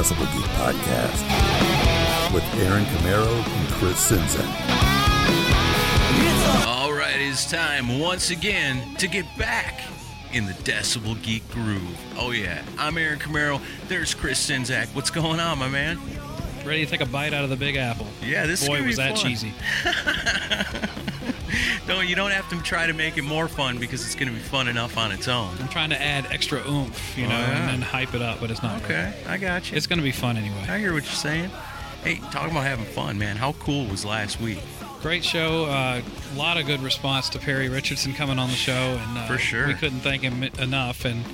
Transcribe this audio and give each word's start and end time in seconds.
Decibel 0.00 0.32
Geek 0.32 0.46
Podcast 0.56 1.22
with 2.32 2.42
Aaron 2.54 2.84
Camaro 2.86 3.28
and 3.28 3.68
Chris 3.74 4.10
Czynszak. 4.10 4.48
All 6.66 6.90
right, 6.94 7.16
it's 7.18 7.50
time 7.50 7.98
once 7.98 8.30
again 8.30 8.94
to 8.96 9.06
get 9.06 9.26
back 9.36 9.82
in 10.32 10.46
the 10.46 10.54
Decibel 10.64 11.22
Geek 11.22 11.46
groove. 11.50 12.00
Oh, 12.18 12.30
yeah. 12.30 12.62
I'm 12.78 12.96
Aaron 12.96 13.18
Camaro. 13.18 13.60
There's 13.88 14.14
Chris 14.14 14.48
Czynszak. 14.48 14.86
What's 14.94 15.10
going 15.10 15.38
on, 15.38 15.58
my 15.58 15.68
man? 15.68 16.00
Ready 16.64 16.86
to 16.86 16.90
take 16.90 17.02
a 17.02 17.06
bite 17.06 17.34
out 17.34 17.44
of 17.44 17.50
the 17.50 17.56
Big 17.56 17.76
Apple. 17.76 18.06
Yeah, 18.22 18.46
this 18.46 18.62
is 18.62 18.68
Boy, 18.68 18.82
was 18.82 18.96
be 18.96 19.02
that 19.02 19.18
fun. 19.18 19.26
cheesy. 19.26 19.52
No, 21.88 22.00
you 22.00 22.14
don't 22.14 22.30
have 22.30 22.48
to 22.50 22.60
try 22.62 22.86
to 22.86 22.92
make 22.92 23.18
it 23.18 23.22
more 23.22 23.48
fun 23.48 23.78
because 23.78 24.04
it's 24.04 24.14
going 24.14 24.28
to 24.28 24.34
be 24.34 24.38
fun 24.40 24.68
enough 24.68 24.96
on 24.96 25.10
its 25.12 25.26
own. 25.28 25.50
I'm 25.60 25.68
trying 25.68 25.90
to 25.90 26.00
add 26.00 26.26
extra 26.30 26.60
oomph, 26.68 27.18
you 27.18 27.24
Oh, 27.26 27.28
know, 27.30 27.38
yeah. 27.38 27.60
and 27.60 27.68
then 27.68 27.82
hype 27.82 28.14
it 28.14 28.22
up, 28.22 28.40
but 28.40 28.50
it's 28.50 28.62
not. 28.62 28.80
really. 28.82 28.94
Okay, 28.94 29.14
I 29.26 29.36
got 29.38 29.70
you. 29.70 29.76
It's 29.76 29.86
going 29.86 29.98
to 29.98 30.02
be 30.04 30.12
fun 30.12 30.36
anyway. 30.36 30.66
I 30.68 30.78
hear 30.78 30.92
what 30.92 31.02
you're 31.04 31.12
saying. 31.12 31.50
Hey, 32.04 32.16
talking 32.30 32.50
about 32.52 32.64
having 32.64 32.84
fun, 32.84 33.18
man. 33.18 33.36
How 33.36 33.52
cool 33.54 33.86
was 33.86 34.04
last 34.04 34.40
week? 34.40 34.60
Great 35.02 35.24
show. 35.24 35.64
A 35.64 36.02
lot 36.36 36.58
of 36.58 36.66
good 36.66 36.80
response 36.82 37.28
to 37.30 37.38
Perry 37.38 37.68
Richardson 37.68 38.12
coming 38.14 38.38
on 38.38 38.48
the 38.50 38.54
show, 38.54 38.72
and 38.72 39.18
uh, 39.18 39.26
For 39.26 39.38
sure. 39.38 39.66
we 39.66 39.74
couldn't 39.74 40.00
thank 40.00 40.22
him 40.22 40.42
enough. 40.58 41.04
And 41.04 41.24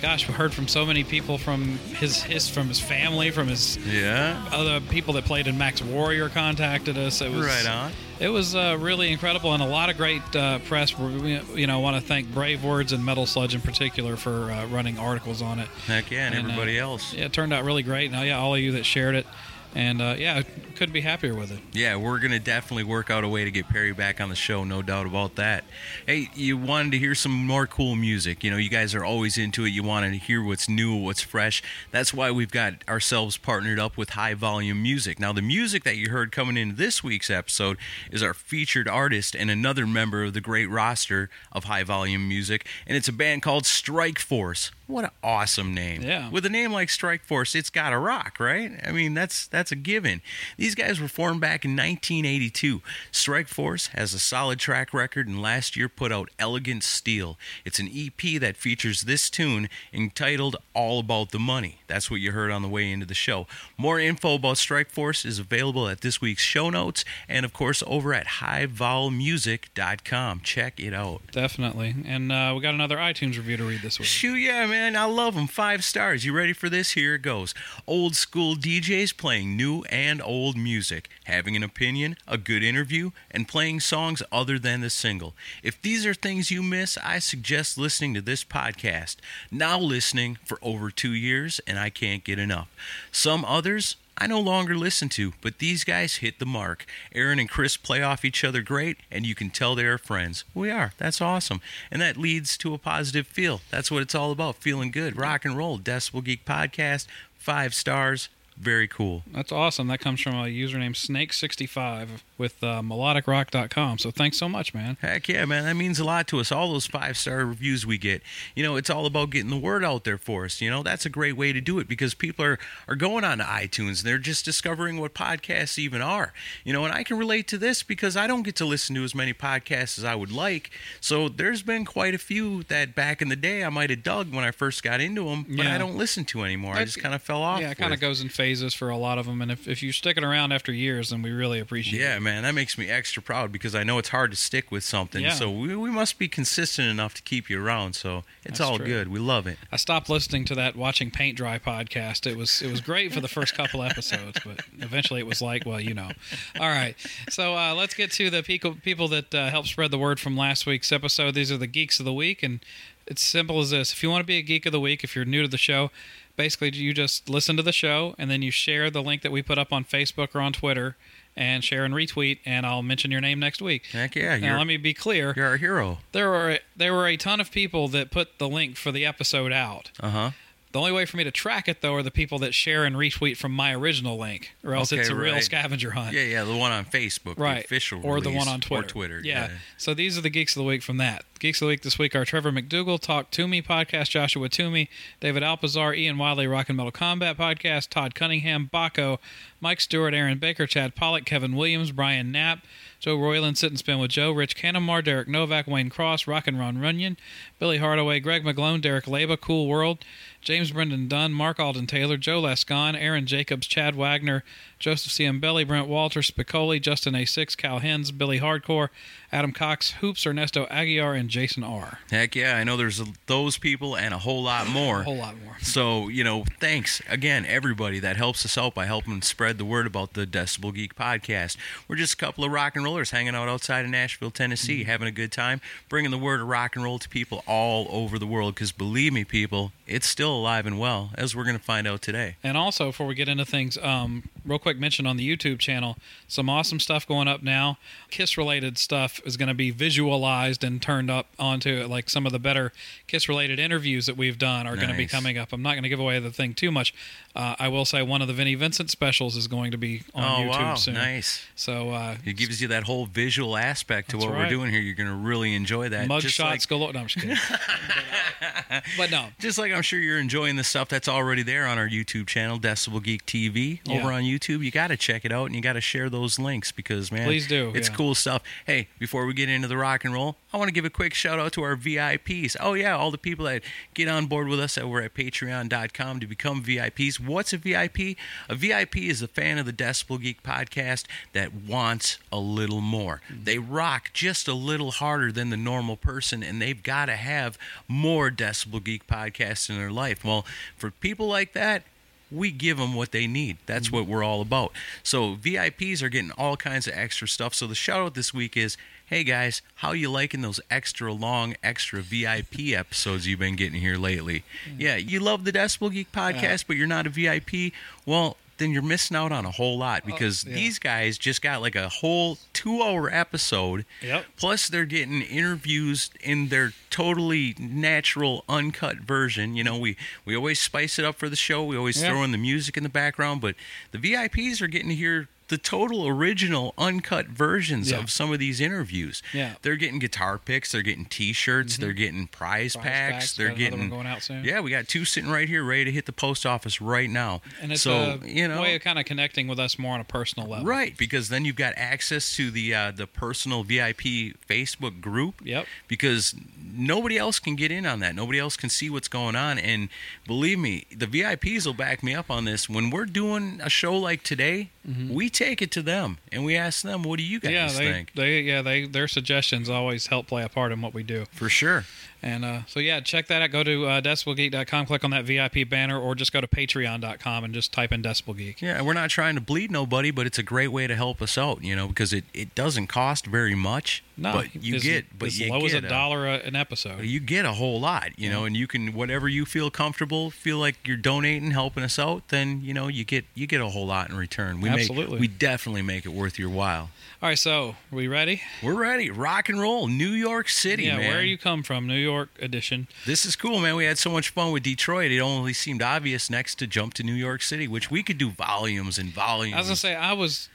gosh, 0.00 0.26
we 0.26 0.34
heard 0.34 0.52
from 0.54 0.66
so 0.68 0.84
many 0.86 1.04
people 1.04 1.38
from 1.38 1.78
his 1.96 2.22
his 2.22 2.48
from 2.48 2.68
his 2.68 2.80
family, 2.80 3.30
from 3.30 3.48
his 3.48 3.76
Yeah. 3.86 4.42
other 4.52 4.80
people 4.80 5.14
that 5.14 5.24
played 5.24 5.46
in 5.46 5.58
Maxx 5.58 5.82
Warrior 5.82 6.28
contacted 6.28 6.96
us. 6.96 7.20
It 7.20 7.30
was 7.30 7.46
Right 7.46 7.66
on. 7.66 7.92
It 8.18 8.28
was 8.28 8.54
uh, 8.54 8.76
really 8.78 9.10
incredible 9.12 9.54
and 9.54 9.62
a 9.62 9.66
lot 9.66 9.88
of 9.88 9.96
great 9.96 10.20
uh, 10.36 10.58
press. 10.60 10.98
We, 10.98 11.40
you 11.54 11.66
know, 11.66 11.80
want 11.80 11.96
to 11.96 12.02
thank 12.06 12.32
Brave 12.34 12.62
Words 12.62 12.92
and 12.92 13.02
Metal 13.04 13.24
Sludge 13.24 13.54
in 13.54 13.62
particular 13.62 14.16
for 14.16 14.50
uh, 14.50 14.66
running 14.66 14.98
articles 14.98 15.40
on 15.40 15.58
it. 15.58 15.68
Heck 15.86 16.10
yeah, 16.10 16.26
and, 16.26 16.34
And, 16.34 16.46
uh, 16.46 16.50
everybody 16.50 16.78
else. 16.78 17.14
Yeah, 17.14 17.24
it 17.26 17.32
turned 17.32 17.52
out 17.54 17.64
really 17.64 17.82
great. 17.82 18.10
Now, 18.12 18.20
yeah, 18.22 18.38
all 18.38 18.54
of 18.54 18.60
you 18.60 18.72
that 18.72 18.84
shared 18.84 19.14
it, 19.14 19.26
and 19.74 20.00
uh, 20.00 20.14
yeah, 20.18 20.42
couldn't 20.76 20.92
be 20.92 21.00
happier 21.00 21.34
with 21.34 21.52
it. 21.52 21.60
Yeah, 21.72 21.96
we're 21.96 22.18
to 22.20 22.38
definitely 22.38 22.84
work 22.84 23.10
out 23.10 23.24
a 23.24 23.28
way 23.28 23.44
to 23.44 23.50
get 23.50 23.68
Perry 23.68 23.92
back 23.92 24.20
on 24.20 24.28
the 24.28 24.34
show, 24.34 24.64
no 24.64 24.82
doubt 24.82 25.06
about 25.06 25.36
that. 25.36 25.64
Hey, 26.06 26.30
you 26.34 26.56
wanted 26.56 26.92
to 26.92 26.98
hear 26.98 27.14
some 27.14 27.32
more 27.32 27.66
cool 27.66 27.96
music. 27.96 28.42
You 28.42 28.50
know, 28.50 28.56
you 28.56 28.70
guys 28.70 28.94
are 28.94 29.04
always 29.04 29.36
into 29.36 29.64
it. 29.64 29.70
You 29.70 29.82
want 29.82 30.10
to 30.10 30.18
hear 30.18 30.42
what's 30.42 30.68
new, 30.68 30.94
what's 30.94 31.20
fresh. 31.20 31.62
That's 31.90 32.14
why 32.14 32.30
we've 32.30 32.50
got 32.50 32.74
ourselves 32.88 33.36
partnered 33.36 33.78
up 33.78 33.96
with 33.96 34.10
High 34.10 34.34
Volume 34.34 34.82
Music. 34.82 35.18
Now, 35.18 35.32
the 35.32 35.42
music 35.42 35.84
that 35.84 35.96
you 35.96 36.10
heard 36.10 36.32
coming 36.32 36.56
in 36.56 36.76
this 36.76 37.04
week's 37.04 37.30
episode 37.30 37.76
is 38.10 38.22
our 38.22 38.34
featured 38.34 38.88
artist 38.88 39.34
and 39.34 39.50
another 39.50 39.86
member 39.86 40.24
of 40.24 40.32
the 40.32 40.40
great 40.40 40.66
roster 40.66 41.30
of 41.52 41.64
High 41.64 41.84
Volume 41.84 42.28
Music, 42.28 42.66
and 42.86 42.96
it's 42.96 43.08
a 43.08 43.12
band 43.12 43.42
called 43.42 43.66
Strike 43.66 44.18
Force. 44.18 44.70
What 44.90 45.04
an 45.04 45.10
awesome 45.22 45.72
name. 45.72 46.02
Yeah. 46.02 46.28
With 46.30 46.44
a 46.44 46.48
name 46.48 46.72
like 46.72 46.90
Strike 46.90 47.22
Force, 47.24 47.54
it's 47.54 47.70
got 47.70 47.90
to 47.90 47.98
rock, 47.98 48.40
right? 48.40 48.72
I 48.84 48.90
mean, 48.90 49.14
that's 49.14 49.46
that's 49.46 49.70
a 49.70 49.76
given. 49.76 50.20
These 50.56 50.74
guys 50.74 51.00
were 51.00 51.06
formed 51.06 51.40
back 51.40 51.64
in 51.64 51.76
1982. 51.76 52.82
Strike 53.12 53.46
Force 53.46 53.86
has 53.88 54.14
a 54.14 54.18
solid 54.18 54.58
track 54.58 54.92
record 54.92 55.28
and 55.28 55.40
last 55.40 55.76
year 55.76 55.88
put 55.88 56.10
out 56.10 56.28
Elegant 56.40 56.82
Steel. 56.82 57.38
It's 57.64 57.78
an 57.78 57.88
EP 57.94 58.40
that 58.40 58.56
features 58.56 59.02
this 59.02 59.30
tune 59.30 59.68
entitled 59.92 60.56
All 60.74 60.98
About 60.98 61.30
the 61.30 61.38
Money. 61.38 61.82
That's 61.86 62.10
what 62.10 62.20
you 62.20 62.32
heard 62.32 62.50
on 62.50 62.62
the 62.62 62.68
way 62.68 62.90
into 62.90 63.06
the 63.06 63.14
show. 63.14 63.46
More 63.76 64.00
info 64.00 64.34
about 64.34 64.58
Strike 64.58 64.90
Force 64.90 65.24
is 65.24 65.38
available 65.38 65.86
at 65.88 66.00
this 66.00 66.20
week's 66.20 66.42
show 66.42 66.68
notes 66.68 67.04
and 67.28 67.46
of 67.46 67.52
course 67.52 67.84
over 67.86 68.12
at 68.12 68.26
highvolmusic.com. 68.26 70.40
Check 70.40 70.80
it 70.80 70.94
out. 70.94 71.22
Definitely. 71.30 71.94
And 72.04 72.32
uh, 72.32 72.54
we 72.56 72.60
got 72.60 72.74
another 72.74 72.96
iTunes 72.96 73.36
review 73.36 73.56
to 73.56 73.62
read 73.64 73.82
this 73.82 74.00
week. 74.00 74.08
Shoot, 74.08 74.34
yeah, 74.36 74.66
man. 74.66 74.79
I 74.80 75.04
love 75.04 75.34
them. 75.34 75.46
Five 75.46 75.84
stars. 75.84 76.24
You 76.24 76.32
ready 76.32 76.52
for 76.52 76.68
this? 76.68 76.92
Here 76.92 77.14
it 77.14 77.22
goes. 77.22 77.54
Old 77.86 78.16
school 78.16 78.54
DJs 78.54 79.16
playing 79.16 79.56
new 79.56 79.82
and 79.90 80.22
old 80.22 80.56
music, 80.56 81.08
having 81.24 81.54
an 81.56 81.62
opinion, 81.62 82.16
a 82.26 82.38
good 82.38 82.62
interview, 82.62 83.10
and 83.30 83.46
playing 83.46 83.80
songs 83.80 84.22
other 84.32 84.58
than 84.58 84.80
the 84.80 84.90
single. 84.90 85.34
If 85.62 85.80
these 85.82 86.06
are 86.06 86.14
things 86.14 86.50
you 86.50 86.62
miss, 86.62 86.96
I 86.98 87.18
suggest 87.18 87.78
listening 87.78 88.14
to 88.14 88.20
this 88.20 88.42
podcast. 88.44 89.16
Now 89.50 89.78
listening 89.78 90.38
for 90.44 90.58
over 90.62 90.90
two 90.90 91.12
years, 91.12 91.60
and 91.66 91.78
I 91.78 91.90
can't 91.90 92.24
get 92.24 92.38
enough. 92.38 92.68
Some 93.12 93.44
others, 93.44 93.96
I 94.22 94.26
no 94.26 94.38
longer 94.38 94.76
listen 94.76 95.08
to, 95.10 95.32
but 95.40 95.60
these 95.60 95.82
guys 95.82 96.16
hit 96.16 96.38
the 96.38 96.44
mark. 96.44 96.84
Aaron 97.14 97.38
and 97.38 97.48
Chris 97.48 97.78
play 97.78 98.02
off 98.02 98.22
each 98.22 98.44
other 98.44 98.60
great, 98.60 98.98
and 99.10 99.24
you 99.24 99.34
can 99.34 99.48
tell 99.48 99.74
they 99.74 99.86
are 99.86 99.96
friends. 99.96 100.44
We 100.54 100.70
are. 100.70 100.92
That's 100.98 101.22
awesome. 101.22 101.62
And 101.90 102.02
that 102.02 102.18
leads 102.18 102.58
to 102.58 102.74
a 102.74 102.78
positive 102.78 103.26
feel. 103.26 103.62
That's 103.70 103.90
what 103.90 104.02
it's 104.02 104.14
all 104.14 104.30
about 104.30 104.56
feeling 104.56 104.90
good. 104.90 105.16
Rock 105.16 105.46
and 105.46 105.56
roll. 105.56 105.78
Decibel 105.78 106.22
Geek 106.22 106.44
Podcast, 106.44 107.06
five 107.38 107.72
stars. 107.74 108.28
Very 108.60 108.86
cool. 108.88 109.22
That's 109.32 109.52
awesome. 109.52 109.86
That 109.88 110.00
comes 110.00 110.20
from 110.20 110.34
a 110.34 110.44
username 110.44 110.94
Snake65 110.94 112.08
with 112.36 112.62
uh, 112.62 112.82
melodicrock.com. 112.82 113.98
So 113.98 114.10
thanks 114.10 114.36
so 114.36 114.48
much, 114.50 114.74
man. 114.74 114.98
Heck 115.00 115.28
yeah, 115.28 115.44
man. 115.46 115.64
That 115.64 115.76
means 115.76 115.98
a 115.98 116.04
lot 116.04 116.26
to 116.28 116.40
us. 116.40 116.52
All 116.52 116.72
those 116.72 116.86
five 116.86 117.16
star 117.16 117.44
reviews 117.46 117.86
we 117.86 117.96
get. 117.96 118.22
You 118.54 118.62
know, 118.62 118.76
it's 118.76 118.90
all 118.90 119.06
about 119.06 119.30
getting 119.30 119.50
the 119.50 119.58
word 119.58 119.82
out 119.84 120.04
there 120.04 120.18
for 120.18 120.44
us. 120.44 120.60
You 120.60 120.68
know, 120.68 120.82
that's 120.82 121.06
a 121.06 121.08
great 121.08 121.36
way 121.36 121.52
to 121.54 121.60
do 121.60 121.78
it 121.78 121.88
because 121.88 122.12
people 122.14 122.44
are, 122.44 122.58
are 122.86 122.96
going 122.96 123.24
on 123.24 123.38
to 123.38 123.44
iTunes 123.44 123.88
and 123.88 123.98
they're 123.98 124.18
just 124.18 124.44
discovering 124.44 125.00
what 125.00 125.14
podcasts 125.14 125.78
even 125.78 126.02
are. 126.02 126.32
You 126.64 126.72
know, 126.74 126.84
and 126.84 126.92
I 126.94 127.02
can 127.02 127.16
relate 127.18 127.48
to 127.48 127.58
this 127.58 127.82
because 127.82 128.16
I 128.16 128.26
don't 128.26 128.42
get 128.42 128.56
to 128.56 128.66
listen 128.66 128.94
to 128.96 129.04
as 129.04 129.14
many 129.14 129.32
podcasts 129.32 129.96
as 129.98 130.04
I 130.04 130.14
would 130.14 130.32
like. 130.32 130.70
So 131.00 131.28
there's 131.30 131.62
been 131.62 131.84
quite 131.86 132.14
a 132.14 132.18
few 132.18 132.62
that 132.64 132.94
back 132.94 133.22
in 133.22 133.28
the 133.30 133.36
day 133.36 133.64
I 133.64 133.70
might 133.70 133.88
have 133.90 134.02
dug 134.02 134.34
when 134.34 134.44
I 134.44 134.50
first 134.50 134.82
got 134.82 135.00
into 135.00 135.24
them, 135.24 135.44
but 135.48 135.64
Yeah. 135.64 135.74
I 135.74 135.78
don't 135.78 135.96
listen 135.96 136.24
to 136.26 136.42
anymore. 136.44 136.74
I 136.74 136.84
just 136.84 137.00
kind 137.00 137.14
of 137.14 137.22
fell 137.22 137.42
off. 137.42 137.60
Yeah, 137.60 137.70
it 137.70 137.78
kind 137.78 137.94
of 137.94 138.00
goes 138.00 138.20
in 138.20 138.28
phases 138.50 138.74
for 138.74 138.88
a 138.90 138.96
lot 138.96 139.16
of 139.16 139.26
them. 139.26 139.40
And 139.40 139.50
if, 139.52 139.68
if 139.68 139.80
you're 139.80 139.92
sticking 139.92 140.24
around 140.24 140.50
after 140.50 140.72
years, 140.72 141.10
then 141.10 141.22
we 141.22 141.30
really 141.30 141.60
appreciate 141.60 142.00
Yeah, 142.00 142.16
it. 142.16 142.20
man, 142.20 142.42
that 142.42 142.52
makes 142.54 142.76
me 142.76 142.88
extra 142.90 143.22
proud 143.22 143.52
because 143.52 143.76
I 143.76 143.84
know 143.84 143.98
it's 143.98 144.08
hard 144.08 144.32
to 144.32 144.36
stick 144.36 144.72
with 144.72 144.82
something. 144.82 145.22
Yeah. 145.22 145.34
So 145.34 145.48
we, 145.50 145.76
we 145.76 145.88
must 145.90 146.18
be 146.18 146.26
consistent 146.26 146.88
enough 146.88 147.14
to 147.14 147.22
keep 147.22 147.48
you 147.48 147.64
around. 147.64 147.94
So 147.94 148.24
it's 148.44 148.58
That's 148.58 148.60
all 148.60 148.76
true. 148.78 148.86
good. 148.86 149.08
We 149.08 149.20
love 149.20 149.46
it. 149.46 149.56
I 149.70 149.76
stopped 149.76 150.08
listening 150.08 150.44
to 150.46 150.56
that 150.56 150.74
watching 150.74 151.12
paint 151.12 151.36
dry 151.36 151.58
podcast. 151.60 152.26
It 152.28 152.36
was 152.36 152.60
it 152.60 152.70
was 152.70 152.80
great 152.80 153.12
for 153.12 153.20
the 153.20 153.28
first 153.28 153.54
couple 153.54 153.82
episodes, 153.90 154.40
but 154.44 154.62
eventually 154.80 155.20
it 155.20 155.26
was 155.28 155.40
like, 155.40 155.64
well, 155.64 155.80
you 155.80 155.94
know. 155.94 156.10
All 156.58 156.68
right, 156.68 156.96
so 157.28 157.54
uh, 157.56 157.74
let's 157.74 157.94
get 157.94 158.10
to 158.12 158.30
the 158.30 158.42
people 158.42 158.74
people 158.74 159.06
that 159.08 159.32
uh, 159.32 159.48
helped 159.50 159.68
spread 159.68 159.92
the 159.92 159.98
word 159.98 160.18
from 160.18 160.36
last 160.36 160.66
week's 160.66 160.90
episode. 160.90 161.34
These 161.34 161.52
are 161.52 161.56
the 161.56 161.68
geeks 161.68 162.00
of 162.00 162.04
the 162.04 162.12
week, 162.12 162.42
and 162.42 162.58
it's 163.06 163.22
simple 163.22 163.60
as 163.60 163.70
this: 163.70 163.92
if 163.92 164.02
you 164.02 164.10
want 164.10 164.22
to 164.22 164.26
be 164.26 164.38
a 164.38 164.42
geek 164.42 164.66
of 164.66 164.72
the 164.72 164.80
week, 164.80 165.04
if 165.04 165.14
you're 165.14 165.24
new 165.24 165.42
to 165.42 165.48
the 165.48 165.58
show, 165.58 165.90
basically 166.40 166.70
you 166.70 166.94
just 166.94 167.28
listen 167.28 167.56
to 167.58 167.62
the 167.62 167.72
show 167.72 168.14
and 168.18 168.30
then 168.30 168.40
you 168.40 168.50
share 168.50 168.90
the 168.90 169.02
link 169.02 169.20
that 169.22 169.30
we 169.32 169.42
put 169.42 169.58
up 169.58 169.72
on 169.72 169.84
Facebook 169.84 170.34
or 170.34 170.40
on 170.40 170.52
Twitter. 170.52 170.96
And 171.36 171.62
share 171.62 171.84
and 171.84 171.94
retweet, 171.94 172.40
and 172.44 172.66
I'll 172.66 172.82
mention 172.82 173.12
your 173.12 173.20
name 173.20 173.38
next 173.38 173.62
week. 173.62 173.86
Heck 173.92 174.16
yeah, 174.16 174.36
Now, 174.38 174.58
let 174.58 174.66
me 174.66 174.76
be 174.76 174.92
clear: 174.92 175.32
you're 175.36 175.54
a 175.54 175.58
hero. 175.58 175.98
there 176.10 176.28
were 176.28 176.58
there 176.76 176.92
were 176.92 177.06
a 177.06 177.16
ton 177.16 177.40
of 177.40 177.52
people 177.52 177.86
that 177.88 178.10
put 178.10 178.38
the 178.38 178.48
link 178.48 178.76
for 178.76 178.90
the 178.90 179.06
episode 179.06 179.52
out. 179.52 179.92
Uh 180.00 180.10
huh. 180.10 180.30
The 180.72 180.78
only 180.78 180.92
way 180.92 181.04
for 181.04 181.16
me 181.16 181.24
to 181.24 181.32
track 181.32 181.66
it, 181.68 181.80
though, 181.80 181.94
are 181.96 182.02
the 182.02 182.12
people 182.12 182.38
that 182.40 182.54
share 182.54 182.84
and 182.84 182.94
retweet 182.94 183.36
from 183.36 183.50
my 183.50 183.74
original 183.74 184.16
link, 184.16 184.54
or 184.62 184.74
else 184.74 184.92
Okay, 184.92 185.00
it's 185.00 185.10
a 185.10 185.16
real 185.16 185.40
scavenger 185.40 185.90
hunt. 185.90 186.12
Yeah, 186.14 186.22
yeah, 186.22 186.44
the 186.44 186.54
one 186.56 186.70
on 186.70 186.84
Facebook, 186.84 187.34
the 187.36 187.42
Right. 187.42 187.64
official, 187.64 188.00
or 188.04 188.20
the 188.20 188.30
one 188.30 188.46
on 188.46 188.60
Twitter. 188.60 188.84
or 188.84 188.88
Twitter. 188.88 189.20
Yeah. 189.24 189.48
So 189.76 189.94
these 189.94 190.16
are 190.16 190.20
the 190.20 190.30
Geeks 190.30 190.54
of 190.54 190.60
the 190.60 190.64
Week 190.68 190.82
from 190.82 190.96
that. 190.98 191.24
Geeks 191.40 191.58
of 191.60 191.66
the 191.66 191.70
Week 191.70 191.80
this 191.82 191.98
week 191.98 192.14
are 192.14 192.24
Trevor 192.24 192.52
McDougal, 192.52 193.00
Talk 193.00 193.30
To 193.32 193.48
Me 193.48 193.62
podcast, 193.62 194.10
Joshua 194.10 194.48
Toomey, 194.48 194.88
David 195.20 195.42
Alpazar, 195.42 195.96
Ian 195.96 196.18
Wiley, 196.18 196.46
Rock 196.46 196.68
and 196.68 196.76
Metal 196.76 196.92
Combat 196.92 197.36
podcast, 197.36 197.88
Todd 197.88 198.14
Cunningham, 198.14 198.68
Baco, 198.72 199.18
Mike 199.60 199.80
Stewart, 199.80 200.12
Aaron 200.14 200.38
Baker, 200.38 200.66
Chad 200.66 200.94
Pollock, 200.94 201.24
Kevin 201.24 201.56
Williams, 201.56 201.92
Brian 201.92 202.30
Knapp, 202.30 202.60
Joe 203.00 203.16
Royland, 203.16 203.56
Sit 203.56 203.70
and 203.70 203.78
Spin 203.78 203.98
with 203.98 204.10
Joe, 204.10 204.30
Rich 204.32 204.54
Canamar, 204.54 205.02
Derek 205.02 205.28
Novak, 205.28 205.66
Wayne 205.66 205.88
Cross, 205.88 206.26
Rock 206.26 206.46
and 206.46 206.58
Ron 206.58 206.76
Runyon, 206.78 207.16
Billy 207.58 207.78
Hardaway, 207.78 208.20
Greg 208.20 208.44
McGlone, 208.44 208.82
Derek 208.82 209.06
Leba, 209.06 209.40
Cool 209.40 209.66
World, 209.66 210.04
James 210.40 210.70
Brendan 210.70 211.08
Dunn, 211.08 211.32
Mark 211.32 211.60
Alden 211.60 211.86
Taylor, 211.86 212.16
Joe 212.16 212.40
Lascon, 212.40 212.96
Aaron 212.96 213.26
Jacobs, 213.26 213.66
Chad 213.66 213.94
Wagner, 213.94 214.42
Joseph 214.80 215.12
C. 215.12 215.26
M. 215.26 215.40
Belly, 215.40 215.62
Brent 215.62 215.88
Walter, 215.88 216.20
Spicoli, 216.20 216.80
Justin 216.80 217.12
A6, 217.12 217.54
Cal 217.56 217.80
Hens, 217.80 218.10
Billy 218.10 218.40
Hardcore, 218.40 218.88
Adam 219.30 219.52
Cox, 219.52 219.92
Hoops, 220.00 220.26
Ernesto 220.26 220.66
Aguiar, 220.66 221.18
and 221.18 221.28
Jason 221.28 221.62
R. 221.62 222.00
Heck 222.10 222.34
yeah, 222.34 222.56
I 222.56 222.64
know 222.64 222.76
there's 222.76 223.00
those 223.26 223.58
people 223.58 223.94
and 223.96 224.12
a 224.12 224.18
whole 224.18 224.42
lot 224.42 224.66
more. 224.66 225.02
A 225.02 225.04
whole 225.04 225.16
lot 225.16 225.36
more. 225.44 225.56
So, 225.60 226.08
you 226.08 226.24
know, 226.24 226.44
thanks 226.58 227.02
again, 227.08 227.44
everybody 227.46 228.00
that 228.00 228.16
helps 228.16 228.44
us 228.44 228.56
out 228.56 228.74
by 228.74 228.86
helping 228.86 229.20
spread 229.22 229.58
the 229.58 229.64
word 229.64 229.86
about 229.86 230.14
the 230.14 230.26
Decibel 230.26 230.74
Geek 230.74 230.96
podcast. 230.96 231.56
We're 231.86 231.96
just 231.96 232.14
a 232.14 232.16
couple 232.16 232.42
of 232.42 232.50
rock 232.50 232.74
and 232.74 232.84
rollers 232.84 233.10
hanging 233.10 233.34
out 233.34 233.48
outside 233.48 233.84
of 233.84 233.90
Nashville, 233.90 234.30
Tennessee, 234.30 234.84
having 234.84 235.06
a 235.06 235.12
good 235.12 235.30
time, 235.30 235.60
bringing 235.88 236.10
the 236.10 236.18
word 236.18 236.40
of 236.40 236.48
rock 236.48 236.74
and 236.74 236.84
roll 236.84 236.98
to 236.98 237.08
people 237.08 237.44
all 237.46 237.86
over 237.90 238.18
the 238.18 238.26
world. 238.26 238.54
Because 238.54 238.72
believe 238.72 239.12
me, 239.12 239.24
people, 239.24 239.72
it's 239.86 240.08
still 240.08 240.34
alive 240.34 240.64
and 240.66 240.78
well, 240.78 241.10
as 241.14 241.36
we're 241.36 241.44
going 241.44 241.58
to 241.58 241.62
find 241.62 241.86
out 241.86 242.00
today. 242.02 242.36
And 242.42 242.56
also, 242.56 242.86
before 242.86 243.06
we 243.06 243.14
get 243.14 243.28
into 243.28 243.44
things, 243.44 243.76
um, 243.78 244.24
real 244.44 244.58
quick, 244.58 244.69
quick 244.70 244.78
mention 244.80 245.04
on 245.04 245.16
the 245.16 245.36
YouTube 245.36 245.58
channel. 245.58 245.96
Some 246.28 246.48
awesome 246.48 246.78
stuff 246.78 247.04
going 247.04 247.26
up 247.26 247.42
now. 247.42 247.76
Kiss 248.08 248.38
related 248.38 248.78
stuff 248.78 249.20
is 249.24 249.36
going 249.36 249.48
to 249.48 249.54
be 249.54 249.72
visualized 249.72 250.62
and 250.62 250.80
turned 250.80 251.10
up 251.10 251.26
onto 251.40 251.70
it. 251.70 251.88
Like 251.90 252.08
some 252.08 252.24
of 252.24 252.30
the 252.30 252.38
better 252.38 252.72
Kiss 253.08 253.28
related 253.28 253.58
interviews 253.58 254.06
that 254.06 254.16
we've 254.16 254.38
done 254.38 254.68
are 254.68 254.76
going 254.76 254.88
to 254.90 254.96
be 254.96 255.06
coming 255.08 255.36
up. 255.36 255.52
I'm 255.52 255.60
not 255.60 255.72
going 255.72 255.82
to 255.82 255.88
give 255.88 255.98
away 255.98 256.20
the 256.20 256.30
thing 256.30 256.54
too 256.54 256.70
much. 256.70 256.94
Uh, 257.34 257.56
I 257.58 257.66
will 257.66 257.84
say 257.84 258.00
one 258.02 258.22
of 258.22 258.28
the 258.28 258.34
Vinnie 258.34 258.54
Vincent 258.54 258.90
specials 258.90 259.36
is 259.36 259.48
going 259.48 259.72
to 259.72 259.76
be 259.76 260.02
on 260.14 260.22
oh 260.22 260.48
YouTube 260.52 260.60
wow, 260.60 260.74
soon. 260.76 260.94
nice. 260.94 261.44
So 261.56 261.90
uh, 261.90 262.16
It 262.24 262.34
gives 262.34 262.60
you 262.62 262.68
that 262.68 262.84
whole 262.84 263.06
visual 263.06 263.56
aspect 263.56 264.10
to 264.10 264.18
what 264.18 264.30
right. 264.30 264.38
we're 264.38 264.48
doing 264.48 264.70
here. 264.70 264.80
You're 264.80 264.94
going 264.94 265.08
to 265.08 265.14
really 265.14 265.54
enjoy 265.56 265.88
that. 265.88 266.06
mug 266.06 266.22
Just 266.22 266.34
shots 266.36 266.50
like- 266.62 266.68
galore. 266.68 266.92
No, 266.92 267.00
I'm 267.00 267.06
just 267.08 267.24
kidding. 267.24 267.36
but 268.96 269.10
no, 269.10 269.26
Just 269.40 269.58
like 269.58 269.72
I'm 269.72 269.82
sure 269.82 269.98
you're 269.98 270.18
enjoying 270.18 270.54
the 270.54 270.64
stuff 270.64 270.88
that's 270.88 271.08
already 271.08 271.42
there 271.42 271.66
on 271.66 271.76
our 271.78 271.88
YouTube 271.88 272.26
channel, 272.28 272.58
Decibel 272.58 273.02
Geek 273.02 273.26
TV, 273.26 273.80
Yeah. 273.84 273.98
over 274.00 274.12
on 274.12 274.22
YouTube. 274.22 274.59
You 274.60 274.70
got 274.70 274.88
to 274.88 274.96
check 274.96 275.24
it 275.24 275.32
out 275.32 275.46
and 275.46 275.54
you 275.54 275.60
got 275.60 275.74
to 275.74 275.80
share 275.80 276.10
those 276.10 276.38
links 276.38 276.72
because, 276.72 277.10
man, 277.10 277.26
Please 277.26 277.46
do, 277.46 277.72
It's 277.74 277.88
yeah. 277.88 277.94
cool 277.94 278.14
stuff. 278.14 278.42
Hey, 278.66 278.88
before 278.98 279.26
we 279.26 279.34
get 279.34 279.48
into 279.48 279.68
the 279.68 279.76
rock 279.76 280.04
and 280.04 280.12
roll, 280.14 280.36
I 280.52 280.56
want 280.56 280.68
to 280.68 280.72
give 280.72 280.84
a 280.84 280.90
quick 280.90 281.14
shout 281.14 281.38
out 281.38 281.52
to 281.54 281.62
our 281.62 281.76
VIPs. 281.76 282.56
Oh, 282.60 282.74
yeah, 282.74 282.96
all 282.96 283.10
the 283.10 283.18
people 283.18 283.44
that 283.46 283.62
get 283.94 284.08
on 284.08 284.26
board 284.26 284.48
with 284.48 284.60
us 284.60 284.76
over 284.78 285.00
at 285.02 285.14
patreon.com 285.14 286.20
to 286.20 286.26
become 286.26 286.62
VIPs. 286.62 287.20
What's 287.20 287.52
a 287.52 287.56
VIP? 287.56 288.16
A 288.48 288.54
VIP 288.54 288.96
is 288.98 289.22
a 289.22 289.28
fan 289.28 289.58
of 289.58 289.66
the 289.66 289.72
Decibel 289.72 290.20
Geek 290.20 290.42
podcast 290.42 291.04
that 291.32 291.54
wants 291.54 292.18
a 292.32 292.38
little 292.38 292.80
more. 292.80 293.20
Mm-hmm. 293.30 293.44
They 293.44 293.58
rock 293.58 294.10
just 294.12 294.48
a 294.48 294.54
little 294.54 294.90
harder 294.90 295.32
than 295.32 295.50
the 295.50 295.56
normal 295.56 295.96
person, 295.96 296.42
and 296.42 296.60
they've 296.60 296.82
got 296.82 297.06
to 297.06 297.16
have 297.16 297.58
more 297.88 298.30
Decibel 298.30 298.82
Geek 298.82 299.06
podcasts 299.06 299.68
in 299.70 299.76
their 299.76 299.90
life. 299.90 300.24
Well, 300.24 300.44
for 300.76 300.90
people 300.90 301.26
like 301.28 301.52
that, 301.52 301.84
we 302.30 302.50
give 302.50 302.78
them 302.78 302.94
what 302.94 303.12
they 303.12 303.26
need. 303.26 303.58
That's 303.66 303.88
mm-hmm. 303.88 303.96
what 303.96 304.06
we're 304.06 304.24
all 304.24 304.40
about. 304.40 304.72
So 305.02 305.36
VIPs 305.36 306.02
are 306.02 306.08
getting 306.08 306.32
all 306.32 306.56
kinds 306.56 306.86
of 306.86 306.94
extra 306.94 307.28
stuff. 307.28 307.54
So 307.54 307.66
the 307.66 307.74
shout 307.74 308.00
out 308.00 308.14
this 308.14 308.32
week 308.32 308.56
is, 308.56 308.76
hey 309.06 309.24
guys, 309.24 309.62
how 309.76 309.92
you 309.92 310.10
liking 310.10 310.42
those 310.42 310.60
extra 310.70 311.12
long, 311.12 311.54
extra 311.62 312.00
VIP 312.00 312.72
episodes 312.72 313.26
you've 313.26 313.40
been 313.40 313.56
getting 313.56 313.80
here 313.80 313.96
lately? 313.96 314.44
Mm-hmm. 314.68 314.80
Yeah, 314.80 314.96
you 314.96 315.20
love 315.20 315.44
the 315.44 315.52
Decibel 315.52 315.92
Geek 315.92 316.12
podcast, 316.12 316.64
but 316.66 316.76
you're 316.76 316.86
not 316.86 317.06
a 317.06 317.10
VIP. 317.10 317.72
Well, 318.06 318.36
then 318.60 318.70
you're 318.70 318.82
missing 318.82 319.16
out 319.16 319.32
on 319.32 319.44
a 319.44 319.50
whole 319.50 319.76
lot 319.76 320.02
oh, 320.04 320.06
because 320.06 320.44
yeah. 320.44 320.54
these 320.54 320.78
guys 320.78 321.18
just 321.18 321.42
got 321.42 321.60
like 321.60 321.74
a 321.74 321.88
whole 321.88 322.38
two 322.52 322.80
hour 322.82 323.12
episode. 323.12 323.84
Yep. 324.02 324.26
Plus, 324.36 324.68
they're 324.68 324.84
getting 324.84 325.22
interviews 325.22 326.10
in 326.20 326.48
their 326.48 326.72
totally 326.90 327.56
natural, 327.58 328.44
uncut 328.48 328.98
version. 328.98 329.56
You 329.56 329.64
know, 329.64 329.78
we, 329.78 329.96
we 330.24 330.36
always 330.36 330.60
spice 330.60 330.98
it 330.98 331.04
up 331.04 331.16
for 331.16 331.28
the 331.28 331.36
show. 331.36 331.64
We 331.64 331.76
always 331.76 332.00
Yeah. 332.00 332.10
throw 332.10 332.22
in 332.22 332.30
the 332.30 332.38
music 332.38 332.76
in 332.76 332.84
the 332.84 332.88
background, 332.88 333.40
but 333.40 333.56
the 333.90 333.98
VIPs 333.98 334.60
are 334.62 334.68
getting 334.68 334.90
to 334.90 334.94
hear 334.94 335.28
the 335.50 335.58
total 335.58 336.06
original 336.08 336.72
uncut 336.78 337.26
versions 337.26 337.90
Yeah. 337.90 337.98
of 337.98 338.10
some 338.10 338.32
of 338.32 338.38
these 338.38 338.60
interviews. 338.60 339.22
Yeah. 339.34 339.48
Mm-hmm. 339.48 339.54
They're 339.62 339.76
getting 339.76 339.98
guitar 339.98 340.38
picks, 340.38 340.72
they're 340.72 340.82
getting 340.82 341.04
t-shirts, 341.04 341.76
they're 341.76 341.92
getting 341.92 342.26
prize, 342.28 342.74
Prize 342.74 342.84
packs, 342.84 343.12
packs. 343.14 343.36
they're 343.36 343.54
getting 343.54 343.78
one 343.80 343.90
going 343.90 344.06
out 344.06 344.22
soon. 344.22 344.44
Yeah, 344.44 344.60
we 344.60 344.70
got 344.70 344.88
two 344.88 345.04
sitting 345.04 345.30
right 345.30 345.48
here 345.48 345.62
ready 345.62 345.84
to 345.84 345.92
hit 345.92 346.06
the 346.06 346.12
post 346.12 346.46
office 346.46 346.80
right 346.80 347.10
now. 347.10 347.42
and 347.60 347.72
it's 347.72 347.82
so, 347.82 348.18
a 348.22 348.26
you 348.26 348.48
know, 348.48 348.62
way 348.62 348.74
of 348.76 348.82
kind 348.82 348.98
of 348.98 349.04
connecting 349.04 349.46
with 349.48 349.58
us 349.58 349.78
more 349.78 349.94
on 349.94 350.00
a 350.00 350.04
personal 350.04 350.48
level. 350.48 350.64
Right, 350.66 350.96
because 350.96 351.28
then 351.28 351.44
you've 351.44 351.56
got 351.56 351.74
access 351.76 352.34
to 352.36 352.50
the 352.50 352.74
uh, 352.74 352.90
the 352.92 353.06
personal 353.06 353.62
VIP 353.64 354.36
Facebook 354.48 355.00
group. 355.00 355.42
Yep. 355.44 355.66
Because 355.88 356.34
nobody 356.72 357.18
else 357.18 357.38
can 357.38 357.56
get 357.56 357.70
in 357.70 357.84
on 357.86 358.00
that. 358.00 358.14
Nobody 358.14 358.38
else 358.38 358.56
can 358.56 358.70
see 358.70 358.88
what's 358.88 359.08
going 359.08 359.36
on. 359.36 359.58
And 359.58 359.88
believe 360.26 360.58
me, 360.58 360.86
the 360.96 361.06
VIPs 361.06 361.66
will 361.66 361.74
back 361.74 362.02
me 362.02 362.14
up 362.14 362.30
on 362.30 362.44
this. 362.44 362.68
When 362.68 362.90
we're 362.90 363.06
doing 363.06 363.60
a 363.62 363.68
show 363.68 363.96
like 363.96 364.22
today, 364.22 364.70
we 365.10 365.30
take 365.30 365.62
it 365.62 365.70
to 365.72 365.82
them 365.82 366.18
and 366.32 366.44
we 366.44 366.56
ask 366.56 366.82
them, 366.82 367.02
"What 367.02 367.18
do 367.18 367.24
you 367.24 367.40
guys 367.40 367.50
Mm-hmm. 367.52 367.54
Yeah, 367.54 367.78
they, 367.78 367.92
think?" 367.92 368.12
they 368.14 368.40
yeah 368.40 368.62
they 368.62 368.86
their 368.86 369.08
suggestions 369.08 369.68
always 369.68 370.06
help 370.08 370.26
play 370.26 370.42
a 370.42 370.48
part 370.48 370.72
in 370.72 370.80
what 370.82 370.94
we 370.94 371.02
do. 371.02 371.26
For 371.32 371.48
sure. 371.48 371.84
And 372.22 372.44
uh, 372.44 372.60
so 372.66 372.80
yeah, 372.80 373.00
check 373.00 373.28
that 373.28 373.40
out. 373.42 373.50
Go 373.50 373.62
to 373.62 373.86
uh, 373.86 374.00
decibelgeek.com, 374.00 374.86
click 374.86 375.04
on 375.04 375.10
that 375.10 375.24
VIP 375.24 375.68
banner, 375.68 375.98
or 375.98 376.14
just 376.14 376.32
go 376.32 376.40
to 376.40 376.46
patreon.com 376.46 377.44
and 377.44 377.54
just 377.54 377.72
type 377.72 377.92
in 377.92 378.02
Decibel 378.02 378.36
Geek. 378.36 378.60
Yeah, 378.60 378.82
we're 378.82 378.92
not 378.92 379.10
trying 379.10 379.36
to 379.36 379.40
bleed 379.40 379.70
nobody, 379.70 380.10
but 380.10 380.26
it's 380.26 380.38
a 380.38 380.42
great 380.42 380.68
way 380.68 380.86
to 380.86 380.94
help 380.94 381.22
us 381.22 381.38
out, 381.38 381.64
you 381.64 381.74
know, 381.74 381.88
because 381.88 382.12
it, 382.12 382.24
it 382.34 382.54
doesn't 382.54 382.88
cost 382.88 383.26
very 383.26 383.54
much. 383.54 384.04
No, 384.18 384.34
but 384.34 384.54
you 384.54 384.76
as, 384.76 384.82
get 384.82 385.18
but 385.18 385.28
as 385.28 385.40
you 385.40 385.50
low 385.50 385.64
as 385.64 385.72
get 385.72 385.84
a 385.84 385.88
dollar 385.88 386.26
a, 386.26 386.34
an 386.40 386.54
episode. 386.54 387.00
you 387.00 387.20
get 387.20 387.46
a 387.46 387.52
whole 387.52 387.80
lot, 387.80 388.10
you 388.18 388.28
know, 388.28 388.44
and 388.44 388.54
you 388.54 388.66
can 388.66 388.92
whatever 388.92 389.28
you 389.28 389.46
feel 389.46 389.70
comfortable, 389.70 390.30
feel 390.30 390.58
like 390.58 390.86
you're 390.86 390.98
donating, 390.98 391.52
helping 391.52 391.82
us 391.82 391.98
out, 391.98 392.28
then 392.28 392.60
you 392.62 392.74
know 392.74 392.88
you 392.88 393.04
get 393.04 393.24
you 393.34 393.46
get 393.46 393.62
a 393.62 393.68
whole 393.68 393.86
lot 393.86 394.10
in 394.10 394.16
return. 394.16 394.60
We 394.60 394.68
Absolutely. 394.68 395.14
make 395.14 395.20
we 395.20 395.28
definitely 395.28 395.80
make 395.80 396.04
it 396.04 396.12
worth 396.12 396.38
your 396.38 396.50
while. 396.50 396.90
All 397.22 397.28
right, 397.28 397.38
so 397.38 397.76
are 397.92 397.96
we 397.96 398.08
ready? 398.08 398.42
We're 398.62 398.74
ready, 398.74 399.10
rock 399.10 399.48
and 399.48 399.58
roll, 399.58 399.88
New 399.88 400.10
York 400.10 400.50
City, 400.50 400.84
yeah, 400.84 400.98
man. 400.98 401.08
where 401.08 401.22
you 401.22 401.38
come 401.38 401.62
from, 401.62 401.86
New 401.86 401.94
York 401.94 402.09
edition. 402.38 402.88
This 403.06 403.24
is 403.24 403.36
cool, 403.36 403.58
man. 403.60 403.76
We 403.76 403.84
had 403.84 403.98
so 403.98 404.10
much 404.10 404.30
fun 404.30 404.52
with 404.52 404.62
Detroit. 404.62 405.10
It 405.10 405.20
only 405.20 405.52
seemed 405.52 405.82
obvious 405.82 406.30
next 406.30 406.56
to 406.56 406.66
jump 406.66 406.94
to 406.94 407.02
New 407.02 407.14
York 407.14 407.42
City, 407.42 407.66
which 407.68 407.90
we 407.90 408.02
could 408.02 408.18
do 408.18 408.30
volumes 408.30 408.98
and 408.98 409.10
volumes. 409.10 409.54
I 409.54 409.58
was 409.58 409.66
gonna 409.68 409.76
say 409.76 409.94
I 409.94 410.12
was 410.12 410.48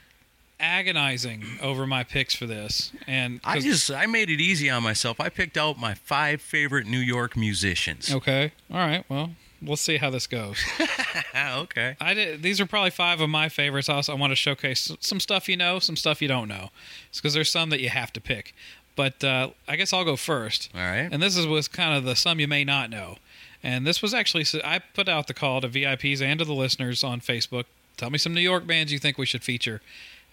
agonizing 0.58 1.44
over 1.62 1.86
my 1.86 2.02
picks 2.02 2.34
for 2.34 2.46
this, 2.46 2.92
and 3.06 3.40
I 3.44 3.60
just 3.60 3.90
I 3.90 4.06
made 4.06 4.30
it 4.30 4.40
easy 4.40 4.70
on 4.70 4.82
myself. 4.82 5.20
I 5.20 5.28
picked 5.28 5.56
out 5.56 5.78
my 5.78 5.94
five 5.94 6.40
favorite 6.40 6.86
New 6.86 6.98
York 6.98 7.36
musicians. 7.36 8.12
okay, 8.12 8.52
all 8.70 8.78
right, 8.78 9.04
well. 9.08 9.30
We'll 9.62 9.76
see 9.76 9.96
how 9.96 10.10
this 10.10 10.26
goes. 10.26 10.58
okay. 11.34 11.96
I 11.98 12.12
did. 12.12 12.42
These 12.42 12.60
are 12.60 12.66
probably 12.66 12.90
five 12.90 13.22
of 13.22 13.30
my 13.30 13.48
favorites. 13.48 13.88
Also, 13.88 14.12
I 14.12 14.16
want 14.16 14.30
to 14.32 14.36
showcase 14.36 14.92
some 15.00 15.18
stuff 15.18 15.48
you 15.48 15.56
know, 15.56 15.78
some 15.78 15.96
stuff 15.96 16.20
you 16.20 16.28
don't 16.28 16.46
know. 16.46 16.68
It's 17.08 17.20
because 17.20 17.32
there's 17.32 17.50
some 17.50 17.70
that 17.70 17.80
you 17.80 17.88
have 17.88 18.12
to 18.12 18.20
pick. 18.20 18.54
But 18.96 19.22
uh, 19.22 19.50
I 19.68 19.76
guess 19.76 19.92
I'll 19.92 20.04
go 20.04 20.16
first. 20.16 20.70
All 20.74 20.80
right. 20.80 21.08
And 21.10 21.22
this 21.22 21.36
is 21.36 21.46
was 21.46 21.68
kind 21.68 21.96
of 21.96 22.04
the 22.04 22.16
some 22.16 22.40
you 22.40 22.48
may 22.48 22.64
not 22.64 22.90
know. 22.90 23.16
And 23.62 23.86
this 23.86 24.02
was 24.02 24.14
actually 24.14 24.44
I 24.64 24.78
put 24.78 25.08
out 25.08 25.26
the 25.26 25.34
call 25.34 25.60
to 25.60 25.68
VIPs 25.68 26.22
and 26.22 26.38
to 26.38 26.44
the 26.44 26.54
listeners 26.54 27.04
on 27.04 27.20
Facebook. 27.20 27.64
Tell 27.96 28.10
me 28.10 28.18
some 28.18 28.34
New 28.34 28.40
York 28.40 28.66
bands 28.66 28.92
you 28.92 28.98
think 28.98 29.18
we 29.18 29.26
should 29.26 29.44
feature. 29.44 29.80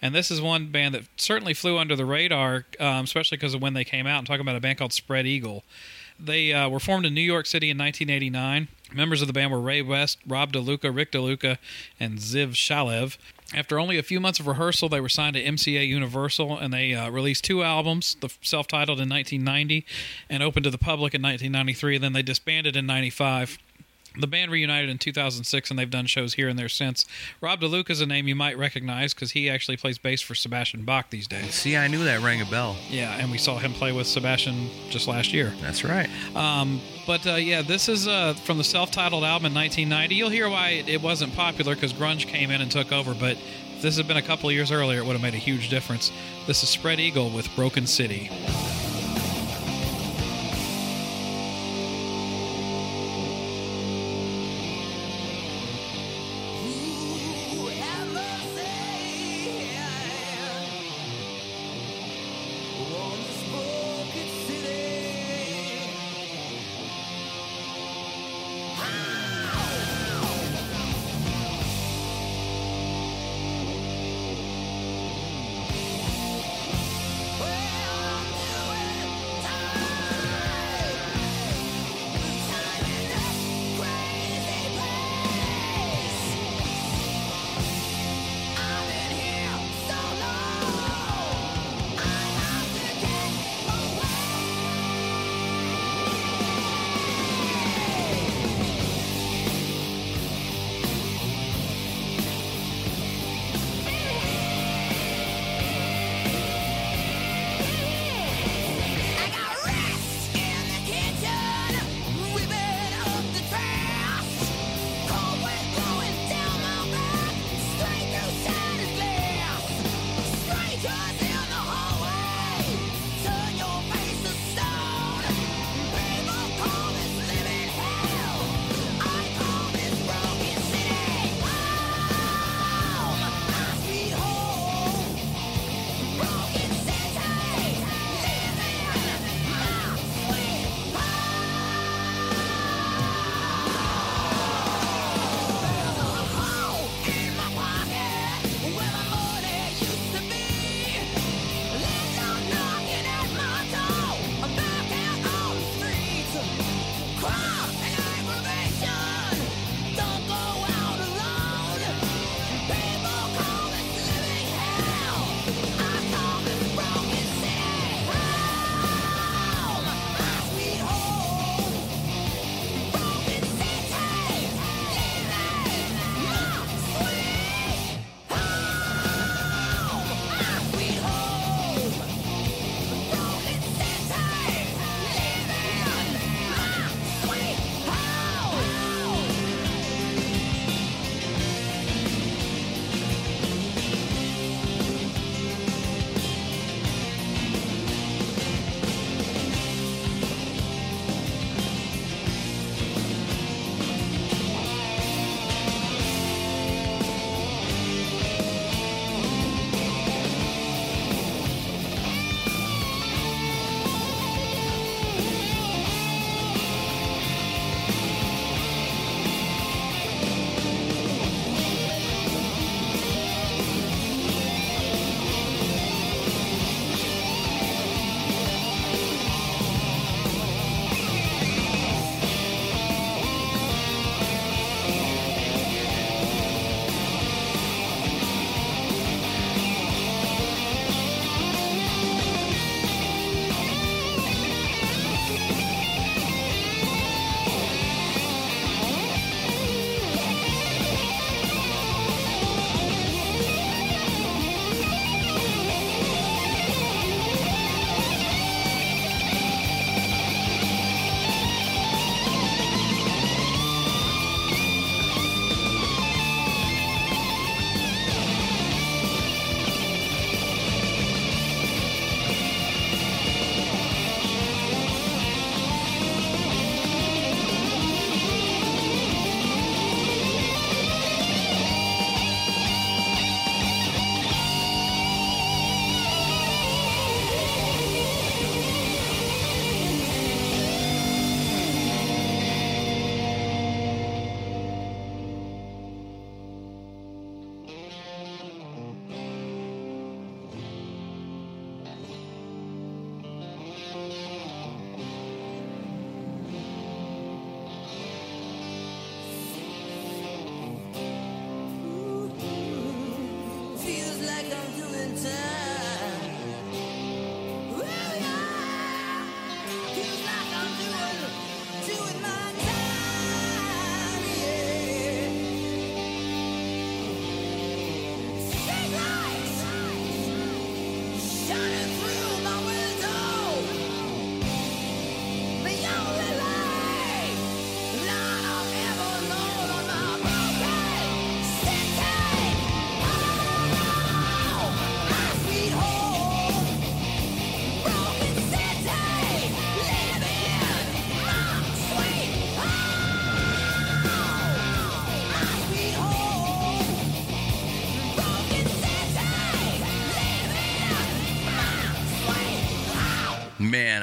And 0.02 0.14
this 0.14 0.30
is 0.30 0.40
one 0.40 0.66
band 0.66 0.94
that 0.94 1.04
certainly 1.16 1.54
flew 1.54 1.78
under 1.78 1.96
the 1.96 2.04
radar, 2.04 2.66
um, 2.78 3.04
especially 3.04 3.38
because 3.38 3.54
of 3.54 3.62
when 3.62 3.74
they 3.74 3.84
came 3.84 4.06
out. 4.06 4.18
I'm 4.18 4.24
talking 4.24 4.42
about 4.42 4.56
a 4.56 4.60
band 4.60 4.78
called 4.78 4.92
Spread 4.92 5.26
Eagle. 5.26 5.64
They 6.18 6.52
uh, 6.52 6.68
were 6.68 6.80
formed 6.80 7.06
in 7.06 7.14
New 7.14 7.22
York 7.22 7.46
City 7.46 7.70
in 7.70 7.78
1989. 7.78 8.68
Members 8.94 9.20
of 9.20 9.26
the 9.26 9.32
band 9.32 9.50
were 9.50 9.60
Ray 9.60 9.82
West, 9.82 10.18
Rob 10.26 10.52
DeLuca, 10.52 10.94
Rick 10.94 11.12
DeLuca, 11.12 11.58
and 11.98 12.18
Ziv 12.18 12.50
Shalev. 12.50 13.16
After 13.54 13.78
only 13.78 13.98
a 13.98 14.02
few 14.02 14.20
months 14.20 14.40
of 14.40 14.46
rehearsal, 14.46 14.88
they 14.88 15.00
were 15.00 15.08
signed 15.08 15.34
to 15.34 15.42
MCA 15.42 15.86
Universal, 15.86 16.58
and 16.58 16.72
they 16.72 16.94
uh, 16.94 17.10
released 17.10 17.44
two 17.44 17.62
albums, 17.62 18.16
the 18.20 18.30
self-titled 18.40 19.00
in 19.00 19.08
1990 19.08 19.84
and 20.30 20.42
opened 20.42 20.64
to 20.64 20.70
the 20.70 20.78
public 20.78 21.14
in 21.14 21.22
1993. 21.22 21.98
Then 21.98 22.12
they 22.12 22.22
disbanded 22.22 22.76
in 22.76 22.86
95. 22.86 23.58
The 24.16 24.28
band 24.28 24.52
reunited 24.52 24.90
in 24.90 24.98
2006, 24.98 25.70
and 25.70 25.78
they've 25.78 25.90
done 25.90 26.06
shows 26.06 26.34
here 26.34 26.48
and 26.48 26.56
there 26.56 26.68
since. 26.68 27.04
Rob 27.40 27.60
DeLuca 27.60 27.90
is 27.90 28.00
a 28.00 28.06
name 28.06 28.28
you 28.28 28.36
might 28.36 28.56
recognize 28.56 29.12
because 29.12 29.32
he 29.32 29.50
actually 29.50 29.76
plays 29.76 29.98
bass 29.98 30.20
for 30.20 30.36
Sebastian 30.36 30.84
Bach 30.84 31.10
these 31.10 31.26
days. 31.26 31.54
See, 31.54 31.76
I 31.76 31.88
knew 31.88 32.04
that 32.04 32.20
rang 32.20 32.40
a 32.40 32.44
bell. 32.44 32.76
Yeah, 32.88 33.12
and 33.14 33.30
we 33.32 33.38
saw 33.38 33.58
him 33.58 33.72
play 33.72 33.90
with 33.90 34.06
Sebastian 34.06 34.70
just 34.88 35.08
last 35.08 35.32
year. 35.32 35.52
That's 35.60 35.82
right. 35.82 36.08
Um, 36.36 36.80
but 37.08 37.26
uh, 37.26 37.34
yeah, 37.34 37.62
this 37.62 37.88
is 37.88 38.06
uh, 38.06 38.34
from 38.44 38.58
the 38.58 38.64
self-titled 38.64 39.24
album 39.24 39.46
in 39.46 39.54
1990. 39.54 40.14
You'll 40.14 40.30
hear 40.30 40.48
why 40.48 40.70
it, 40.70 40.88
it 40.88 41.02
wasn't 41.02 41.34
popular 41.34 41.74
because 41.74 41.92
grunge 41.92 42.26
came 42.26 42.52
in 42.52 42.60
and 42.60 42.70
took 42.70 42.92
over. 42.92 43.14
But 43.14 43.36
if 43.76 43.82
this 43.82 43.96
had 43.96 44.06
been 44.06 44.16
a 44.16 44.22
couple 44.22 44.50
years 44.52 44.70
earlier, 44.70 45.00
it 45.00 45.06
would 45.06 45.14
have 45.14 45.22
made 45.22 45.34
a 45.34 45.38
huge 45.38 45.70
difference. 45.70 46.12
This 46.46 46.62
is 46.62 46.68
Spread 46.68 47.00
Eagle 47.00 47.30
with 47.30 47.48
Broken 47.56 47.86
City. 47.86 48.30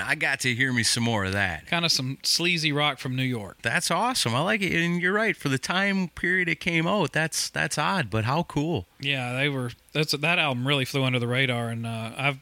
I 0.01 0.15
got 0.15 0.39
to 0.41 0.53
hear 0.53 0.73
me 0.73 0.83
some 0.83 1.03
more 1.03 1.25
of 1.25 1.33
that. 1.33 1.67
Kind 1.67 1.85
of 1.85 1.91
some 1.91 2.17
sleazy 2.23 2.71
rock 2.71 2.99
from 2.99 3.15
New 3.15 3.23
York. 3.23 3.57
That's 3.61 3.89
awesome. 3.91 4.35
I 4.35 4.41
like 4.41 4.61
it, 4.61 4.73
and 4.73 5.01
you're 5.01 5.13
right. 5.13 5.35
For 5.35 5.49
the 5.49 5.57
time 5.57 6.09
period 6.09 6.49
it 6.49 6.59
came 6.59 6.87
out, 6.87 7.11
that's 7.11 7.49
that's 7.49 7.77
odd, 7.77 8.09
but 8.09 8.25
how 8.25 8.43
cool. 8.43 8.87
Yeah, 8.99 9.33
they 9.33 9.49
were. 9.49 9.71
That's 9.93 10.11
that 10.13 10.39
album 10.39 10.67
really 10.67 10.85
flew 10.85 11.03
under 11.03 11.19
the 11.19 11.27
radar, 11.27 11.69
and 11.69 11.85
uh, 11.85 12.11
I've 12.17 12.39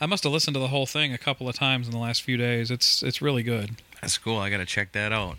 I 0.00 0.06
must 0.06 0.24
have 0.24 0.32
listened 0.32 0.54
to 0.54 0.60
the 0.60 0.68
whole 0.68 0.86
thing 0.86 1.12
a 1.12 1.18
couple 1.18 1.48
of 1.48 1.56
times 1.56 1.86
in 1.86 1.92
the 1.92 1.98
last 1.98 2.22
few 2.22 2.36
days. 2.36 2.70
It's 2.70 3.02
it's 3.02 3.22
really 3.22 3.42
good. 3.42 3.76
That's 4.00 4.18
cool. 4.18 4.38
I 4.38 4.50
got 4.50 4.58
to 4.58 4.66
check 4.66 4.92
that 4.92 5.12
out. 5.12 5.36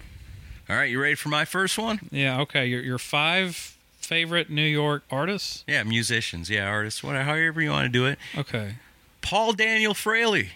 All 0.70 0.76
right, 0.76 0.90
you 0.90 1.02
ready 1.02 1.16
for 1.16 1.30
my 1.30 1.46
first 1.46 1.78
one? 1.78 2.00
Yeah. 2.12 2.42
Okay. 2.42 2.66
Your 2.66 2.82
your 2.82 2.98
five 2.98 3.78
favorite 4.00 4.50
New 4.50 4.62
York 4.62 5.04
artists. 5.12 5.64
Yeah, 5.68 5.84
musicians, 5.84 6.50
yeah, 6.50 6.68
artists, 6.68 7.04
whatever, 7.04 7.26
however 7.26 7.62
you 7.62 7.70
want 7.70 7.86
to 7.86 7.90
do 7.90 8.06
it. 8.06 8.18
Okay. 8.38 8.76
Paul 9.22 9.54
Daniel 9.54 9.94
Frehley, 9.94 10.50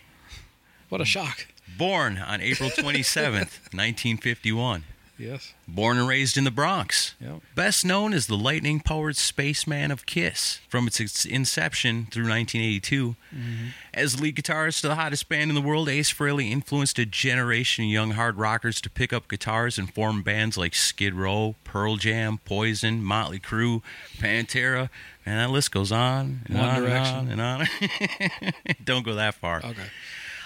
What 0.92 1.02
a 1.02 1.06
shock. 1.06 1.48
born 1.78 2.18
on 2.18 2.42
April 2.42 2.70
27th, 2.78 3.72
1951. 3.74 4.84
Yes. 5.18 5.54
Born 5.68 6.00
and 6.00 6.08
raised 6.08 6.36
in 6.36 6.46
the 6.46 6.52
Bronx. 6.52 7.14
Yep. 7.22 7.42
Best 7.54 7.86
known 7.86 8.12
as 8.12 8.26
the 8.26 8.36
lightning 8.36 8.80
powered 8.80 9.16
spaceman 9.16 9.92
of 9.92 10.08
Kiss 10.08 10.60
from 10.68 10.88
its 10.88 11.00
inception 11.26 12.08
through 12.12 12.24
1982. 12.28 13.16
Mm-hmm. 13.34 13.66
As 13.94 14.20
lead 14.20 14.36
guitarist 14.36 14.84
of 14.84 14.90
the 14.90 14.96
hottest 14.96 15.30
band 15.30 15.52
in 15.52 15.56
the 15.56 15.62
world, 15.62 15.88
Ace 15.90 16.12
Frehley 16.12 16.50
influenced 16.50 16.98
a 16.98 17.06
generation 17.06 17.86
of 17.86 17.92
young 17.92 18.12
hard 18.12 18.38
rockers 18.38 18.82
to 18.82 18.90
pick 18.90 19.14
up 19.14 19.28
guitars 19.30 19.78
and 19.78 19.94
form 19.94 20.24
bands 20.24 20.58
like 20.58 20.74
Skid 20.74 21.14
Row, 21.14 21.54
Pearl 21.64 21.98
Jam, 21.98 22.40
Poison, 22.44 23.04
Motley 23.04 23.40
Crue, 23.40 23.84
Pantera, 24.18 24.90
and 25.24 25.38
that 25.40 25.52
list 25.52 25.72
goes 25.72 25.92
on 25.92 26.42
and 26.48 26.58
One 26.58 26.68
on 26.68 26.82
Direction. 26.82 27.30
and 27.32 27.40
on 27.42 27.68
and 27.80 28.54
on. 28.72 28.76
Don't 28.84 29.06
go 29.06 29.14
that 29.14 29.36
far. 29.36 29.58
Okay. 29.60 29.86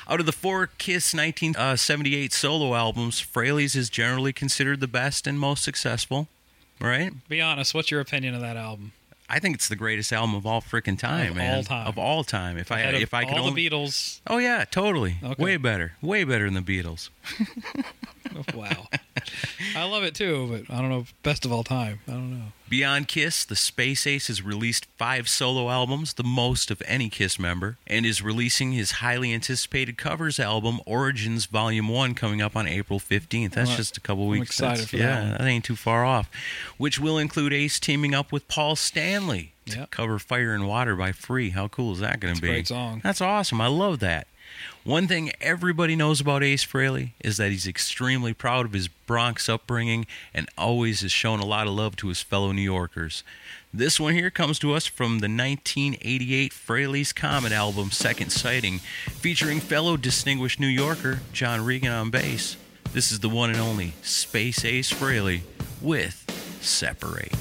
Out 0.08 0.20
of 0.20 0.26
the 0.26 0.32
four 0.32 0.68
Kiss 0.78 1.14
1978 1.14 2.32
solo 2.32 2.76
albums, 2.76 3.20
Frehley's 3.20 3.76
is 3.76 3.90
generally 3.90 4.32
considered 4.34 4.80
the 4.80 4.88
best 4.88 5.26
and 5.26 5.40
most 5.40 5.64
successful. 5.64 6.28
Right? 6.80 7.12
Be 7.30 7.42
honest. 7.42 7.74
What's 7.74 7.90
your 7.90 8.02
opinion 8.02 8.36
of 8.36 8.42
that 8.42 8.58
album? 8.58 8.92
I 9.28 9.40
think 9.40 9.56
it's 9.56 9.68
the 9.68 9.76
greatest 9.76 10.14
album 10.14 10.36
of 10.36 10.46
all 10.46 10.62
freaking 10.62 11.00
time, 11.00 11.32
Of 11.32 11.38
man. 11.38 11.56
all 11.56 11.64
time. 11.64 11.88
Of 11.88 11.98
all 11.98 12.24
time. 12.24 12.58
If 12.60 12.72
I 12.72 12.80
Ahead 12.82 12.96
of 12.96 13.02
if 13.02 13.14
I 13.14 13.24
could 13.26 13.38
all 13.38 13.48
only 13.48 13.68
the 13.68 13.70
Beatles. 13.76 14.20
Oh 14.28 14.38
yeah, 14.38 14.66
totally. 14.70 15.16
Okay. 15.24 15.42
Way 15.44 15.58
better. 15.58 15.94
Way 16.02 16.24
better 16.26 16.46
than 16.50 16.54
the 16.54 16.62
Beatles. 16.84 17.10
wow. 18.54 18.88
I 19.76 19.84
love 19.86 20.04
it 20.04 20.16
too, 20.16 20.48
but 20.68 20.74
I 20.76 20.80
don't 20.82 20.90
know. 20.90 21.06
Best 21.24 21.46
of 21.46 21.52
all 21.52 21.64
time. 21.64 22.00
I 22.08 22.12
don't 22.12 22.32
know. 22.32 22.46
Beyond 22.68 23.08
Kiss, 23.08 23.46
the 23.46 23.56
Space 23.56 24.08
Ace 24.08 24.28
has 24.28 24.42
released 24.42 24.86
five 24.98 25.30
solo 25.30 25.70
albums, 25.70 26.14
the 26.14 26.24
most 26.24 26.72
of 26.72 26.82
any 26.86 27.10
Kiss 27.10 27.38
member, 27.38 27.78
and 27.86 28.06
is 28.06 28.22
releasing 28.22 28.72
his 28.72 28.94
highly 28.94 29.32
anticipated 29.34 29.98
covers 29.98 30.40
album, 30.40 30.80
Origins 30.86 31.46
Volume 31.46 31.88
1, 31.90 32.16
coming 32.16 32.42
up 32.42 32.56
on 32.56 32.68
April 32.68 33.00
15th. 33.00 33.52
That's 33.52 33.70
Well, 33.70 33.78
just 33.78 33.98
a 33.98 34.02
couple 34.02 34.24
I'm 34.24 34.30
weeks. 34.32 34.50
excited 34.50 34.90
for 34.90 34.98
that 34.98 35.04
yeah, 35.04 35.22
one. 35.22 35.32
that 35.34 35.42
ain't 35.48 35.66
too 35.66 35.76
far 35.76 36.04
off. 36.04 36.30
Which 36.78 37.00
will 37.00 37.18
include 37.20 37.54
Ace 37.54 37.80
teaming 37.80 38.16
up 38.16 38.32
with 38.32 38.48
Paul 38.48 38.76
Stanley 38.76 39.54
to 39.68 39.78
Yep. 39.80 39.92
cover 39.92 40.18
Fire 40.20 40.54
and 40.54 40.68
Water 40.68 40.96
by 40.96 41.12
Free. 41.12 41.52
How 41.52 41.68
cool 41.68 41.94
is 41.94 42.00
that 42.00 42.20
going 42.20 42.34
to 42.36 42.40
a 42.40 42.42
be? 42.42 42.48
great 42.48 42.68
song. 42.68 43.02
That's 43.04 43.22
awesome. 43.22 43.62
I 43.62 43.68
love 43.68 44.00
that. 44.00 44.28
One 44.84 45.08
thing 45.08 45.32
everybody 45.42 45.96
knows 45.96 46.22
about 46.22 46.44
Ace 46.44 46.64
Frehley 46.64 47.12
is 47.20 47.38
that 47.38 47.52
he's 47.52 47.66
extremely 47.66 48.34
proud 48.34 48.66
of 48.66 48.74
his 48.74 48.88
Bronx 48.88 49.50
upbringing 49.50 50.06
and 50.34 50.48
always 50.58 51.02
has 51.02 51.12
shown 51.12 51.40
a 51.40 51.46
lot 51.46 51.68
of 51.68 51.74
love 51.74 51.96
to 51.98 52.10
his 52.10 52.22
fellow 52.22 52.52
New 52.52 52.62
Yorkers. 52.62 53.24
This 53.74 54.00
one 54.00 54.14
here 54.14 54.30
comes 54.30 54.60
to 54.60 54.74
us 54.74 54.86
from 54.86 55.20
the 55.20 55.28
1988 55.28 56.52
Frehley's 56.54 57.14
Comet 57.14 57.52
album 57.52 57.92
Second 57.92 58.30
Sighting, 58.30 58.80
featuring 59.10 59.60
fellow 59.60 59.98
distinguished 59.98 60.60
New 60.60 60.68
Yorker 60.68 61.20
John 61.34 61.66
Regan 61.66 61.92
on 61.92 62.10
bass. 62.12 62.56
This 62.94 63.12
is 63.12 63.20
the 63.20 63.30
one 63.30 63.50
and 63.50 63.60
only 63.60 63.94
Space 64.02 64.64
Ace 64.64 64.94
Frehley 64.94 65.42
with 65.82 66.24
Separate. 66.62 67.34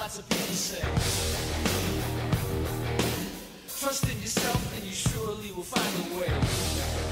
Lots 0.00 0.18
of 0.18 0.28
people 0.30 0.54
say. 0.54 0.80
Trust 3.80 4.04
in 4.10 4.18
yourself 4.22 4.76
and 4.76 4.84
you 4.84 4.92
surely 4.92 5.52
will 5.52 5.62
find 5.62 6.12
a 6.12 6.18
way. 6.18 7.09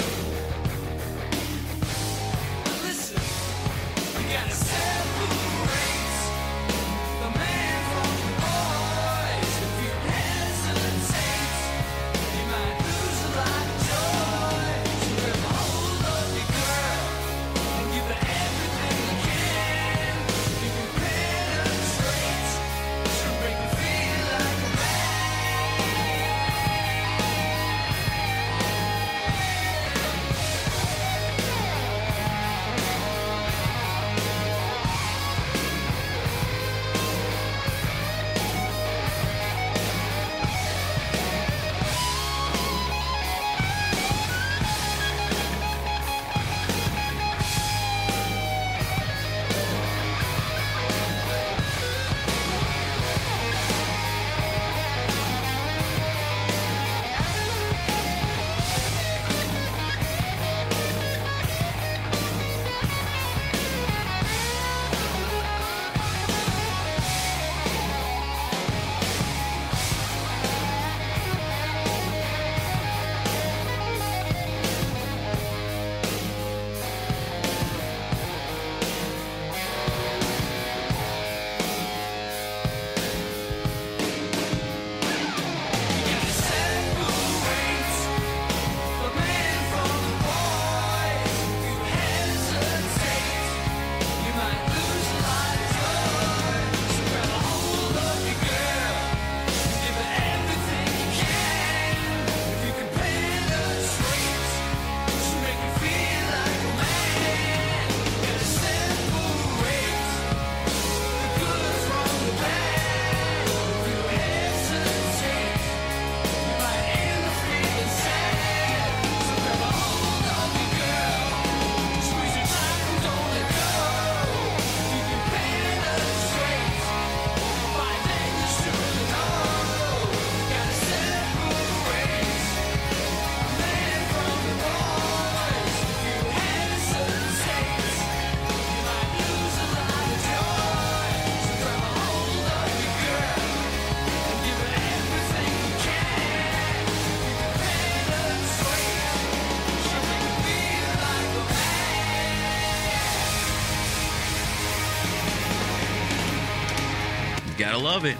Love 157.79 158.05
it. 158.05 158.17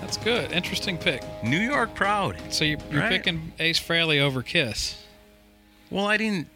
That's 0.00 0.16
good. 0.16 0.50
Interesting 0.52 0.98
pick. 0.98 1.22
New 1.44 1.60
York 1.60 1.94
proud. 1.94 2.36
So 2.50 2.64
you, 2.64 2.78
you're 2.90 3.00
Right. 3.02 3.10
picking 3.10 3.52
Ace 3.58 3.78
Frehley 3.80 4.20
over 4.20 4.42
Kiss. 4.42 4.96
Well, 5.90 6.06
I 6.06 6.16
didn't. 6.16 6.48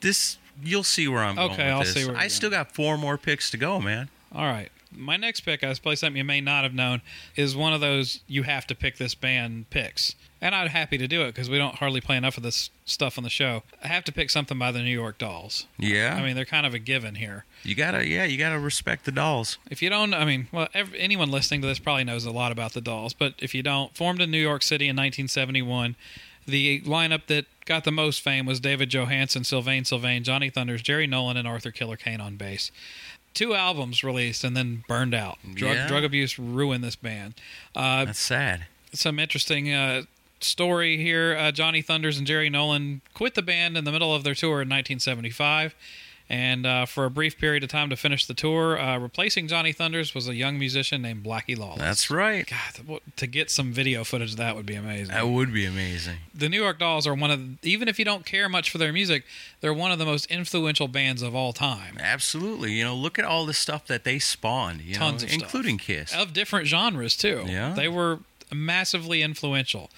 This 0.00 0.38
you'll 0.62 0.82
see 0.84 1.06
where 1.08 1.22
I'm 1.22 1.36
going. 1.36 1.50
Okay, 1.52 1.64
with 1.64 1.72
I'll 1.72 1.80
this. 1.80 1.92
see 1.94 2.04
where 2.04 2.14
you're 2.14 2.22
I 2.22 2.28
still 2.28 2.50
got 2.50 2.72
four 2.72 2.96
more 2.96 3.18
picks 3.18 3.50
to 3.50 3.56
go, 3.56 3.80
man. 3.80 4.08
All 4.34 4.44
right. 4.46 4.70
My 4.92 5.16
next 5.18 5.40
pick, 5.40 5.62
I 5.62 5.74
play 5.74 5.94
something 5.96 6.16
you 6.16 6.24
may 6.24 6.40
not 6.40 6.62
have 6.62 6.72
known, 6.72 7.02
is 7.34 7.54
one 7.54 7.74
of 7.74 7.80
those 7.82 8.20
you 8.26 8.44
have 8.44 8.66
to 8.68 8.74
pick 8.74 8.96
this 8.96 9.14
band 9.14 9.68
picks. 9.68 10.14
And 10.40 10.54
I'm 10.54 10.68
happy 10.68 10.98
to 10.98 11.08
do 11.08 11.22
it 11.22 11.28
because 11.28 11.48
we 11.48 11.56
don't 11.56 11.76
hardly 11.76 12.00
play 12.02 12.16
enough 12.16 12.36
of 12.36 12.42
this 12.42 12.68
stuff 12.84 13.16
on 13.16 13.24
the 13.24 13.30
show. 13.30 13.62
I 13.82 13.88
have 13.88 14.04
to 14.04 14.12
pick 14.12 14.28
something 14.28 14.58
by 14.58 14.70
the 14.70 14.80
New 14.82 14.90
York 14.90 15.16
Dolls. 15.16 15.66
Yeah. 15.78 16.14
I 16.14 16.22
mean, 16.22 16.36
they're 16.36 16.44
kind 16.44 16.66
of 16.66 16.74
a 16.74 16.78
given 16.78 17.14
here. 17.14 17.46
you 17.62 17.74
gotta. 17.74 18.06
Yeah, 18.06 18.24
you 18.24 18.36
gotta 18.36 18.58
respect 18.58 19.06
the 19.06 19.12
dolls. 19.12 19.56
If 19.70 19.80
you 19.80 19.88
don't, 19.88 20.12
I 20.12 20.24
mean, 20.26 20.48
well, 20.52 20.68
ev 20.74 20.92
anyone 20.96 21.30
listening 21.30 21.62
to 21.62 21.66
this 21.66 21.78
probably 21.78 22.04
knows 22.04 22.26
a 22.26 22.30
lot 22.30 22.52
about 22.52 22.74
the 22.74 22.80
Dolls, 22.82 23.14
but 23.14 23.34
if 23.38 23.54
you 23.54 23.62
don't, 23.62 23.96
formed 23.96 24.20
in 24.20 24.30
New 24.30 24.38
York 24.40 24.62
City 24.62 24.84
in 24.86 24.94
1971, 24.96 25.96
the 26.46 26.80
lineup 26.82 27.26
that 27.26 27.46
got 27.64 27.84
the 27.84 27.90
most 27.90 28.20
fame 28.20 28.44
was 28.46 28.60
David 28.60 28.90
Johansen, 28.90 29.44
Sylvain 29.44 29.84
Sylvain, 29.84 30.22
Johnny 30.22 30.50
Thunders, 30.50 30.82
Jerry 30.82 31.06
Nolan, 31.06 31.36
and 31.36 31.48
Arthur 31.48 31.70
Killer 31.72 31.96
Kane 31.96 32.20
on 32.20 32.36
bass. 32.36 32.70
Two 33.34 33.54
albums 33.54 34.04
released 34.04 34.44
and 34.44 34.56
then 34.56 34.84
burned 34.86 35.14
out. 35.14 35.38
Drug 35.54 35.74
Yeah. 35.74 35.88
drug 35.88 36.04
abuse 36.04 36.38
ruined 36.38 36.84
this 36.84 36.94
band. 36.96 37.34
Uh, 37.74 38.04
That's 38.04 38.18
sad. 38.18 38.66
some 38.92 39.18
interesting 39.18 39.72
uh, 39.72 40.02
story 40.40 40.96
here. 40.96 41.36
Uh, 41.36 41.52
Johnny 41.52 41.82
Thunders 41.82 42.18
and 42.18 42.26
Jerry 42.26 42.50
Nolan 42.50 43.00
quit 43.14 43.34
the 43.34 43.42
band 43.42 43.76
in 43.76 43.84
the 43.84 43.92
middle 43.92 44.14
of 44.14 44.24
their 44.24 44.34
tour 44.34 44.62
in 44.62 44.68
1975. 44.68 45.74
And 46.28 46.66
uh, 46.66 46.86
for 46.86 47.04
a 47.04 47.10
brief 47.10 47.38
period 47.38 47.62
of 47.62 47.70
time 47.70 47.88
to 47.90 47.96
finish 47.96 48.26
the 48.26 48.34
tour, 48.34 48.76
uh, 48.76 48.98
replacing 48.98 49.46
Johnny 49.46 49.70
Thunders 49.70 50.12
was 50.12 50.26
a 50.26 50.34
young 50.34 50.58
musician 50.58 51.00
named 51.00 51.22
Blackie 51.22 51.56
Lawless. 51.56 51.78
That's 51.78 52.10
right. 52.10 52.50
God, 52.50 53.00
to 53.14 53.26
get 53.28 53.48
some 53.48 53.72
video 53.72 54.02
footage 54.02 54.32
of 54.32 54.36
that 54.38 54.56
would 54.56 54.66
be 54.66 54.74
amazing. 54.74 55.14
That 55.14 55.28
would 55.28 55.52
be 55.52 55.64
amazing. 55.64 56.16
The 56.34 56.48
New 56.48 56.60
York 56.60 56.80
Dolls 56.80 57.06
are 57.06 57.14
one 57.14 57.30
of, 57.30 57.64
even 57.64 57.86
if 57.86 58.00
you 58.00 58.04
don't 58.04 58.26
care 58.26 58.48
much 58.48 58.70
for 58.70 58.78
their 58.78 58.92
music, 58.92 59.22
they're 59.60 59.72
one 59.72 59.92
of 59.92 60.00
the 60.00 60.04
most 60.04 60.26
influential 60.26 60.88
bands 60.88 61.22
of 61.22 61.36
all 61.36 61.52
time. 61.52 61.96
Absolutely. 62.00 62.72
You 62.72 62.82
know, 62.82 62.96
look 62.96 63.20
at 63.20 63.24
all 63.24 63.46
the 63.46 63.54
stuff 63.54 63.86
that 63.86 64.02
they 64.02 64.18
spawned. 64.18 64.80
You 64.80 64.96
Tons 64.96 65.22
know, 65.22 65.26
of 65.26 65.30
stuff. 65.30 65.42
including 65.44 65.78
Kiss. 65.78 66.12
of 66.12 66.32
different 66.32 66.66
genres 66.66 67.16
too. 67.16 67.44
Yeah. 67.46 67.72
they 67.74 67.86
were 67.86 68.18
massively 68.52 69.22
influential. 69.22 69.90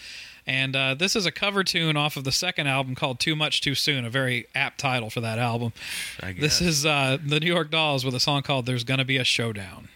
And 0.49 0.75
uh, 0.75 0.95
this 0.95 1.15
is 1.15 1.27
a 1.27 1.31
cover 1.31 1.63
tune 1.63 1.99
off 1.99 2.17
of 2.17 2.25
the 2.25 2.33
second 2.33 2.69
album 2.69 2.95
called 2.95 3.21
"Too 3.21 3.37
Much 3.37 3.61
Too 3.61 3.75
Soon," 3.75 4.07
a 4.07 4.11
very 4.11 4.47
apt 4.55 4.81
title 4.81 5.11
for 5.11 5.21
that 5.21 5.39
album. 5.39 5.75
I 6.21 6.33
guess. 6.33 6.41
This 6.41 6.61
is 6.63 6.87
uh, 6.87 7.19
the 7.23 7.39
New 7.39 7.47
York 7.47 7.71
Dolls 7.71 8.03
with 8.03 8.15
a 8.15 8.21
song 8.21 8.43
called 8.43 8.65
"There's 8.65 8.83
Gonna 8.83 9.05
Be 9.05 9.19
a 9.19 9.25
Showdown." 9.25 9.89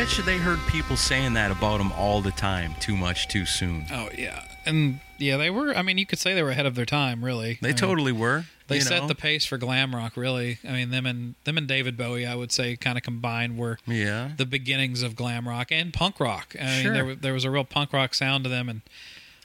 Bet 0.00 0.16
you 0.16 0.24
they 0.24 0.38
heard 0.38 0.58
people 0.66 0.96
saying 0.96 1.34
that 1.34 1.50
about 1.50 1.76
them 1.76 1.92
all 1.92 2.22
the 2.22 2.30
time. 2.30 2.74
Too 2.80 2.96
much, 2.96 3.28
too 3.28 3.44
soon. 3.44 3.84
Oh 3.92 4.08
yeah, 4.16 4.42
and 4.64 4.98
yeah, 5.18 5.36
they 5.36 5.50
were. 5.50 5.76
I 5.76 5.82
mean, 5.82 5.98
you 5.98 6.06
could 6.06 6.18
say 6.18 6.32
they 6.32 6.42
were 6.42 6.52
ahead 6.52 6.64
of 6.64 6.74
their 6.74 6.86
time, 6.86 7.22
really. 7.22 7.58
They 7.60 7.68
I 7.68 7.72
mean, 7.72 7.76
totally 7.76 8.12
were. 8.12 8.46
They 8.68 8.76
you 8.76 8.80
set 8.80 9.02
know? 9.02 9.08
the 9.08 9.14
pace 9.14 9.44
for 9.44 9.58
glam 9.58 9.94
rock, 9.94 10.16
really. 10.16 10.58
I 10.66 10.72
mean, 10.72 10.88
them 10.88 11.04
and 11.04 11.34
them 11.44 11.58
and 11.58 11.68
David 11.68 11.98
Bowie, 11.98 12.24
I 12.24 12.34
would 12.34 12.50
say, 12.50 12.76
kind 12.76 12.96
of 12.96 13.04
combined 13.04 13.58
were 13.58 13.78
Yeah. 13.86 14.30
the 14.38 14.46
beginnings 14.46 15.02
of 15.02 15.16
glam 15.16 15.46
rock 15.46 15.70
and 15.70 15.92
punk 15.92 16.18
rock. 16.18 16.56
I 16.58 16.64
mean, 16.64 16.82
Sure. 16.82 16.92
there, 16.94 17.14
there 17.14 17.34
was 17.34 17.44
a 17.44 17.50
real 17.50 17.64
punk 17.64 17.92
rock 17.92 18.14
sound 18.14 18.44
to 18.44 18.50
them, 18.50 18.70
and 18.70 18.80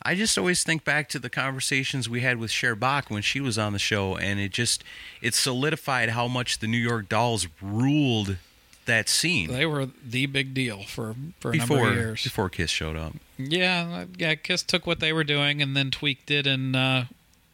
I 0.04 0.16
just 0.16 0.38
always 0.38 0.64
think 0.64 0.86
back 0.86 1.10
to 1.10 1.20
the 1.20 1.30
conversations 1.30 2.08
we 2.08 2.22
had 2.22 2.38
with 2.38 2.50
Cher 2.52 2.76
Bach 2.76 3.10
when 3.10 3.24
she 3.24 3.42
was 3.42 3.58
on 3.58 3.74
the 3.74 3.80
show, 3.80 4.16
and 4.16 4.40
it 4.40 4.54
just 4.54 4.86
it 5.22 5.34
solidified 5.34 6.12
how 6.12 6.30
much 6.30 6.60
the 6.60 6.68
New 6.68 6.78
York 6.78 7.10
Dolls 7.10 7.48
ruled 7.62 8.38
that 8.86 9.10
scene 9.10 9.52
they 9.52 9.66
were 9.66 9.88
the 10.06 10.26
big 10.28 10.54
deal 10.54 10.84
for 10.84 11.16
for 11.40 11.50
a 11.50 11.54
before 11.54 11.78
number 11.78 11.92
of 11.92 11.96
years. 11.96 12.24
before 12.24 12.50
Kiss 12.50 12.70
showed 12.70 12.96
up. 12.96 13.14
Yeah, 13.38 14.06
yeah. 14.18 14.36
Kiss 14.36 14.64
took 14.64 14.86
what 14.88 15.00
they 15.00 15.12
were 15.14 15.24
doing 15.24 15.62
and 15.62 15.76
then 15.76 15.92
tweaked 15.92 16.30
it 16.32 16.46
and 16.48 16.76
uh, 16.76 17.04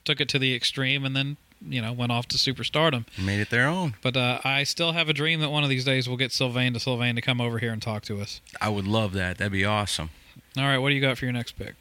took 0.05 0.19
it 0.21 0.29
to 0.29 0.39
the 0.39 0.53
extreme, 0.55 1.03
and 1.05 1.15
then 1.15 1.37
you 1.61 1.81
know 1.81 1.91
went 1.93 2.11
off 2.11 2.27
to 2.29 2.37
superstardom. 2.37 3.05
Made 3.17 3.39
it 3.39 3.49
their 3.49 3.67
own. 3.67 3.95
But 4.01 4.17
uh, 4.17 4.39
I 4.43 4.63
still 4.63 4.91
have 4.93 5.09
a 5.09 5.13
dream 5.13 5.39
that 5.41 5.49
one 5.49 5.63
of 5.63 5.69
these 5.69 5.85
days 5.85 6.07
we'll 6.07 6.17
get 6.17 6.31
Sylvain 6.31 6.73
to 6.73 6.79
Sylvain 6.79 7.15
to 7.15 7.21
come 7.21 7.39
over 7.41 7.59
here 7.59 7.71
and 7.71 7.81
talk 7.81 8.03
to 8.03 8.19
us. 8.21 8.41
I 8.59 8.69
would 8.69 8.87
love 8.87 9.13
that. 9.13 9.37
That'd 9.37 9.51
be 9.53 9.65
awesome. 9.65 10.09
All 10.57 10.63
right, 10.65 10.77
what 10.79 10.89
do 10.89 10.95
you 10.95 11.01
got 11.01 11.17
for 11.17 11.25
your 11.25 11.33
next 11.33 11.53
pick? 11.53 11.75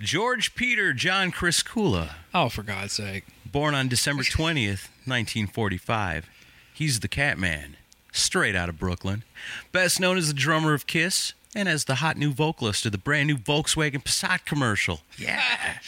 George 0.00 0.54
Peter 0.54 0.92
John 0.92 1.30
Criscuola, 1.32 2.14
Oh, 2.34 2.48
for 2.48 2.62
God's 2.62 2.92
sake! 2.92 3.24
born 3.50 3.74
on 3.74 3.88
December 3.88 4.22
20th, 4.22 4.88
1945. 5.06 6.28
He's 6.74 7.00
the 7.00 7.08
Catman, 7.08 7.76
straight 8.18 8.54
out 8.56 8.68
of 8.68 8.78
Brooklyn. 8.78 9.22
Best 9.72 10.00
known 10.00 10.16
as 10.18 10.28
the 10.28 10.34
drummer 10.34 10.74
of 10.74 10.86
Kiss 10.86 11.32
and 11.54 11.68
as 11.68 11.84
the 11.84 11.96
hot 11.96 12.16
new 12.16 12.30
vocalist 12.32 12.84
of 12.86 12.92
the 12.92 12.98
brand 12.98 13.26
new 13.28 13.36
Volkswagen 13.36 14.02
Passat 14.02 14.44
commercial. 14.44 15.00
Yeah. 15.16 15.78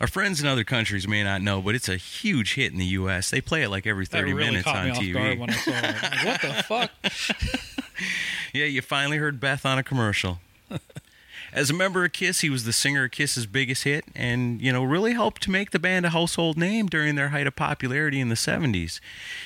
Our 0.00 0.06
friends 0.08 0.40
in 0.40 0.46
other 0.46 0.64
countries 0.64 1.06
may 1.06 1.22
not 1.22 1.40
know, 1.40 1.62
but 1.62 1.74
it's 1.74 1.88
a 1.88 1.96
huge 1.96 2.54
hit 2.54 2.72
in 2.72 2.78
the 2.78 2.84
U.S. 2.86 3.30
They 3.30 3.40
play 3.40 3.62
it 3.62 3.68
like 3.68 3.86
every 3.86 4.06
30 4.06 4.32
really 4.32 4.50
minutes 4.50 4.66
on 4.66 4.88
TV. 4.90 5.12
guard 5.14 5.38
when 5.38 5.50
I 5.50 5.54
saw 5.54 5.70
it. 5.72 6.26
What 6.26 6.42
the 6.42 6.62
fuck? 6.62 6.90
Yeah, 8.52 8.64
you 8.66 8.82
finally 8.82 9.18
heard 9.18 9.38
Beth 9.40 9.64
on 9.66 9.78
a 9.78 9.82
commercial. 9.84 10.38
As 11.54 11.70
a 11.70 11.74
member 11.74 12.04
of 12.04 12.12
Kiss, 12.12 12.40
he 12.40 12.50
was 12.50 12.64
the 12.64 12.72
singer 12.72 13.04
of 13.04 13.12
Kiss's 13.12 13.46
biggest 13.46 13.84
hit 13.84 14.04
and, 14.16 14.60
you 14.60 14.72
know, 14.72 14.82
really 14.82 15.12
helped 15.12 15.40
to 15.44 15.52
make 15.52 15.70
the 15.70 15.78
band 15.78 16.04
a 16.04 16.10
household 16.10 16.58
name 16.58 16.88
during 16.88 17.14
their 17.14 17.28
height 17.28 17.46
of 17.46 17.54
popularity 17.54 18.18
in 18.18 18.28
the 18.28 18.34
70s. 18.34 18.98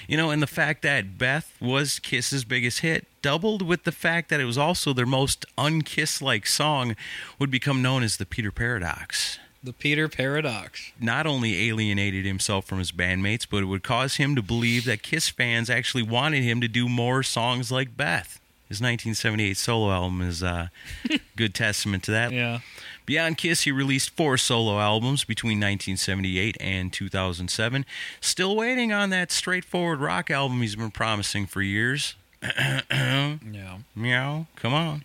You 0.06 0.16
know, 0.16 0.30
and 0.30 0.40
the 0.40 0.46
fact 0.46 0.80
that 0.82 1.18
Beth 1.18 1.54
was 1.60 1.98
Kiss's 1.98 2.46
biggest 2.46 2.80
hit, 2.80 3.06
doubled 3.20 3.60
with 3.60 3.84
the 3.84 3.92
fact 3.92 4.30
that 4.30 4.40
it 4.40 4.46
was 4.46 4.56
also 4.56 4.94
their 4.94 5.04
most 5.04 5.44
unkiss 5.58 6.22
like 6.22 6.46
song, 6.46 6.96
would 7.38 7.50
become 7.50 7.82
known 7.82 8.02
as 8.02 8.16
the 8.16 8.24
Peter 8.24 8.50
Paradox. 8.50 9.38
The 9.62 9.74
Peter 9.74 10.08
Paradox. 10.08 10.92
Not 10.98 11.26
only 11.26 11.68
alienated 11.68 12.24
himself 12.24 12.64
from 12.64 12.78
his 12.78 12.90
bandmates, 12.90 13.46
but 13.48 13.62
it 13.62 13.66
would 13.66 13.82
cause 13.82 14.16
him 14.16 14.34
to 14.34 14.40
believe 14.40 14.86
that 14.86 15.02
Kiss 15.02 15.28
fans 15.28 15.68
actually 15.68 16.04
wanted 16.04 16.42
him 16.42 16.62
to 16.62 16.68
do 16.68 16.88
more 16.88 17.22
songs 17.22 17.70
like 17.70 17.98
Beth. 17.98 18.40
His 18.68 18.82
1978 18.82 19.56
solo 19.56 19.90
album 19.90 20.20
is 20.20 20.42
uh, 20.42 20.68
a 21.10 21.20
good 21.36 21.54
testament 21.54 22.02
to 22.04 22.10
that. 22.10 22.32
Yeah. 22.32 22.60
Beyond 23.06 23.38
Kiss, 23.38 23.62
he 23.62 23.72
released 23.72 24.10
four 24.10 24.36
solo 24.36 24.78
albums 24.78 25.24
between 25.24 25.56
1978 25.58 26.58
and 26.60 26.92
2007. 26.92 27.86
Still 28.20 28.54
waiting 28.54 28.92
on 28.92 29.08
that 29.10 29.32
straightforward 29.32 30.00
rock 30.00 30.30
album 30.30 30.60
he's 30.60 30.76
been 30.76 30.90
promising 30.90 31.46
for 31.46 31.62
years. 31.62 32.14
Yeah. 32.90 33.78
Meow, 33.96 34.46
come 34.56 34.74
on. 34.74 35.04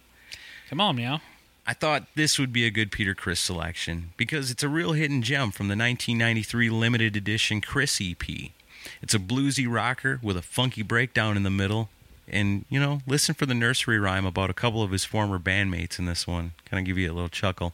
Come 0.69 0.81
on, 0.81 0.95
meow. 0.95 1.19
I 1.65 1.73
thought 1.73 2.07
this 2.15 2.37
would 2.37 2.51
be 2.51 2.65
a 2.65 2.71
good 2.71 2.91
Peter 2.91 3.15
Criss 3.15 3.39
selection 3.39 4.11
because 4.17 4.51
it's 4.51 4.63
a 4.63 4.69
real 4.69 4.91
hidden 4.91 5.21
gem 5.21 5.51
from 5.51 5.67
the 5.67 5.77
1993 5.77 6.69
limited 6.69 7.15
edition 7.15 7.61
Criss 7.61 8.01
EP. 8.01 8.51
It's 9.01 9.13
a 9.13 9.19
bluesy 9.19 9.65
rocker 9.69 10.19
with 10.21 10.35
a 10.35 10.41
funky 10.41 10.81
breakdown 10.81 11.37
in 11.37 11.43
the 11.43 11.49
middle. 11.49 11.89
And, 12.27 12.65
you 12.69 12.79
know, 12.79 13.01
listen 13.05 13.35
for 13.35 13.45
the 13.45 13.53
nursery 13.53 13.99
rhyme 13.99 14.25
about 14.25 14.49
a 14.49 14.53
couple 14.53 14.81
of 14.81 14.91
his 14.91 15.03
former 15.03 15.39
bandmates 15.39 15.99
in 15.99 16.05
this 16.05 16.25
one. 16.25 16.53
Kind 16.69 16.79
of 16.79 16.85
give 16.85 16.97
you 16.97 17.11
a 17.11 17.13
little 17.13 17.29
chuckle. 17.29 17.73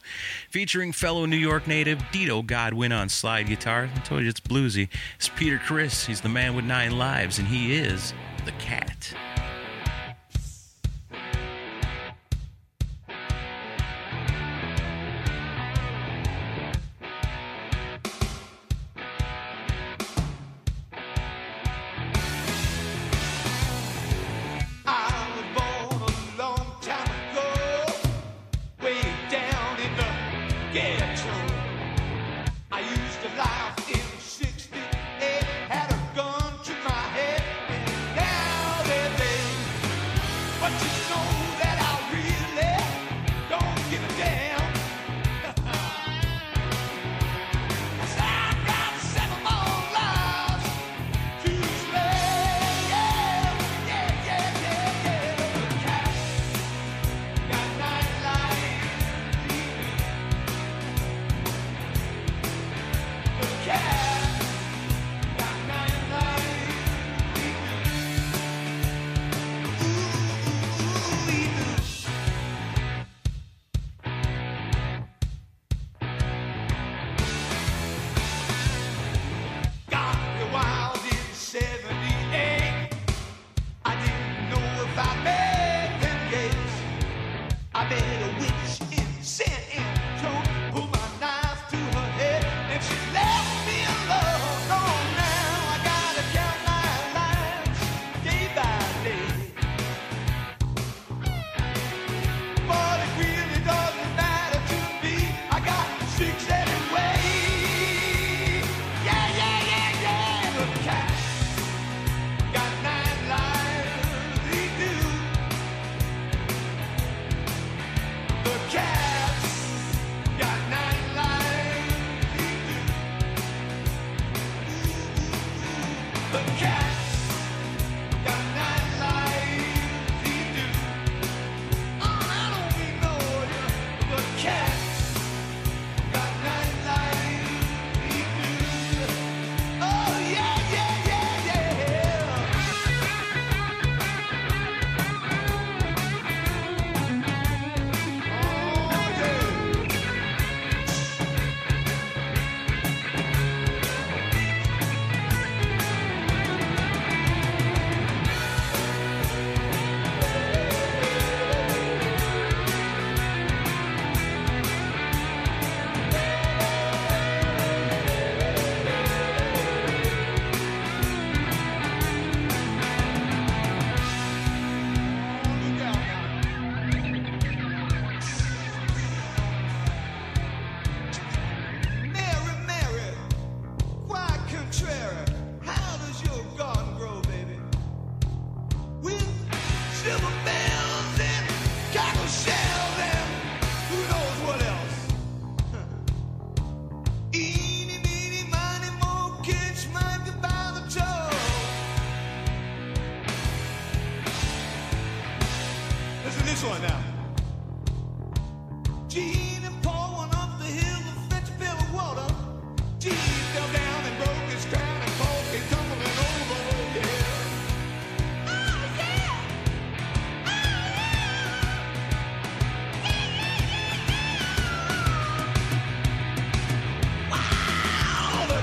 Featuring 0.50 0.92
fellow 0.92 1.24
New 1.24 1.36
York 1.36 1.66
native 1.66 1.98
Dito 2.12 2.44
Godwin 2.44 2.92
on 2.92 3.08
slide 3.08 3.46
guitar. 3.46 3.88
I 3.94 3.98
told 4.00 4.22
you 4.22 4.28
it's 4.28 4.40
bluesy. 4.40 4.88
It's 5.16 5.28
Peter 5.28 5.58
Criss. 5.58 6.06
He's 6.06 6.20
the 6.20 6.28
man 6.28 6.56
with 6.56 6.64
nine 6.64 6.98
lives, 6.98 7.38
and 7.38 7.48
he 7.48 7.74
is 7.74 8.12
the 8.44 8.52
cat. 8.52 9.14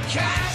Cats 0.10 0.47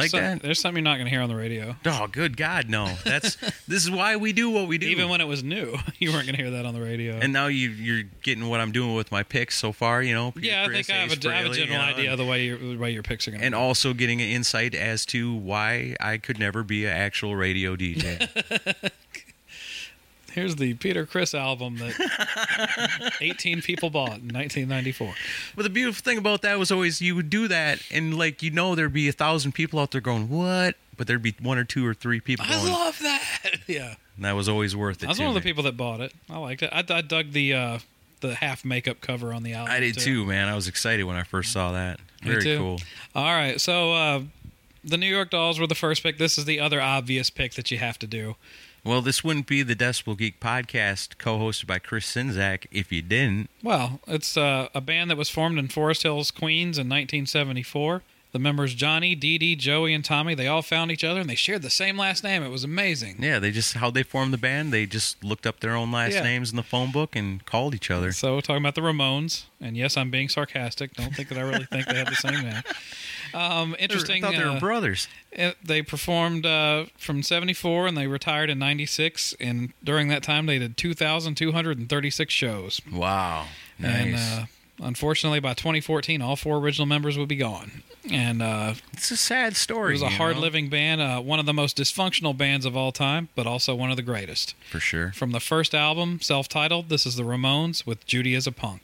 like 0.00 0.10
Some- 0.10 0.20
that? 0.20 0.42
There's 0.42 0.60
something 0.60 0.82
you're 0.84 0.90
not 0.90 0.96
going 0.96 1.06
to 1.06 1.10
hear 1.10 1.22
on 1.22 1.28
the 1.28 1.36
radio. 1.36 1.76
Oh, 1.86 2.06
good 2.10 2.36
God, 2.36 2.68
no! 2.68 2.86
That's 3.04 3.36
this 3.68 3.84
is 3.84 3.90
why 3.90 4.16
we 4.16 4.32
do 4.32 4.50
what 4.50 4.68
we 4.68 4.78
do. 4.78 4.88
Even 4.88 5.08
when 5.08 5.20
it 5.20 5.26
was 5.26 5.42
new, 5.44 5.76
you 5.98 6.12
weren't 6.12 6.26
going 6.26 6.36
to 6.36 6.42
hear 6.42 6.50
that 6.52 6.66
on 6.66 6.74
the 6.74 6.80
radio. 6.80 7.14
and 7.18 7.32
now 7.32 7.46
you 7.46 7.68
you're 7.70 8.04
getting 8.22 8.48
what 8.48 8.60
I'm 8.60 8.72
doing 8.72 8.94
with 8.94 9.10
my 9.12 9.22
picks 9.22 9.56
so 9.58 9.72
far. 9.72 10.02
You 10.02 10.14
know. 10.14 10.32
yeah, 10.36 10.62
I 10.62 10.66
Chris, 10.66 10.86
think 10.86 10.98
I 10.98 11.02
have, 11.02 11.24
a, 11.24 11.28
I 11.30 11.34
have 11.42 11.50
a 11.50 11.54
general 11.54 11.72
you 11.72 11.78
know, 11.78 11.80
idea 11.80 12.12
of 12.12 12.18
the 12.18 12.24
way 12.26 12.44
your 12.44 12.58
the 12.58 12.76
way 12.76 12.90
your 12.90 13.02
picks 13.02 13.26
are 13.28 13.30
going 13.32 13.40
to 13.40 13.46
and 13.46 13.54
also 13.54 13.94
getting 13.94 14.20
an 14.20 14.28
insight 14.28 14.74
as 14.74 15.04
to 15.06 15.34
why 15.34 15.96
I 16.00 16.18
could 16.18 16.38
never 16.38 16.62
be 16.62 16.86
an 16.86 16.92
actual 16.96 17.36
radio 17.36 17.76
DJ. 17.76 18.28
Here's 20.32 20.56
the 20.56 20.74
Peter 20.74 21.06
Criss 21.06 21.34
album 21.34 21.78
that 21.78 23.14
18 23.20 23.62
people 23.62 23.90
bought 23.90 24.18
in 24.18 24.28
1994. 24.32 25.14
but 25.56 25.62
the 25.62 25.70
beautiful 25.70 26.02
thing 26.02 26.18
about 26.18 26.42
that 26.42 26.58
was 26.58 26.70
always 26.70 27.00
you 27.00 27.14
would 27.16 27.30
do 27.30 27.48
that, 27.48 27.80
and 27.90 28.16
like 28.16 28.42
you 28.42 28.50
know 28.50 28.74
there'd 28.74 28.92
be 28.92 29.08
a 29.08 29.12
thousand 29.12 29.52
people 29.52 29.78
out 29.80 29.90
there 29.90 30.00
going 30.00 30.28
what, 30.28 30.76
but 30.96 31.06
there'd 31.06 31.22
be 31.22 31.34
one 31.40 31.58
or 31.58 31.64
two 31.64 31.86
or 31.86 31.94
three 31.94 32.20
people 32.20 32.46
I 32.48 32.54
going. 32.60 32.72
love 32.72 32.98
that. 33.00 33.22
Yeah, 33.66 33.94
and 34.16 34.24
that 34.24 34.32
was 34.36 34.48
always 34.48 34.74
worth 34.74 35.02
it. 35.02 35.06
I 35.06 35.08
was 35.10 35.18
one 35.18 35.28
of 35.28 35.34
the 35.34 35.40
people 35.40 35.62
that 35.64 35.76
bought 35.76 36.00
it. 36.00 36.12
I 36.28 36.38
liked 36.38 36.62
it. 36.62 36.70
I, 36.72 36.84
I 36.88 37.00
dug 37.02 37.32
the 37.32 37.54
uh, 37.54 37.78
the 38.20 38.34
half 38.34 38.64
makeup 38.64 39.00
cover 39.00 39.32
on 39.32 39.42
the 39.44 39.52
album. 39.54 39.72
I 39.74 39.80
did 39.80 39.98
too, 39.98 40.24
man. 40.26 40.48
I 40.48 40.54
was 40.54 40.66
excited 40.68 41.04
when 41.04 41.16
I 41.16 41.22
first 41.22 41.52
saw 41.52 41.72
that. 41.72 42.00
Me 42.22 42.30
Very 42.32 42.42
too. 42.42 42.58
cool. 42.58 42.80
All 43.14 43.24
right, 43.32 43.60
so 43.60 43.92
uh, 43.92 44.22
the 44.84 44.96
New 44.96 45.06
York 45.06 45.30
Dolls 45.30 45.58
were 45.60 45.66
the 45.66 45.74
first 45.74 46.02
pick. 46.02 46.18
This 46.18 46.36
is 46.36 46.44
the 46.44 46.60
other 46.60 46.80
obvious 46.80 47.30
pick 47.30 47.54
that 47.54 47.70
you 47.70 47.78
have 47.78 47.98
to 48.00 48.06
do. 48.06 48.36
Well, 48.82 49.02
this 49.02 49.22
wouldn't 49.22 49.46
be 49.46 49.62
the 49.62 49.76
Decibel 49.76 50.16
Geek 50.16 50.40
podcast 50.40 51.18
co-hosted 51.18 51.66
by 51.66 51.78
Chris 51.78 52.06
Czynszak 52.14 52.66
if 52.70 52.90
you 52.90 53.02
didn't. 53.02 53.50
Well, 53.62 54.00
it's 54.06 54.36
uh, 54.36 54.68
a 54.74 54.80
band 54.80 55.10
that 55.10 55.16
was 55.18 55.28
formed 55.28 55.58
in 55.58 55.68
Forest 55.68 56.02
Hills, 56.02 56.30
Queens 56.30 56.78
in 56.78 56.88
1974. 56.88 58.02
The 58.32 58.38
members 58.38 58.74
Johnny, 58.74 59.16
Dee 59.16 59.38
Dee, 59.38 59.56
Joey, 59.56 59.92
and 59.92 60.04
Tommy, 60.04 60.36
they 60.36 60.46
all 60.46 60.62
found 60.62 60.92
each 60.92 61.02
other 61.02 61.20
and 61.20 61.28
they 61.28 61.34
shared 61.34 61.62
the 61.62 61.68
same 61.68 61.98
last 61.98 62.22
name. 62.22 62.44
It 62.44 62.48
was 62.48 62.62
amazing. 62.62 63.16
Yeah, 63.18 63.40
they 63.40 63.50
just 63.50 63.74
how 63.74 63.90
they 63.90 64.04
formed 64.04 64.32
the 64.32 64.38
band. 64.38 64.72
They 64.72 64.86
just 64.86 65.24
looked 65.24 65.48
up 65.48 65.58
their 65.58 65.74
own 65.74 65.90
last 65.90 66.12
Yeah. 66.14 66.22
names 66.22 66.50
in 66.50 66.56
the 66.56 66.62
phone 66.62 66.92
book 66.92 67.16
and 67.16 67.44
called 67.44 67.74
each 67.74 67.90
other. 67.90 68.12
So, 68.12 68.36
we're 68.36 68.40
talking 68.40 68.62
about 68.62 68.76
the 68.76 68.82
Ramones, 68.82 69.46
and 69.60 69.76
yes, 69.76 69.96
I'm 69.96 70.10
being 70.12 70.28
sarcastic. 70.28 70.94
Don't 70.94 71.12
think 71.14 71.28
that 71.30 71.38
I 71.38 71.40
really 71.42 71.64
think 71.64 71.86
they 71.86 71.96
had 71.96 72.06
the 72.06 72.14
same 72.14 72.40
name. 72.42 72.62
Um, 73.34 73.76
interesting. 73.78 74.24
I 74.24 74.28
thought 74.28 74.36
they 74.38 74.44
were 74.44 74.50
uh, 74.56 74.60
brothers. 74.60 75.08
it- 75.32 75.56
they 75.64 75.82
performed 75.82 76.44
uh, 76.46 76.86
from 76.98 77.22
74 77.22 77.86
and 77.86 77.96
they 77.96 78.06
retired 78.06 78.50
in 78.50 78.58
96. 78.58 79.34
And 79.40 79.72
during 79.84 80.08
that 80.08 80.22
time, 80.22 80.46
they 80.46 80.58
did 80.58 80.76
2,236 80.76 82.32
shows. 82.34 82.80
Wow, 82.92 83.46
And 83.82 84.14
uh, 84.16 84.44
unfortunately, 84.82 85.40
by 85.40 85.54
2014, 85.54 86.22
all 86.22 86.36
four 86.36 86.58
original 86.58 86.86
members 86.86 87.16
would 87.18 87.28
be 87.28 87.36
gone. 87.36 87.82
And 88.10 88.42
uh, 88.42 88.74
it's 88.94 89.10
a 89.10 89.16
sad 89.16 89.56
story. 89.56 89.90
it 89.90 89.92
was 89.92 90.02
a 90.02 90.08
hard 90.08 90.36
know? 90.36 90.42
living 90.42 90.68
band, 90.70 91.00
uh, 91.02 91.20
one 91.20 91.38
of 91.38 91.46
the 91.46 91.52
most 91.52 91.76
dysfunctional 91.76 92.36
bands 92.36 92.64
of 92.64 92.74
all 92.76 92.92
time, 92.92 93.28
but 93.34 93.46
also 93.46 93.74
one 93.74 93.90
of 93.90 93.96
the 93.96 94.02
greatest. 94.02 94.54
for 94.70 94.80
sure. 94.80 95.12
From 95.12 95.32
the 95.32 95.40
first 95.40 95.74
album, 95.74 96.20
self 96.22 96.48
titled, 96.48 96.88
this 96.88 97.04
is 97.04 97.16
the 97.16 97.24
Ramones 97.24 97.84
with 97.86 98.06
Judy 98.06 98.34
Is 98.34 98.46
a 98.46 98.52
Punk. 98.52 98.82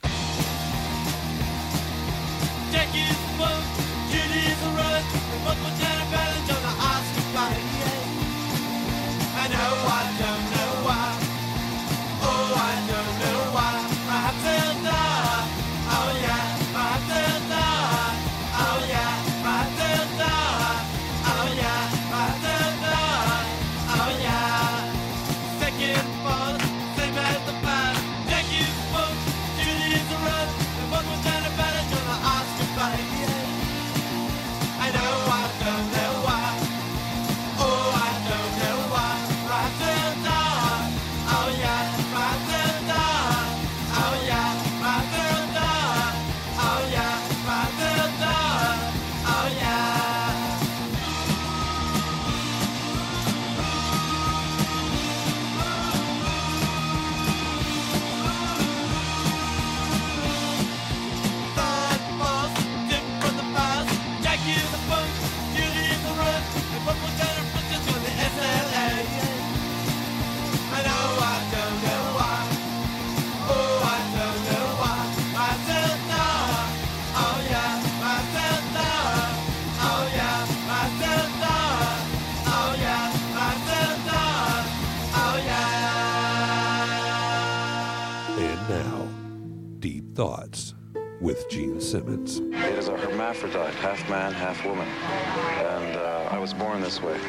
With 91.37 91.49
Gene 91.49 91.79
Simmons. 91.79 92.39
It 92.39 92.77
is 92.77 92.87
a 92.87 92.97
hermaphrodite, 92.97 93.73
half 93.75 94.09
man, 94.09 94.33
half 94.33 94.65
woman. 94.65 94.87
And 94.87 95.95
uh, 95.95 96.29
I 96.31 96.39
was 96.39 96.53
born 96.53 96.81
this 96.81 97.01
way. 97.01 97.19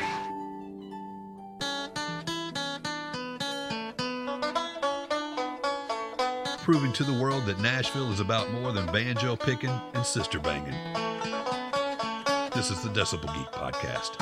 proving 6.62 6.92
to 6.92 7.02
the 7.02 7.18
world 7.18 7.46
that 7.46 7.58
Nashville 7.60 8.12
is 8.12 8.20
about 8.20 8.50
more 8.52 8.72
than 8.72 8.84
banjo 8.92 9.34
picking 9.34 9.70
and 9.94 10.04
sister 10.04 10.38
banging. 10.38 10.74
This 12.54 12.70
is 12.70 12.82
the 12.82 12.90
Decibel 12.90 13.34
Geek 13.34 13.50
Podcast. 13.52 14.18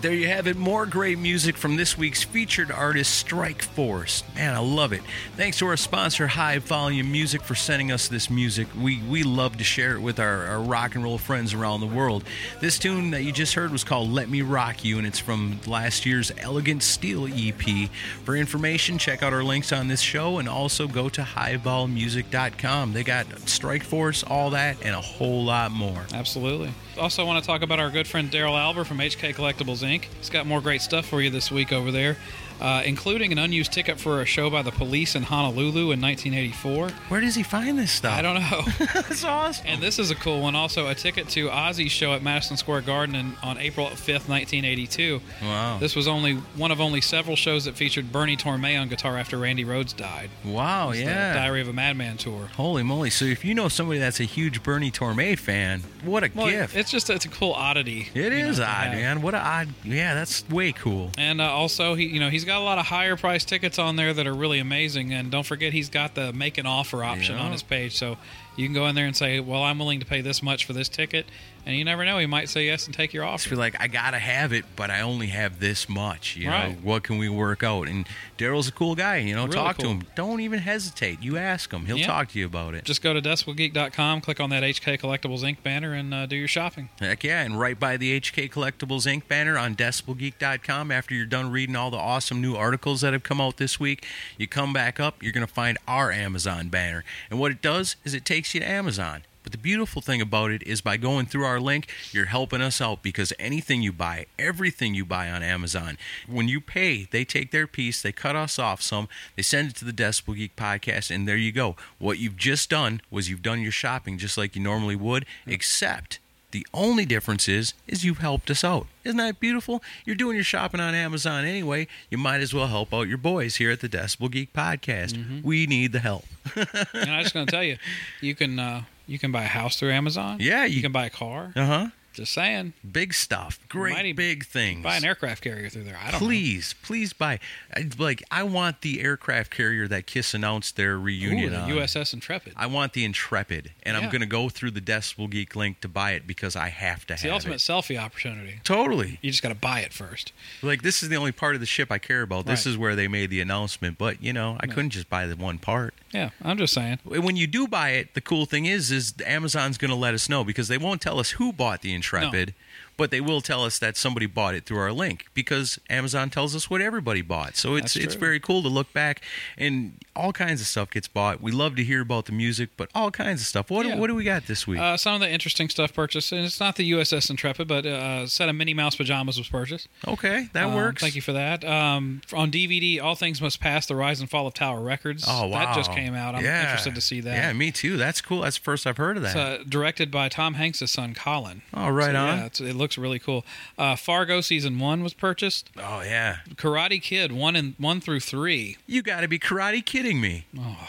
There 0.00 0.14
you 0.14 0.28
have 0.28 0.46
it. 0.46 0.56
More 0.56 0.86
great 0.86 1.18
music 1.18 1.56
from 1.56 1.76
this 1.76 1.96
week's 1.98 2.22
featured 2.22 2.70
artist, 2.70 3.14
Strike 3.14 3.62
Force. 3.62 4.24
Man, 4.34 4.54
I 4.54 4.58
love 4.58 4.92
it. 4.92 5.02
Thanks 5.36 5.58
to 5.58 5.66
our 5.66 5.76
sponsor, 5.76 6.26
High 6.26 6.58
Volume 6.58 7.12
Music, 7.12 7.42
for 7.42 7.54
sending 7.54 7.92
us 7.92 8.08
this 8.08 8.30
music. 8.30 8.68
We 8.80 9.02
we 9.02 9.22
love 9.22 9.58
to 9.58 9.64
share 9.64 9.94
it 9.94 10.00
with 10.00 10.18
our, 10.18 10.46
our 10.46 10.60
rock 10.60 10.94
and 10.94 11.04
roll 11.04 11.18
friends 11.18 11.52
around 11.52 11.80
the 11.80 11.86
world. 11.86 12.24
This 12.60 12.78
tune 12.78 13.10
that 13.10 13.24
you 13.24 13.32
just 13.32 13.54
heard 13.54 13.72
was 13.72 13.84
called 13.84 14.10
Let 14.10 14.30
Me 14.30 14.42
Rock 14.42 14.84
You, 14.84 14.98
and 14.98 15.06
it's 15.06 15.18
from 15.18 15.60
last 15.66 16.06
year's 16.06 16.32
Elegant 16.38 16.82
Steel 16.82 17.26
EP. 17.26 17.90
For 18.24 18.36
information, 18.36 18.98
check 18.98 19.22
out 19.22 19.32
our 19.32 19.44
links 19.44 19.72
on 19.72 19.88
this 19.88 20.00
show 20.00 20.38
and 20.38 20.48
also 20.48 20.88
go 20.88 21.08
to 21.10 21.22
highvolmusic.com. 21.22 22.92
They 22.92 23.04
got 23.04 23.26
Strike 23.48 23.82
Force, 23.82 24.22
all 24.22 24.50
that, 24.50 24.78
and 24.82 24.94
a 24.94 25.00
whole 25.00 25.44
lot 25.44 25.70
more. 25.70 26.06
Absolutely. 26.14 26.72
Also, 26.98 27.24
want 27.24 27.42
to 27.42 27.46
talk 27.46 27.62
about 27.62 27.78
our 27.78 27.88
good 27.90 28.06
friend 28.06 28.30
Daryl 28.30 28.58
Albert 28.58 28.84
from 28.84 28.98
HK 28.98 29.34
Collectibles 29.34 29.82
Inc. 29.82 30.04
He's 30.18 30.28
got 30.28 30.46
more 30.46 30.60
great 30.60 30.82
stuff 30.82 31.06
for 31.06 31.22
you 31.22 31.30
this 31.30 31.50
week 31.50 31.72
over 31.72 31.90
there, 31.90 32.16
uh, 32.60 32.82
including 32.84 33.32
an 33.32 33.38
unused 33.38 33.72
ticket 33.72 33.98
for 33.98 34.20
a 34.20 34.26
show 34.26 34.50
by 34.50 34.62
the 34.62 34.70
police 34.72 35.14
in 35.14 35.22
Honolulu 35.24 35.90
in 35.92 36.00
1984. 36.00 36.88
Where 37.08 37.20
does 37.20 37.34
he 37.34 37.42
find 37.42 37.78
this 37.78 37.90
stuff? 37.92 38.16
I 38.18 38.22
don't 38.22 38.34
know. 38.34 38.62
That's 38.94 39.24
awesome. 39.24 39.66
and 39.66 39.82
this 39.82 39.98
is 39.98 40.10
a 40.10 40.14
cool 40.14 40.40
one. 40.42 40.54
Also, 40.54 40.86
a 40.88 40.94
ticket 40.94 41.28
to 41.30 41.48
Ozzy's 41.48 41.90
show 41.92 42.12
at 42.14 42.22
Madison 42.22 42.56
Square 42.56 42.82
Garden 42.82 43.14
in, 43.14 43.32
on 43.42 43.58
April 43.58 43.86
5th, 43.86 44.28
1982. 44.28 45.20
Wow. 45.42 45.78
This 45.78 45.96
was 45.96 46.06
only 46.08 46.34
one 46.56 46.70
of 46.70 46.80
only 46.80 47.00
several 47.00 47.36
shows 47.36 47.64
that 47.64 47.76
featured 47.76 48.12
Bernie 48.12 48.36
Torme 48.36 48.80
on 48.80 48.88
guitar 48.88 49.16
after 49.16 49.38
Randy 49.38 49.64
Rhoads 49.64 49.96
died. 49.96 50.30
Wow, 50.44 50.90
It's 50.90 50.98
the 51.00 51.04
yeah. 51.06 51.34
Diary 51.34 51.60
of 51.60 51.68
a 51.68 51.72
Madman 51.72 52.16
tour. 52.16 52.48
Holy 52.56 52.82
moly! 52.82 53.10
So 53.10 53.24
if 53.24 53.44
you 53.44 53.54
know 53.54 53.68
somebody 53.68 53.98
that's 53.98 54.20
a 54.20 54.24
huge 54.24 54.62
Bernie 54.62 54.90
Torme 54.90 55.38
fan, 55.38 55.80
what 56.04 56.24
a 56.24 56.30
Well, 56.34 56.48
gift! 56.50 56.76
it's 56.76 56.90
just 56.90 57.08
it's 57.10 57.24
a 57.24 57.28
cool 57.28 57.52
oddity. 57.52 58.08
It 58.14 58.32
is 58.32 58.58
know, 58.58 58.64
odd, 58.66 58.90
man. 58.92 59.22
What 59.22 59.34
a 59.34 59.38
odd. 59.38 59.68
Yeah, 59.84 60.14
that's 60.14 60.48
way 60.48 60.72
cool. 60.72 61.10
And 61.18 61.40
uh, 61.40 61.50
also, 61.50 61.94
he 61.94 62.06
you 62.06 62.20
know 62.20 62.28
he's 62.28 62.44
got 62.50 62.60
a 62.60 62.64
lot 62.64 62.78
of 62.78 62.86
higher 62.86 63.16
price 63.16 63.44
tickets 63.44 63.78
on 63.78 63.94
there 63.96 64.12
that 64.12 64.26
are 64.26 64.34
really 64.34 64.58
amazing. 64.58 65.12
And 65.12 65.30
don't 65.30 65.46
forget, 65.46 65.72
he's 65.72 65.88
got 65.88 66.14
the 66.16 66.32
make 66.32 66.58
an 66.58 66.66
offer 66.66 67.04
option 67.04 67.36
Yeah. 67.36 67.42
on 67.44 67.52
his 67.52 67.62
page, 67.62 67.94
so 67.94 68.18
you 68.56 68.66
can 68.66 68.74
go 68.74 68.86
in 68.88 68.94
there 68.96 69.06
and 69.06 69.16
say, 69.16 69.38
"Well, 69.38 69.62
I'm 69.62 69.78
willing 69.78 70.00
to 70.00 70.06
pay 70.06 70.20
this 70.20 70.42
much 70.42 70.64
for 70.64 70.72
this 70.72 70.88
ticket," 70.88 71.26
and 71.66 71.76
you 71.76 71.84
never 71.84 72.04
know, 72.04 72.18
he 72.18 72.26
might 72.26 72.48
say 72.48 72.66
yes 72.66 72.86
and 72.86 72.94
take 72.94 73.12
your 73.12 73.24
Just 73.24 73.46
offer. 73.46 73.50
feel 73.50 73.58
like 73.58 73.76
I 73.80 73.86
gotta 73.88 74.18
have 74.18 74.52
it, 74.52 74.64
but 74.76 74.90
I 74.90 75.00
only 75.02 75.28
have 75.28 75.60
this 75.60 75.88
much. 75.88 76.36
You 76.36 76.48
know, 76.50 76.76
what 76.82 77.02
can 77.02 77.18
we 77.18 77.28
work 77.28 77.62
out? 77.62 77.88
And 77.88 78.06
Daryl's 78.38 78.68
a 78.68 78.72
cool 78.72 78.94
guy. 78.94 79.18
You 79.18 79.34
know, 79.34 79.42
Really 79.44 79.54
talk 79.56 79.78
to 79.78 79.88
him. 79.88 80.04
Don't 80.14 80.40
even 80.40 80.60
hesitate. 80.60 81.22
You 81.22 81.36
ask 81.36 81.70
him. 81.72 81.86
He'll 81.86 81.98
Yeah. 81.98 82.06
talk 82.06 82.28
to 82.30 82.38
you 82.38 82.46
about 82.46 82.74
it. 82.74 82.84
Just 82.84 83.02
go 83.02 83.12
to 83.12 83.20
decibelgeek.com, 83.20 84.20
click 84.22 84.40
on 84.40 84.50
that 84.50 84.62
HK 84.64 84.96
Collectibles 84.98 85.42
Inc. 85.42 85.62
banner, 85.62 85.92
and 85.94 86.12
uh, 86.14 86.26
do 86.26 86.36
your 86.36 86.48
shopping. 86.48 86.88
Heck 86.98 87.22
yeah, 87.24 87.42
and 87.42 87.58
right 87.60 87.78
by 87.78 87.96
the 87.96 88.12
HK 88.18 88.48
Collectibles 88.48 89.06
Inc. 89.06 89.28
banner 89.28 89.58
on 89.58 89.74
decibelgeek.com, 89.76 90.90
after 90.90 91.14
you're 91.14 91.26
done 91.26 91.50
reading 91.50 91.76
all 91.76 91.90
the 91.90 91.96
awesome 91.98 92.40
new 92.40 92.54
articles 92.56 93.00
that 93.02 93.12
have 93.12 93.22
come 93.22 93.40
out 93.40 93.56
this 93.58 93.78
week, 93.78 94.06
you 94.38 94.46
come 94.46 94.72
back 94.72 94.98
up, 95.00 95.22
you're 95.22 95.32
going 95.32 95.46
to 95.46 95.52
find 95.52 95.78
our 95.86 96.10
Amazon 96.10 96.68
banner. 96.68 97.04
And 97.30 97.38
what 97.38 97.50
it 97.52 97.62
does 97.62 97.96
is 98.04 98.14
it 98.14 98.24
takes 98.24 98.54
you 98.54 98.60
to 98.60 98.68
Amazon. 98.68 99.22
But 99.50 99.58
the 99.58 99.62
beautiful 99.62 100.00
thing 100.00 100.20
about 100.20 100.52
it 100.52 100.62
is 100.62 100.80
by 100.80 100.96
going 100.96 101.26
through 101.26 101.44
our 101.44 101.58
link, 101.58 101.88
you're 102.12 102.26
helping 102.26 102.60
us 102.60 102.80
out 102.80 103.02
because 103.02 103.32
anything 103.36 103.82
you 103.82 103.90
buy, 103.90 104.26
everything 104.38 104.94
you 104.94 105.04
buy 105.04 105.28
on 105.28 105.42
Amazon, 105.42 105.98
when 106.28 106.46
you 106.46 106.60
pay, 106.60 107.08
they 107.10 107.24
take 107.24 107.50
their 107.50 107.66
piece, 107.66 108.00
they 108.00 108.12
cut 108.12 108.36
us 108.36 108.60
off 108.60 108.80
some, 108.80 109.08
they 109.34 109.42
send 109.42 109.70
it 109.70 109.74
to 109.78 109.84
the 109.84 109.92
Decibel 109.92 110.36
Geek 110.36 110.54
podcast, 110.54 111.12
and 111.12 111.26
there 111.26 111.36
you 111.36 111.50
go. 111.50 111.74
What 111.98 112.20
you've 112.20 112.36
just 112.36 112.70
done 112.70 113.00
was 113.10 113.28
you've 113.28 113.42
done 113.42 113.60
your 113.60 113.72
shopping 113.72 114.18
just 114.18 114.38
like 114.38 114.54
you 114.54 114.62
normally 114.62 114.94
would, 114.94 115.26
except 115.48 116.20
the 116.50 116.66
only 116.74 117.04
difference 117.04 117.48
is 117.48 117.74
is 117.86 118.04
you've 118.04 118.18
helped 118.18 118.50
us 118.50 118.64
out. 118.64 118.86
Isn't 119.04 119.18
that 119.18 119.40
beautiful? 119.40 119.82
You're 120.04 120.16
doing 120.16 120.36
your 120.36 120.44
shopping 120.44 120.80
on 120.80 120.94
Amazon 120.94 121.44
anyway. 121.44 121.86
You 122.10 122.18
might 122.18 122.40
as 122.40 122.52
well 122.52 122.66
help 122.66 122.92
out 122.92 123.08
your 123.08 123.18
boys 123.18 123.56
here 123.56 123.70
at 123.70 123.80
the 123.80 123.88
Decibel 123.88 124.30
Geek 124.30 124.52
podcast. 124.52 125.12
Mm-hmm. 125.12 125.42
We 125.42 125.66
need 125.66 125.92
the 125.92 126.00
help. 126.00 126.24
and 126.54 127.10
I'm 127.10 127.22
just 127.22 127.34
going 127.34 127.46
to 127.46 127.52
tell 127.52 127.62
you, 127.62 127.78
you 128.20 128.34
can 128.34 128.58
uh, 128.58 128.82
you 129.10 129.18
can 129.18 129.32
buy 129.32 129.42
a 129.42 129.48
house 129.48 129.74
through 129.76 129.90
Amazon. 129.90 130.38
Yeah, 130.40 130.64
you, 130.64 130.76
you- 130.76 130.82
can 130.82 130.92
buy 130.92 131.06
a 131.06 131.10
car. 131.10 131.52
Uh 131.56 131.66
huh. 131.66 131.86
Just 132.12 132.32
saying, 132.32 132.72
Big 132.90 133.14
stuff. 133.14 133.60
Great 133.68 133.94
Mighty- 133.94 134.12
big 134.12 134.44
things. 134.44 134.82
buy 134.82 134.96
an 134.96 135.04
aircraft 135.04 135.42
carrier 135.44 135.68
through 135.68 135.84
there. 135.84 135.96
I 135.96 136.10
don't 136.10 136.20
know. 136.20 136.26
Please, 136.26 136.74
please 136.82 137.12
buy. 137.12 137.38
I, 137.74 137.88
like 137.98 138.22
I 138.30 138.42
want 138.42 138.80
the 138.80 139.00
aircraft 139.00 139.50
carrier 139.52 139.86
that 139.88 140.06
Kiss 140.06 140.34
announced 140.34 140.76
their 140.76 140.94
Ooh, 140.94 140.98
reunion 141.00 141.52
the 141.52 141.60
on. 141.60 141.70
USS 141.70 142.12
Intrepid. 142.12 142.54
I 142.56 142.66
want 142.66 142.94
the 142.94 143.04
Intrepid, 143.04 143.70
and 143.84 143.96
I'm 143.96 144.10
going 144.10 144.20
to 144.22 144.26
go 144.26 144.48
through 144.48 144.72
the 144.72 144.80
Decibel 144.80 145.30
Geek 145.30 145.54
link 145.54 145.80
to 145.80 145.88
buy 145.88 146.12
it 146.12 146.26
because 146.26 146.56
I 146.56 146.68
have 146.68 147.06
to 147.06 147.14
It's 147.14 147.22
have 147.22 147.30
the 147.30 147.34
ultimate 147.34 147.54
it. 147.54 147.58
selfie 147.58 147.98
opportunity. 147.98 148.60
Totally. 148.64 149.18
You 149.22 149.30
just 149.30 149.42
got 149.42 149.50
to 149.50 149.54
buy 149.54 149.80
it 149.80 149.92
first. 149.92 150.32
Like 150.62 150.82
this 150.82 151.02
is 151.02 151.08
the 151.10 151.16
only 151.16 151.32
part 151.32 151.54
of 151.54 151.60
the 151.60 151.66
ship 151.66 151.92
I 151.92 151.98
care 151.98 152.22
about. 152.22 152.46
This 152.46 152.66
Right. 152.66 152.72
is 152.72 152.78
where 152.78 152.96
they 152.96 153.06
made 153.08 153.30
the 153.30 153.40
announcement, 153.40 153.98
but 153.98 154.22
you 154.22 154.32
know, 154.32 154.56
I 154.60 154.66
couldn't 154.66 154.90
just 154.90 155.08
buy 155.08 155.26
the 155.26 155.36
one 155.36 155.58
part. 155.58 155.94
Yeah, 156.12 156.30
I'm 156.42 156.58
just 156.58 156.74
saying. 156.74 156.98
When 157.04 157.36
you 157.36 157.46
do 157.46 157.68
buy 157.68 157.90
it, 157.90 158.14
the 158.14 158.20
cool 158.20 158.44
thing 158.44 158.66
is 158.66 158.90
is 158.90 159.14
Amazon's 159.24 159.78
going 159.78 159.90
to 159.90 159.94
let 159.96 160.12
us 160.12 160.28
know 160.28 160.42
because 160.42 160.66
they 160.66 160.78
won't 160.78 161.00
tell 161.00 161.20
us 161.20 161.30
who 161.32 161.52
bought 161.52 161.82
the 161.82 161.94
Intrepid, 162.00 162.54
but 163.00 163.10
they 163.10 163.20
will 163.20 163.40
tell 163.40 163.64
us 163.64 163.78
that 163.80 163.96
somebody 163.96 164.26
bought 164.26 164.54
it 164.54 164.64
through 164.66 164.78
our 164.78 164.92
link 164.92 165.26
because 165.34 165.78
Amazon 165.90 166.30
tells 166.30 166.54
us 166.54 166.70
what 166.70 166.80
everybody 166.80 167.22
bought. 167.22 167.56
So 167.56 167.74
it's 167.74 167.96
it's 167.96 168.14
very 168.14 168.38
cool 168.38 168.62
to 168.62 168.68
look 168.68 168.92
back 168.92 169.22
and 169.58 169.94
all 170.14 170.32
kinds 170.32 170.60
of 170.60 170.66
stuff 170.66 170.90
gets 170.90 171.08
bought. 171.08 171.40
We 171.40 171.50
love 171.50 171.74
to 171.76 171.82
hear 171.84 172.00
about 172.02 172.26
the 172.26 172.32
music, 172.32 172.70
but 172.76 172.90
all 172.94 173.10
kinds 173.10 173.40
of 173.40 173.46
stuff. 173.46 173.70
What 173.70 173.86
Yeah. 173.86 173.96
what 173.96 174.06
do 174.08 174.14
we 174.14 174.24
got 174.24 174.46
this 174.46 174.66
week? 174.66 174.78
Uh, 174.80 174.96
some 174.96 175.14
of 175.14 175.20
the 175.20 175.30
interesting 175.30 175.68
stuff 175.68 175.92
purchased, 175.94 176.30
and 176.32 176.44
it's 176.44 176.60
not 176.60 176.76
the 176.76 176.84
USS 176.92 177.30
Intrepid, 177.30 177.66
but 177.66 177.86
uh, 177.86 178.20
a 178.24 178.28
set 178.28 178.48
of 178.48 178.54
Minnie 178.54 178.74
Mouse 178.74 178.96
pajamas 178.96 179.38
was 179.38 179.48
purchased. 179.48 179.88
okay, 180.06 180.48
that 180.52 180.64
Um, 180.66 180.74
works. 180.74 181.00
Thank 181.02 181.14
you 181.16 181.22
for 181.22 181.32
that. 181.32 181.64
Um, 181.64 182.20
on 182.32 182.50
DVD, 182.50 183.00
All 183.00 183.14
Things 183.14 183.40
Must 183.40 183.58
Pass: 183.60 183.86
The 183.86 183.96
Rise 183.96 184.20
and 184.20 184.28
Fall 184.28 184.46
of 184.46 184.54
Tower 184.54 184.80
Records. 184.80 185.24
Oh 185.26 185.46
wow, 185.46 185.58
that 185.66 185.74
just 185.74 185.92
came 185.92 186.14
out. 186.14 186.34
I'm 186.34 186.44
Yeah. 186.44 186.62
interested 186.62 186.94
to 186.94 187.00
see 187.00 187.20
that. 187.22 187.34
Yeah, 187.34 187.52
me 187.54 187.70
too. 187.70 187.96
That's 187.96 188.20
cool. 188.20 188.42
That's 188.42 188.58
the 188.58 188.62
first 188.64 188.86
I've 188.86 188.96
heard 188.98 189.16
of 189.16 189.22
that. 189.22 189.36
It's 189.36 189.36
uh, 189.36 189.64
directed 189.68 190.10
by 190.10 190.28
Tom 190.28 190.54
Hanks' 190.54 190.82
son 190.90 191.14
Colin. 191.14 191.62
oh, 191.72 191.88
right 191.88 192.12
So, 192.12 192.16
on. 192.16 192.38
Yeah, 192.38 192.44
it's, 192.46 192.60
it 192.60 192.74
looks 192.76 192.89
really 192.98 193.18
cool. 193.18 193.44
Uh, 193.78 193.96
Fargo 193.96 194.40
season 194.40 194.78
one 194.78 195.02
was 195.02 195.14
purchased. 195.14 195.70
Oh 195.76 196.02
yeah. 196.02 196.38
Karate 196.54 197.00
Kid 197.00 197.32
one 197.32 197.56
and 197.56 197.74
one 197.78 198.00
through 198.00 198.20
three. 198.20 198.76
You 198.86 199.02
got 199.02 199.20
to 199.20 199.28
be 199.28 199.38
karate 199.38 199.84
kidding 199.84 200.20
me. 200.20 200.46
Oh 200.58 200.88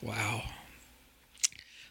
wow. 0.00 0.42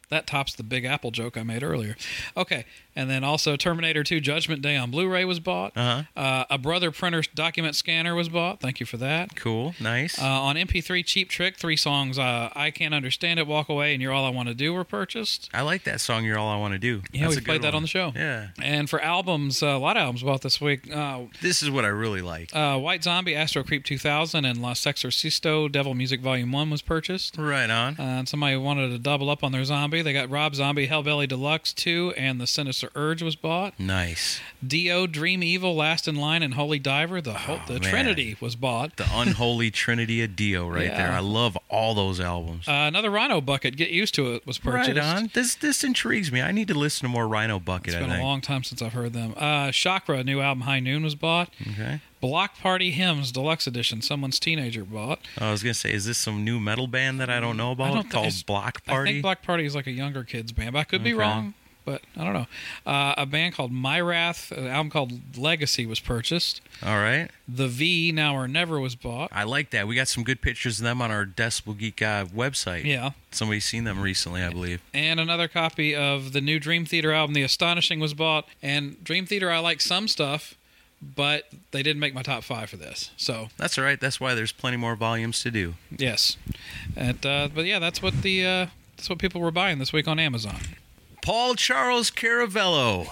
That 0.10 0.28
tops 0.28 0.54
the 0.54 0.64
Big 0.64 0.84
Apple 0.84 1.12
joke 1.12 1.38
I 1.38 1.44
made 1.44 1.64
earlier. 1.64 1.96
Okay, 2.36 2.66
and 2.96 3.10
then 3.10 3.24
also 3.24 3.56
Terminator 3.56 4.04
2 4.04 4.20
Judgment 4.20 4.62
Day 4.62 4.76
on 4.78 4.92
Blu-ray 4.92 5.26
was 5.26 5.40
bought. 5.40 5.72
Uh-huh. 5.76 6.04
Uh, 6.16 6.46
a 6.50 6.58
Brother 6.58 6.92
Printer 6.92 7.24
document 7.36 7.76
scanner 7.76 8.16
was 8.16 8.30
bought. 8.30 8.60
Thank 8.60 8.80
you 8.80 8.86
for 8.86 8.98
that. 8.98 9.36
Cool. 9.36 9.74
Nice. 9.80 10.22
Uh, 10.22 10.26
on 10.26 10.56
MP3 10.56 11.06
Cheap 11.06 11.30
Trick, 11.30 11.58
three 11.58 11.76
songs 11.78 12.20
uh, 12.20 12.50
I 12.56 12.72
Can't 12.72 12.94
Understand 12.94 13.40
It, 13.40 13.48
Walk 13.48 13.70
Away, 13.70 13.94
and 13.94 14.02
You're 14.02 14.12
All 14.14 14.26
I 14.26 14.30
Want 14.30 14.48
to 14.50 14.54
Do 14.56 14.74
were 14.74 14.84
purchased. 14.84 15.50
I 15.54 15.62
like 15.62 15.84
that 15.86 16.02
song. 16.02 16.26
You're 16.26 16.38
all 16.38 16.50
I 16.50 16.58
want 16.58 16.74
to 16.74 16.80
do. 16.80 17.02
Yeah, 17.12 17.22
That's 17.22 17.32
we 17.32 17.38
a 17.38 17.40
good 17.40 17.46
played 17.46 17.62
that 17.64 17.68
one. 17.70 17.76
on 17.76 17.82
the 17.84 17.88
show. 17.88 18.12
Yeah, 18.16 18.48
And 18.62 18.90
for 18.90 19.02
albums, 19.02 19.64
uh, 19.64 19.68
a 19.68 19.78
lot 19.80 19.98
of 19.98 20.02
albums 20.02 20.24
bought 20.24 20.42
this 20.42 20.60
week. 20.62 20.94
Uh, 20.94 21.22
this 21.42 21.64
is 21.64 21.70
what 21.72 21.86
I 21.86 21.90
really 21.90 22.22
like. 22.22 22.56
uh, 22.56 22.78
White 22.78 23.04
Zombie, 23.04 23.36
Astro 23.36 23.64
Creep 23.64 23.84
2000, 23.86 24.46
and 24.46 24.62
La 24.62 24.74
Sexorcisto, 24.74 25.72
Devil 25.72 25.94
Music 25.94 26.22
Volume 26.22 26.52
1 26.52 26.70
was 26.70 26.82
purchased. 26.82 27.38
right 27.38 27.70
on. 27.70 27.96
Uh, 28.00 28.04
and 28.22 28.30
somebody 28.30 28.56
wanted 28.58 28.90
to 28.90 29.00
double 29.00 29.30
up 29.30 29.44
on 29.44 29.52
their 29.52 29.64
zombie. 29.66 30.02
They 30.02 30.14
got 30.14 30.30
Rob 30.30 30.56
Zombie, 30.56 30.88
Hellbilly 30.88 31.28
Deluxe 31.28 31.74
2, 31.74 32.14
and 32.18 32.40
The 32.40 32.48
Sinister 32.48 32.81
Urge 32.96 33.22
was 33.22 33.36
bought. 33.36 33.80
nice. 33.80 34.40
Dio, 34.66 35.08
Dream 35.08 35.42
Evil, 35.44 35.76
Last 35.76 36.08
in 36.08 36.16
Line, 36.16 36.44
and 36.44 36.54
Holy 36.54 36.78
Diver, 36.80 37.20
the, 37.22 37.34
ho- 37.34 37.62
the 37.68 37.80
man. 37.80 37.82
Trinity 37.82 38.38
was 38.40 38.56
bought. 38.56 38.96
The 38.98 39.08
unholy 39.12 39.72
trinity 39.72 40.24
of 40.24 40.36
Dio, 40.36 40.68
right 40.70 40.86
Yeah. 40.86 40.98
there. 40.98 41.12
I 41.12 41.20
love 41.20 41.58
all 41.70 41.96
those 41.96 42.20
albums. 42.20 42.68
Uh, 42.68 42.72
another 42.88 43.10
Rhino 43.10 43.42
Bucket, 43.42 43.76
Get 43.78 43.90
Used 43.90 44.14
to 44.16 44.34
It, 44.36 44.46
was 44.46 44.58
purchased. 44.60 44.90
right 44.90 44.98
on. 45.00 45.30
This 45.34 45.56
this 45.56 45.84
intrigues 45.84 46.32
me. 46.32 46.42
I 46.42 46.52
need 46.52 46.68
to 46.68 46.74
listen 46.76 47.08
to 47.08 47.10
more 47.10 47.28
Rhino 47.28 47.60
Bucket. 47.60 47.94
It's 47.94 48.04
I 48.04 48.08
been 48.08 48.20
a 48.20 48.24
long 48.24 48.42
time 48.42 48.64
since 48.64 48.82
I've 48.82 48.94
heard 48.94 49.14
them. 49.14 49.34
Uh, 49.36 49.72
Shakra, 49.72 50.24
new 50.24 50.42
album 50.42 50.62
High 50.62 50.80
Noon 50.80 51.04
was 51.04 51.16
bought. 51.16 51.50
okay. 51.72 52.02
Bloc 52.20 52.56
Party 52.60 52.92
Hymns 52.92 53.32
Deluxe 53.32 53.66
Edition, 53.66 54.04
someone's 54.04 54.38
teenager 54.40 54.86
bought. 54.86 55.20
I 55.40 55.50
was 55.52 55.64
gonna 55.64 55.74
say, 55.74 55.92
is 55.92 56.06
this 56.06 56.20
some 56.20 56.44
new 56.46 56.60
metal 56.60 56.86
band 56.86 57.20
that 57.20 57.32
I 57.32 57.40
don't 57.40 57.58
know 57.58 57.72
about 57.72 57.90
I 57.90 57.94
don't 57.96 58.04
thi- 58.04 58.10
called 58.10 58.46
Bloc 58.46 58.84
I 58.88 58.92
Party? 58.92 59.12
think 59.14 59.24
Bloc 59.24 59.42
Party 59.42 59.66
is 59.66 59.74
like 59.74 59.88
a 59.88 59.92
younger 59.92 60.24
kids 60.24 60.52
band, 60.52 60.74
but 60.74 60.80
I 60.80 60.84
could 60.84 61.04
be 61.04 61.14
wrong. 61.16 61.56
But 61.84 62.02
I 62.16 62.24
don't 62.24 62.34
know. 62.34 62.46
Uh, 62.86 63.16
a 63.18 63.26
band 63.26 63.56
called 63.56 63.72
Myrath, 63.72 64.52
an 64.56 64.68
album 64.68 64.90
called 64.92 65.38
Legacy 65.38 65.86
was 65.86 66.00
purchased. 66.00 66.62
all 66.86 66.98
right. 66.98 67.30
The 67.48 67.68
V 67.68 68.12
Now 68.12 68.36
or 68.36 68.48
Never 68.48 68.80
was 68.80 68.96
bought. 68.96 69.30
I 69.34 69.44
like 69.44 69.72
that. 69.72 69.88
We 69.88 69.96
got 69.96 70.08
some 70.08 70.24
good 70.24 70.42
pictures 70.42 70.80
of 70.80 70.84
them 70.84 71.02
on 71.02 71.10
our 71.12 71.26
Decibel 71.26 71.78
Geek 71.78 72.02
uh, 72.02 72.26
website. 72.26 72.84
Yeah. 72.84 73.12
Somebody's 73.32 73.66
seen 73.66 73.84
them 73.84 74.00
recently, 74.00 74.42
I 74.44 74.50
believe. 74.50 74.82
And 74.94 75.20
another 75.20 75.48
copy 75.48 75.96
of 75.96 76.34
the 76.34 76.42
new 76.42 76.60
Dream 76.60 76.86
Theater 76.86 77.12
album, 77.12 77.34
The 77.34 77.42
Astonishing, 77.44 78.00
was 78.00 78.14
bought. 78.14 78.48
And 78.62 79.04
Dream 79.04 79.26
Theater, 79.26 79.50
I 79.50 79.60
like 79.60 79.82
some 79.82 80.08
stuff, 80.08 80.54
but 81.02 81.46
they 81.72 81.82
didn't 81.82 82.00
make 82.00 82.14
my 82.14 82.22
top 82.22 82.44
five 82.44 82.70
for 82.70 82.78
this. 82.78 83.10
So 83.18 83.48
That's 83.58 83.78
all 83.78 83.84
right. 83.84 84.00
That's 84.00 84.20
why 84.20 84.36
there's 84.36 84.52
plenty 84.52 84.78
more 84.78 84.96
volumes 84.96 85.42
to 85.44 85.50
do. 85.52 85.74
yes, 85.98 86.38
and 86.96 87.26
uh, 87.26 87.50
but 87.54 87.66
yeah, 87.66 87.80
that's 87.80 88.02
what 88.04 88.22
the 88.22 88.46
uh, 88.46 88.66
that's 88.98 89.10
what 89.10 89.18
people 89.18 89.42
were 89.42 89.50
buying 89.52 89.80
this 89.80 89.92
week 89.92 90.08
on 90.08 90.20
Amazon. 90.20 90.60
Paul 91.22 91.56
Charles 91.56 92.10
Caravello, 92.10 93.08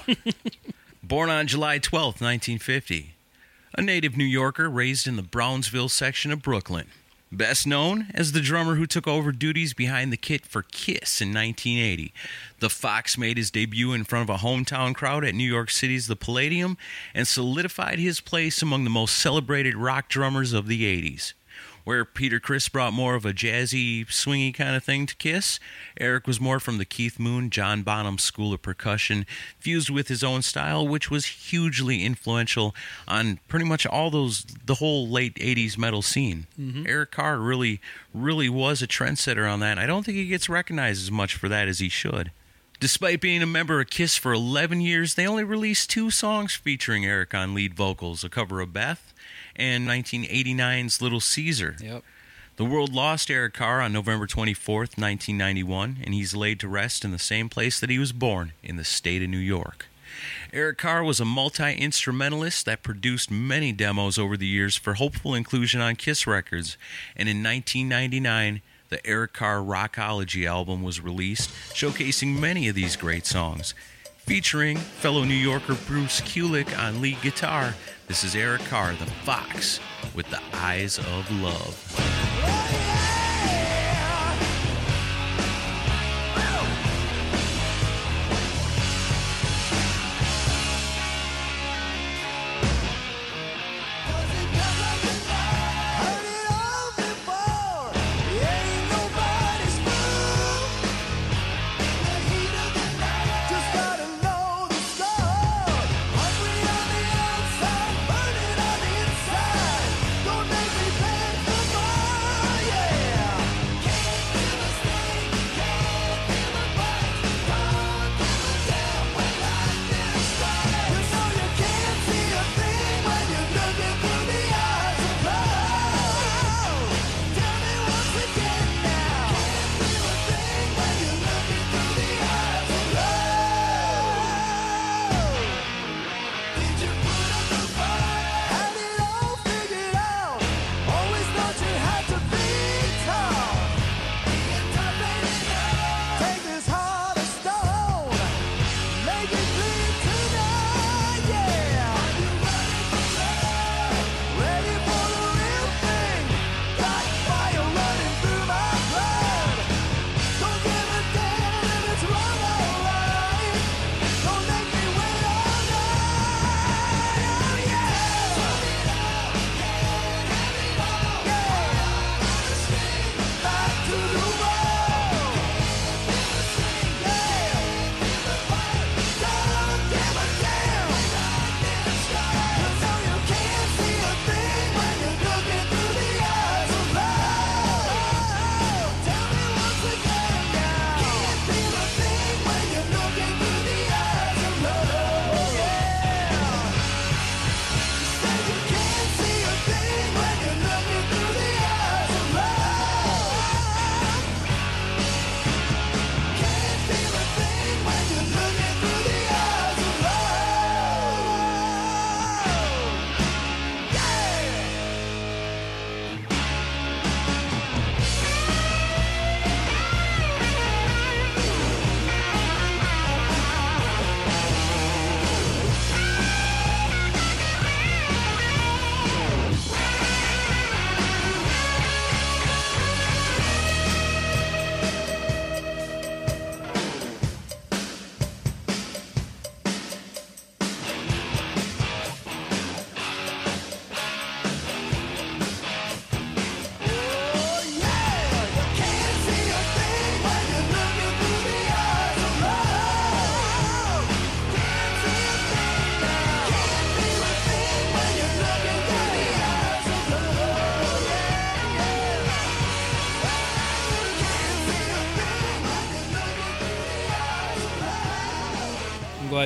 born 1.04 1.30
on 1.30 1.48
July 1.48 1.78
12th, 1.80 2.22
1950. 2.22 3.14
a 3.76 3.82
native 3.82 4.18
New 4.18 4.24
Yorker 4.26 4.70
raised 4.70 5.08
in 5.08 5.16
the 5.16 5.22
Brownsville 5.22 5.90
section 5.90 6.32
of 6.32 6.42
Brooklyn. 6.42 6.88
Best 7.32 7.68
known 7.68 8.08
as 8.16 8.32
the 8.32 8.42
drummer 8.42 8.74
who 8.76 8.88
took 8.88 9.08
over 9.08 9.32
duties 9.32 9.76
behind 9.76 10.12
the 10.12 10.18
kit 10.18 10.48
for 10.48 10.64
Kiss 10.64 11.22
in 11.22 11.30
1980. 11.32 12.12
The 12.60 12.72
Fox 12.72 13.16
made 13.20 13.38
his 13.38 13.52
debut 13.52 13.94
in 13.94 14.04
front 14.04 14.28
of 14.28 14.36
a 14.36 14.40
hometown 14.40 14.96
crowd 14.96 15.24
at 15.24 15.36
New 15.36 15.48
York 15.48 15.70
City's 15.70 16.08
The 16.08 16.16
Palladium 16.16 16.76
and 17.14 17.28
solidified 17.28 18.00
his 18.00 18.20
place 18.20 18.64
among 18.64 18.84
the 18.84 18.90
most 18.90 19.16
celebrated 19.16 19.76
rock 19.76 20.10
drummers 20.10 20.54
of 20.54 20.66
the 20.66 20.84
80s. 20.84 21.34
Where 21.90 22.06
Peter 22.06 22.40
Criss 22.40 22.70
brought 22.70 22.94
more 22.94 23.16
of 23.16 23.26
a 23.26 23.34
jazzy, 23.34 24.06
swingy 24.06 24.54
kind 24.54 24.76
of 24.76 24.84
thing 24.84 25.08
to 25.08 25.16
Kiss, 25.16 25.60
Eric 26.00 26.28
was 26.28 26.40
more 26.40 26.60
from 26.60 26.78
the 26.78 26.86
Keith 26.86 27.18
Moon, 27.18 27.50
John 27.50 27.82
Bonham 27.82 28.20
school 28.20 28.54
of 28.54 28.62
percussion, 28.62 29.26
fused 29.58 29.90
with 29.90 30.08
his 30.08 30.24
own 30.24 30.44
style, 30.44 30.88
which 30.88 31.10
was 31.10 31.26
hugely 31.26 32.06
influential 32.06 32.76
on 33.08 33.40
pretty 33.48 33.66
much 33.66 33.88
all 33.88 34.12
those, 34.12 34.46
the 34.64 34.76
whole 34.76 35.08
late 35.08 35.34
80s 35.38 35.80
metal 35.80 36.04
scene. 36.04 36.46
Mm-hmm. 36.62 36.86
Eric 36.86 37.10
Carr 37.10 37.40
really, 37.40 37.82
really 38.14 38.50
was 38.50 38.84
a 38.84 38.88
trendsetter 38.88 39.52
on 39.52 39.60
that. 39.62 39.80
I 39.80 39.88
don't 39.88 40.06
think 40.06 40.18
he 40.18 40.28
gets 40.28 40.48
recognized 40.48 41.02
as 41.02 41.10
much 41.10 41.34
for 41.34 41.50
that 41.50 41.68
as 41.68 41.80
he 41.80 41.90
should. 41.90 42.30
Despite 42.80 43.20
being 43.20 43.42
a 43.42 43.48
member 43.48 43.82
of 43.82 43.90
Kiss 43.90 44.16
for 44.16 44.32
11 44.32 44.80
years, 44.80 45.16
they 45.16 45.26
only 45.26 45.44
released 45.44 45.90
two 45.90 46.12
songs 46.12 46.54
featuring 46.54 47.04
Eric 47.04 47.34
on 47.34 47.56
lead 47.56 47.74
vocals 47.74 48.24
a 48.24 48.30
cover 48.30 48.62
of 48.62 48.74
Beth 48.74 49.12
and 49.60 49.88
1989's 49.88 51.02
Little 51.02 51.20
Caesar. 51.20 51.76
Yep. 51.82 52.04
The 52.56 52.66
world 52.66 52.94
lost 52.94 53.30
Eric 53.30 53.54
Carr 53.54 53.80
on 53.82 53.94
November 53.94 54.28
24th, 54.28 54.98
1991, 54.98 56.00
and 56.04 56.14
he's 56.14 56.36
laid 56.36 56.60
to 56.60 56.68
rest 56.68 57.06
in 57.06 57.12
the 57.12 57.20
same 57.20 57.48
place 57.48 57.80
that 57.80 57.90
he 57.90 58.00
was 58.00 58.12
born, 58.12 58.54
in 58.64 58.76
the 58.76 58.84
state 58.84 59.22
of 59.22 59.30
New 59.30 59.38
York. 59.38 59.86
Eric 60.52 60.78
Carr 60.80 61.04
was 61.04 61.20
a 61.20 61.26
multi 61.26 61.74
instrumentalist 61.74 62.66
that 62.66 62.84
produced 62.84 63.32
many 63.32 63.72
demos 63.72 64.18
over 64.18 64.36
the 64.36 64.48
years 64.48 64.76
for 64.76 64.96
hopeful 64.96 65.36
inclusion 65.36 65.80
on 65.80 65.96
Kiss 65.96 66.28
Records, 66.28 66.78
and 67.16 67.30
in 67.30 67.44
1999, 67.44 68.62
the 68.90 69.06
Eric 69.06 69.34
Carr 69.34 69.60
Rockology 69.60 70.46
album 70.46 70.82
was 70.84 71.00
released, 71.00 71.52
showcasing 71.74 72.40
many 72.40 72.68
of 72.68 72.76
these 72.76 72.96
great 72.96 73.26
songs. 73.26 73.74
Featuring 74.30 74.78
fellow 74.78 75.24
New 75.24 75.34
Yorker 75.34 75.74
Bruce 75.88 76.22
Kulick 76.22 76.78
on 76.78 77.02
lead 77.02 77.20
guitar, 77.24 77.74
this 78.08 78.24
is 78.24 78.36
Eric 78.36 78.62
Carr, 78.66 78.94
the 78.94 79.08
Fox, 79.08 79.80
with 80.14 80.30
the 80.30 80.40
Eyes 80.54 81.00
of 81.00 81.32
Love. 81.42 81.96
Oh, 81.98 83.79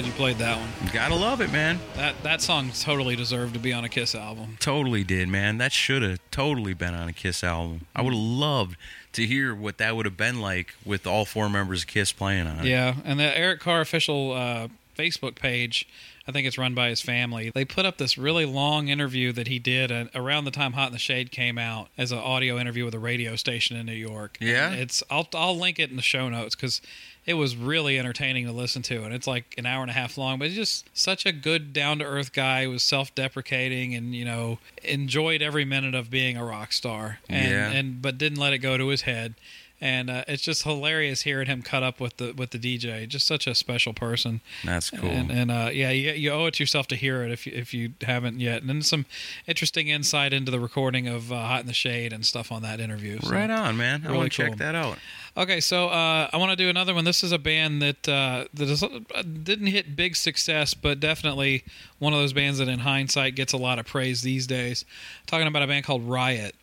glad 0.04 0.12
you 0.12 0.18
played 0.18 0.38
that 0.38 0.58
one. 0.58 0.70
Gotta 0.92 1.16
love 1.16 1.42
it, 1.42 1.52
man. 1.52 1.80
That 1.96 2.22
that 2.24 2.42
song 2.42 2.72
totally 2.72 3.16
deserved 3.16 3.54
to 3.54 3.60
be 3.60 3.72
on 3.72 3.84
a 3.84 3.90
Kiss 3.90 4.16
album. 4.16 4.58
Totally 4.60 5.04
did, 5.04 5.30
man. 5.30 5.58
That 5.58 5.72
should 5.72 6.02
have 6.02 6.20
totally 6.32 6.74
been 6.74 6.94
on 6.94 7.08
a 7.08 7.14
Kiss 7.14 7.44
album. 7.44 7.88
I 7.96 8.02
would 8.02 8.14
have 8.14 8.22
loved 8.22 8.78
to 9.14 9.26
hear 9.26 9.56
what 9.56 9.78
that 9.78 9.96
would 9.96 10.06
have 10.06 10.18
been 10.18 10.42
like 10.42 10.76
with 10.86 11.08
all 11.08 11.26
four 11.26 11.50
members 11.50 11.84
of 11.84 11.88
Kiss 11.88 12.12
playing 12.12 12.48
on 12.48 12.60
it. 12.60 12.66
Yeah, 12.66 12.96
and 13.06 13.20
the 13.20 13.38
Eric 13.38 13.62
Carr 13.62 13.82
official 13.82 14.34
uh, 14.34 14.68
Facebook 14.98 15.36
page, 15.36 15.88
I 16.28 16.32
think 16.32 16.48
it's 16.48 16.58
run 16.58 16.74
by 16.74 16.90
his 16.90 17.02
family. 17.02 17.52
They 17.54 17.66
put 17.66 17.86
up 17.86 17.98
this 17.98 18.18
really 18.18 18.46
long 18.46 18.88
interview 18.90 19.32
that 19.34 19.48
he 19.48 19.60
did 19.60 19.92
around 20.14 20.46
the 20.46 20.52
time 20.52 20.74
Hot 20.74 20.88
in 20.88 20.94
the 20.94 21.00
Shade 21.00 21.32
came 21.32 21.58
out 21.58 21.90
as 21.98 22.12
an 22.12 22.18
audio 22.18 22.58
interview 22.58 22.84
with 22.86 22.94
a 22.94 23.00
radio 23.00 23.36
station 23.36 23.78
in 23.78 23.86
New 23.86 23.94
York. 23.94 24.38
Yeah? 24.42 24.72
And 24.72 24.82
it's 24.82 25.04
I'll 25.10 25.28
I'll 25.34 25.58
link 25.58 25.80
it 25.80 25.90
in 25.90 25.96
the 25.96 26.02
show 26.02 26.28
notes 26.30 26.56
because 26.56 26.82
it 27.26 27.36
was 27.36 27.56
really 27.56 27.98
entertaining 27.98 28.46
to 28.46 28.52
listen 28.52 28.82
to, 28.84 29.04
and 29.04 29.14
it's 29.14 29.28
like 29.28 29.56
an 29.58 29.66
hour 29.66 29.82
and 29.82 29.90
a 29.90 29.94
half 29.94 30.18
long. 30.18 30.40
But 30.40 30.50
he's 30.50 30.58
just 30.58 30.90
such 30.98 31.26
a 31.26 31.32
good, 31.32 31.72
down 31.74 32.00
to 32.00 32.06
earth 32.06 32.34
guy. 32.34 32.62
He 32.62 32.68
was 32.68 32.84
self 32.84 33.14
deprecating, 33.16 33.96
and 33.96 34.14
you 34.14 34.26
know 34.26 34.60
enjoyed 34.84 35.42
every 35.42 35.66
minute 35.66 35.96
of 35.96 36.10
being 36.10 36.38
a 36.38 36.44
rock 36.46 36.74
star, 36.74 37.20
and, 37.30 37.50
Yeah. 37.52 37.72
and 37.72 38.02
but 38.02 38.18
didn't 38.18 38.40
let 38.40 38.54
it 38.54 38.60
go 38.60 38.78
to 38.78 38.88
his 38.88 39.02
head. 39.02 39.36
And 39.84 40.10
uh, 40.10 40.24
it's 40.30 40.42
just 40.42 40.64
hilarious 40.64 41.24
hearing 41.24 41.48
him 41.48 41.62
cut 41.62 41.84
up 41.84 42.00
with 42.00 42.16
the 42.16 42.32
with 42.32 42.52
the 42.52 42.58
DJ. 42.58 43.06
Just 43.06 43.28
such 43.28 43.48
a 43.48 43.54
special 43.54 43.92
person. 43.92 44.40
That's 44.64 44.90
cool. 44.90 45.10
And, 45.10 45.30
and 45.30 45.52
uh, 45.52 45.72
yeah, 45.74 45.90
you, 45.90 46.14
you 46.14 46.32
owe 46.32 46.46
it 46.46 46.54
to 46.54 46.64
yourself 46.64 46.88
to 46.88 46.96
hear 46.96 47.22
it 47.24 47.32
if 47.32 47.46
you, 47.46 47.52
if 47.54 47.74
you 47.74 47.92
haven't 48.00 48.40
yet. 48.40 48.62
And 48.62 48.70
then 48.70 48.82
some 48.82 49.06
interesting 49.46 49.90
insight 49.90 50.32
into 50.32 50.52
the 50.52 50.60
recording 50.62 51.10
of 51.10 51.34
uh, 51.34 51.36
Hot 51.36 51.60
in 51.60 51.68
the 51.68 51.74
Shade 51.74 52.14
and 52.14 52.26
stuff 52.26 52.50
on 52.50 52.62
that 52.62 52.80
interview. 52.80 53.20
So- 53.20 53.32
right 53.32 53.50
on, 53.50 53.76
man. 53.76 54.08
I 54.08 54.14
want 54.14 54.32
to 54.32 54.42
cool. 54.42 54.52
check 54.52 54.60
that 54.60 54.74
out. 54.74 55.00
Okay, 55.36 55.60
so 55.60 55.90
uh, 55.90 56.30
I 56.32 56.38
want 56.38 56.52
to 56.52 56.56
do 56.56 56.70
another 56.70 56.94
one. 56.94 57.04
This 57.04 57.22
is 57.22 57.34
a 57.34 57.38
band 57.38 57.82
that 57.82 58.08
uh, 58.08 58.46
that 58.54 58.70
is, 58.70 58.84
uh, 58.84 59.00
didn't 59.22 59.68
hit 59.68 59.98
big 59.98 60.16
success, 60.16 60.74
but 60.74 61.02
definitely 61.02 61.66
one 62.00 62.14
of 62.14 62.20
those 62.20 62.32
bands 62.32 62.60
that, 62.60 62.70
in 62.70 62.80
hindsight, 62.80 63.36
gets 63.36 63.52
a 63.52 63.58
lot 63.58 63.80
of 63.80 63.86
praise 63.86 64.22
these 64.22 64.48
days. 64.48 64.86
talking 65.26 65.48
about 65.48 65.62
a 65.62 65.68
band 65.68 65.84
called 65.84 66.08
Riot. 66.08 66.56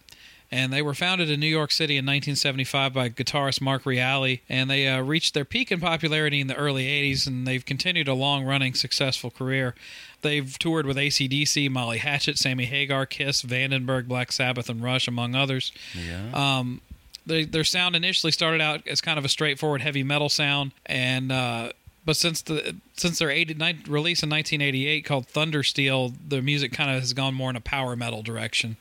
And 0.52 0.72
they 0.72 0.82
were 0.82 0.94
founded 0.94 1.30
in 1.30 1.38
New 1.38 1.46
York 1.46 1.70
City 1.70 1.94
in 1.94 2.04
1975 2.04 2.92
by 2.92 3.08
guitarist 3.08 3.60
Mark 3.60 3.86
Reale, 3.86 4.38
and 4.48 4.68
they 4.68 4.88
uh, 4.88 5.00
reached 5.00 5.32
their 5.32 5.44
peak 5.44 5.70
in 5.70 5.78
popularity 5.78 6.40
in 6.40 6.48
the 6.48 6.56
early 6.56 6.86
80s, 6.86 7.26
and 7.28 7.46
they've 7.46 7.64
continued 7.64 8.08
a 8.08 8.14
long-running 8.14 8.74
successful 8.74 9.30
career. 9.30 9.76
They've 10.22 10.58
toured 10.58 10.86
with 10.86 10.96
ACDC, 10.96 11.70
Molly 11.70 11.98
Hatchet, 11.98 12.36
Sammy 12.36 12.64
Hagar, 12.64 13.06
Kiss, 13.06 13.42
Vandenberg, 13.42 14.08
Black 14.08 14.32
Sabbath, 14.32 14.68
and 14.68 14.82
Rush, 14.82 15.06
among 15.06 15.36
others 15.36 15.70
Yeah. 15.94 16.30
um, 16.34 16.80
they, 17.26 17.44
their 17.44 17.64
sound 17.64 17.94
initially 17.94 18.32
started 18.32 18.60
out 18.60 18.84
as 18.88 19.00
kind 19.00 19.18
of 19.20 19.24
a 19.24 19.28
straightforward 19.28 19.82
heavy 19.82 20.02
metal 20.02 20.28
sound, 20.28 20.72
and 20.86 21.30
uh, 21.30 21.70
but 22.04 22.16
since 22.16 22.42
the 22.42 22.74
since 22.96 23.18
their 23.20 23.30
80, 23.30 23.54
nine, 23.54 23.84
release 23.86 24.22
in 24.22 24.30
1988 24.30 25.04
called 25.04 25.28
Thundersteel, 25.28 26.14
their 26.28 26.42
music 26.42 26.72
kind 26.72 26.90
of 26.90 26.98
has 27.00 27.12
gone 27.12 27.34
more 27.34 27.50
in 27.50 27.56
a 27.56 27.60
power 27.60 27.94
metal 27.94 28.22
direction. 28.22 28.78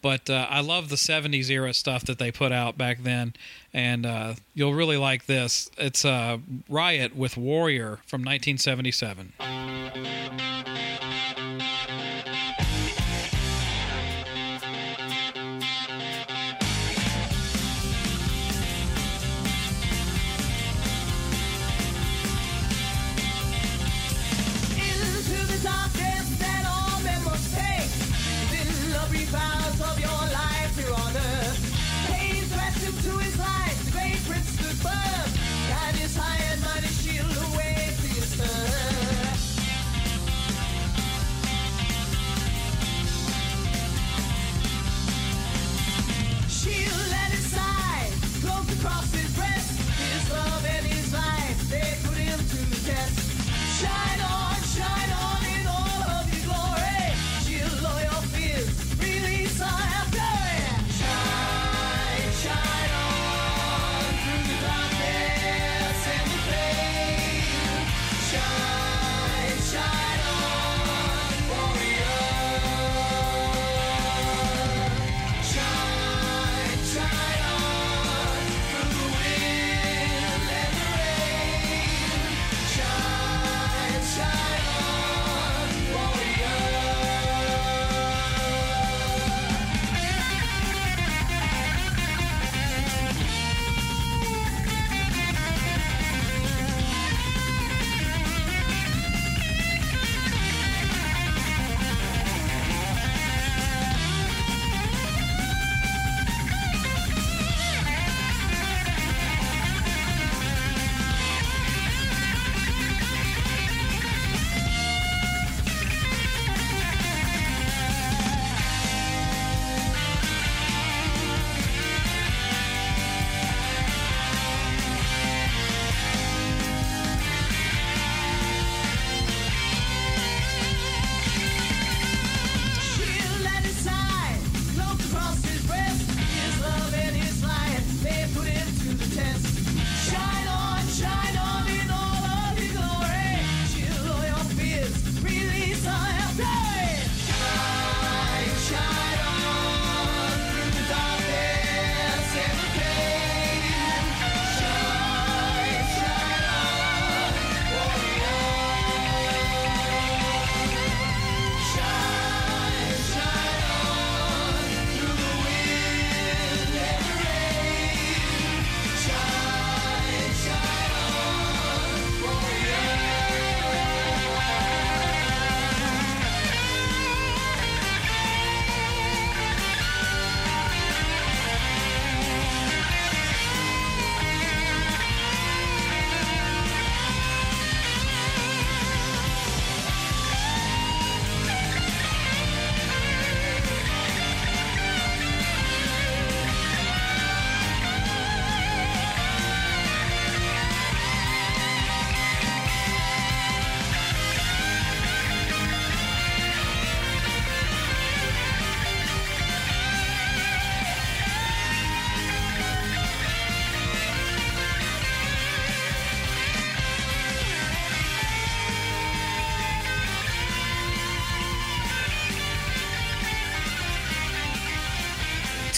But 0.00 0.30
uh, 0.30 0.46
I 0.48 0.60
love 0.60 0.88
the 0.88 0.96
70s 0.96 1.50
era 1.50 1.74
stuff 1.74 2.04
that 2.04 2.18
they 2.18 2.30
put 2.30 2.52
out 2.52 2.78
back 2.78 3.02
then, 3.02 3.34
and 3.72 4.06
uh, 4.06 4.34
you'll 4.54 4.74
really 4.74 4.96
like 4.96 5.26
this. 5.26 5.70
It's 5.76 6.04
uh, 6.04 6.38
Riot 6.68 7.16
with 7.16 7.36
Warrior 7.36 7.98
from 8.06 8.22
1977. 8.22 9.32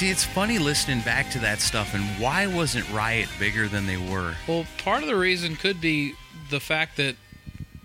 See, 0.00 0.08
it's 0.08 0.24
funny 0.24 0.58
listening 0.58 1.02
back 1.02 1.30
to 1.32 1.38
that 1.40 1.60
stuff 1.60 1.92
and 1.92 2.02
why 2.18 2.46
wasn't 2.46 2.90
Riot 2.90 3.28
bigger 3.38 3.68
than 3.68 3.86
they 3.86 3.98
were? 3.98 4.34
Well, 4.48 4.64
part 4.78 5.02
of 5.02 5.08
the 5.08 5.14
reason 5.14 5.56
could 5.56 5.78
be 5.78 6.14
the 6.48 6.58
fact 6.58 6.96
that 6.96 7.16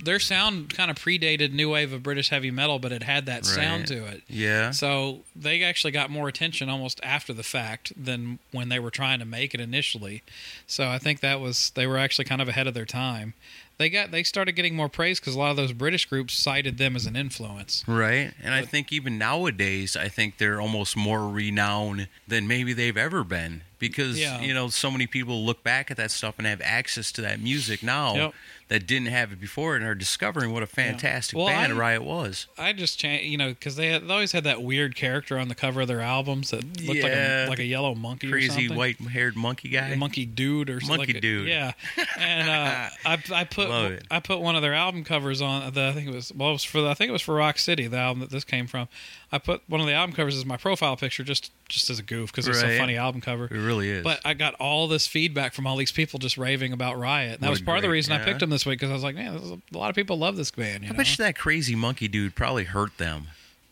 their 0.01 0.19
sound 0.19 0.69
kind 0.69 0.89
of 0.89 0.95
predated 0.95 1.51
new 1.51 1.71
wave 1.71 1.91
of 1.91 2.03
British 2.03 2.29
heavy 2.29 2.51
metal, 2.51 2.79
but 2.79 2.93
it 2.93 3.03
had 3.03 3.25
that 3.25 3.43
sound 3.43 3.87
to 3.87 4.05
it. 4.05 4.23
Yeah. 4.29 4.71
So 4.71 5.25
they 5.35 5.61
actually 5.63 5.91
got 5.91 6.09
more 6.09 6.27
attention 6.27 6.69
almost 6.69 6.99
after 7.03 7.33
the 7.33 7.43
fact 7.43 7.91
than 8.01 8.39
when 8.51 8.69
they 8.69 8.79
were 8.79 8.91
trying 8.91 9.19
to 9.19 9.25
make 9.25 9.53
it 9.53 9.59
initially. 9.59 10.23
So 10.67 10.87
I 10.87 10.97
think 10.97 11.19
that 11.19 11.39
was 11.41 11.71
they 11.75 11.85
were 11.87 11.97
actually 11.97 12.25
kind 12.25 12.41
of 12.41 12.47
ahead 12.47 12.67
of 12.67 12.73
their 12.73 12.85
time. 12.85 13.33
They 13.77 13.89
got 13.89 14.11
they 14.11 14.23
started 14.23 14.53
getting 14.53 14.73
more 14.75 14.87
praise 14.87 15.19
because 15.19 15.35
a 15.35 15.39
lot 15.39 15.51
of 15.51 15.57
those 15.57 15.73
British 15.73 16.05
groups 16.05 16.33
cited 16.33 16.77
them 16.77 16.95
as 16.95 17.05
an 17.05 17.17
influence. 17.17 17.83
Right. 17.85 18.31
And 18.41 18.53
I 18.53 18.61
think 18.63 18.93
even 18.93 19.17
nowadays, 19.17 19.97
I 19.97 20.07
think 20.07 20.37
they're 20.37 20.61
almost 20.61 20.95
more 20.95 21.27
renowned 21.27 22.07
than 22.25 22.47
maybe 22.47 22.71
they've 22.71 22.95
ever 22.95 23.25
been 23.25 23.63
because, 23.77 24.17
Yeah. 24.17 24.39
you 24.41 24.53
know, 24.53 24.69
so 24.69 24.89
many 24.89 25.05
people 25.07 25.45
look 25.45 25.61
back 25.61 25.91
at 25.91 25.97
that 25.97 26.11
stuff 26.11 26.35
and 26.37 26.47
have 26.47 26.61
access 26.63 27.11
to 27.11 27.21
that 27.23 27.41
music 27.41 27.83
now 27.83 28.15
Yep. 28.15 28.33
that 28.69 28.87
didn't 28.87 29.07
have 29.09 29.33
it 29.33 29.41
before 29.41 29.75
and 29.75 29.83
are 29.83 29.93
discovering 29.93 30.53
what 30.53 30.63
a 30.63 30.67
fantastic 30.67 31.37
Well, 31.37 31.47
band 31.47 31.73
I- 31.73 31.75
Riot 31.75 32.03
was. 32.03 32.47
I 32.57 32.71
just 32.71 32.97
cha- 32.97 33.09
you 33.09 33.37
know 33.37 33.49
because 33.49 33.75
they, 33.75 33.87
had, 33.89 34.07
they 34.07 34.13
always 34.13 34.31
had 34.31 34.45
that 34.45 34.63
weird 34.63 34.95
character 34.95 35.24
on 35.31 35.47
the 35.47 35.55
cover 35.55 35.81
of 35.81 35.87
their 35.87 36.01
albums 36.01 36.51
that 36.51 36.63
looked 36.83 37.01
like 37.03 37.11
a 37.11 37.47
like 37.49 37.59
a 37.59 37.63
yellow 37.65 37.95
monkey 37.95 38.27
or 38.27 38.31
Crazy 38.31 38.69
white 38.69 38.97
haired 38.99 39.35
monkey 39.35 39.69
guy. 39.69 39.95
Monkey 39.95 40.25
dude 40.25 40.69
or 40.69 40.79
something 40.79 40.97
Monkey 40.97 41.13
like 41.13 41.21
dude. 41.21 41.47
Yeah, 41.47 41.71
and 42.17 42.49
uh, 42.49 42.89
I 43.05 43.17
I 43.33 43.43
put. 43.43 43.69
I 44.11 44.19
put 44.19 44.39
one 44.39 44.55
of 44.55 44.61
their 44.61 44.73
album 44.73 45.03
covers 45.03 45.41
on. 45.41 45.73
The, 45.73 45.87
I 45.87 45.91
think 45.93 46.07
it 46.07 46.13
was 46.13 46.31
well, 46.33 46.49
it 46.49 46.53
was 46.53 46.63
for 46.63 46.81
the, 46.81 46.89
I 46.89 46.93
think 46.93 47.09
it 47.09 47.13
was 47.13 47.21
for 47.21 47.35
Rock 47.35 47.57
City, 47.57 47.87
the 47.87 47.97
album 47.97 48.19
that 48.21 48.29
this 48.29 48.43
came 48.43 48.67
from. 48.67 48.87
I 49.31 49.37
put 49.39 49.61
one 49.67 49.81
of 49.81 49.87
the 49.87 49.93
album 49.93 50.15
covers 50.15 50.37
as 50.37 50.45
my 50.45 50.55
profile 50.57 50.95
picture 50.95 51.23
just 51.23 51.51
just 51.67 51.89
as 51.89 51.97
a 51.99 52.03
goof 52.03 52.31
because 52.31 52.47
it's 52.47 52.61
Right. 52.61 52.73
a 52.73 52.77
funny 52.77 52.95
album 52.95 53.21
cover. 53.21 53.45
It 53.45 53.51
really 53.51 53.89
is. 53.89 54.03
But 54.03 54.19
I 54.23 54.33
got 54.35 54.53
all 54.55 54.87
this 54.87 55.07
feedback 55.07 55.53
from 55.53 55.65
all 55.67 55.75
these 55.77 55.91
people 55.91 56.19
just 56.19 56.37
raving 56.37 56.71
about 56.73 56.97
Riot. 56.99 57.33
And 57.35 57.39
that 57.41 57.47
What 57.47 57.51
was 57.51 57.61
a 57.61 57.65
part 57.65 57.77
of 57.79 57.81
the 57.81 57.87
great- 57.87 57.95
reason 57.97 58.13
I 58.13 58.23
picked 58.23 58.39
them 58.39 58.49
this 58.51 58.65
week 58.65 58.79
because 58.79 58.91
I 58.91 58.93
was 58.93 59.03
like, 59.03 59.15
man, 59.15 59.33
this 59.33 59.43
is 59.43 59.51
a, 59.51 59.59
a 59.73 59.77
lot 59.77 59.89
of 59.89 59.95
people 59.95 60.17
love 60.17 60.35
this 60.37 60.51
band. 60.51 60.83
You 60.83 60.89
I 60.89 60.91
know? 60.93 60.97
bet 60.97 61.09
you 61.17 61.23
that 61.25 61.35
crazy 61.37 61.75
monkey 61.75 62.07
dude 62.07 62.35
probably 62.35 62.65
hurt 62.65 62.97
them 62.97 63.27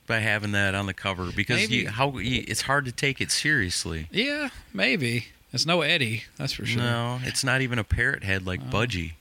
by 0.07 0.19
having 0.19 0.51
that 0.53 0.75
on 0.75 0.85
the 0.85 0.93
cover 0.93 1.31
because 1.35 1.69
you, 1.69 1.89
how 1.89 2.17
you, 2.17 2.43
it's 2.47 2.61
hard 2.61 2.85
to 2.85 2.91
take 2.91 3.21
it 3.21 3.31
seriously. 3.31 4.07
yeah, 4.11 4.49
maybe. 4.73 5.27
It's 5.51 5.65
no 5.67 5.81
Eddie, 5.81 6.23
that's 6.37 6.53
for 6.53 6.65
sure. 6.65 6.81
Uh, 6.81 6.85
No, 6.85 7.19
it's 7.23 7.43
not 7.43 7.61
even 7.61 7.77
a 7.79 7.83
parrot 7.83 8.23
head 8.23 8.45
like 8.45 8.69
Budgie. 8.69 9.13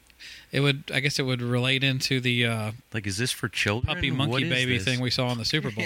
It 0.50 0.60
would, 0.60 0.84
I 0.92 1.00
guess, 1.00 1.18
it 1.18 1.22
would 1.22 1.40
relate 1.42 1.82
into 1.84 2.20
the 2.20 2.46
uh, 2.46 2.72
Like, 2.92 3.06
is 3.06 3.16
this 3.18 3.32
for 3.32 3.48
children? 3.48 3.94
puppy 3.94 4.10
monkey 4.10 4.48
baby 4.48 4.76
this? 4.78 4.84
thing 4.84 5.00
we 5.00 5.10
saw 5.10 5.30
in 5.32 5.38
the 5.38 5.44
Super 5.44 5.70
Bowl. 5.70 5.84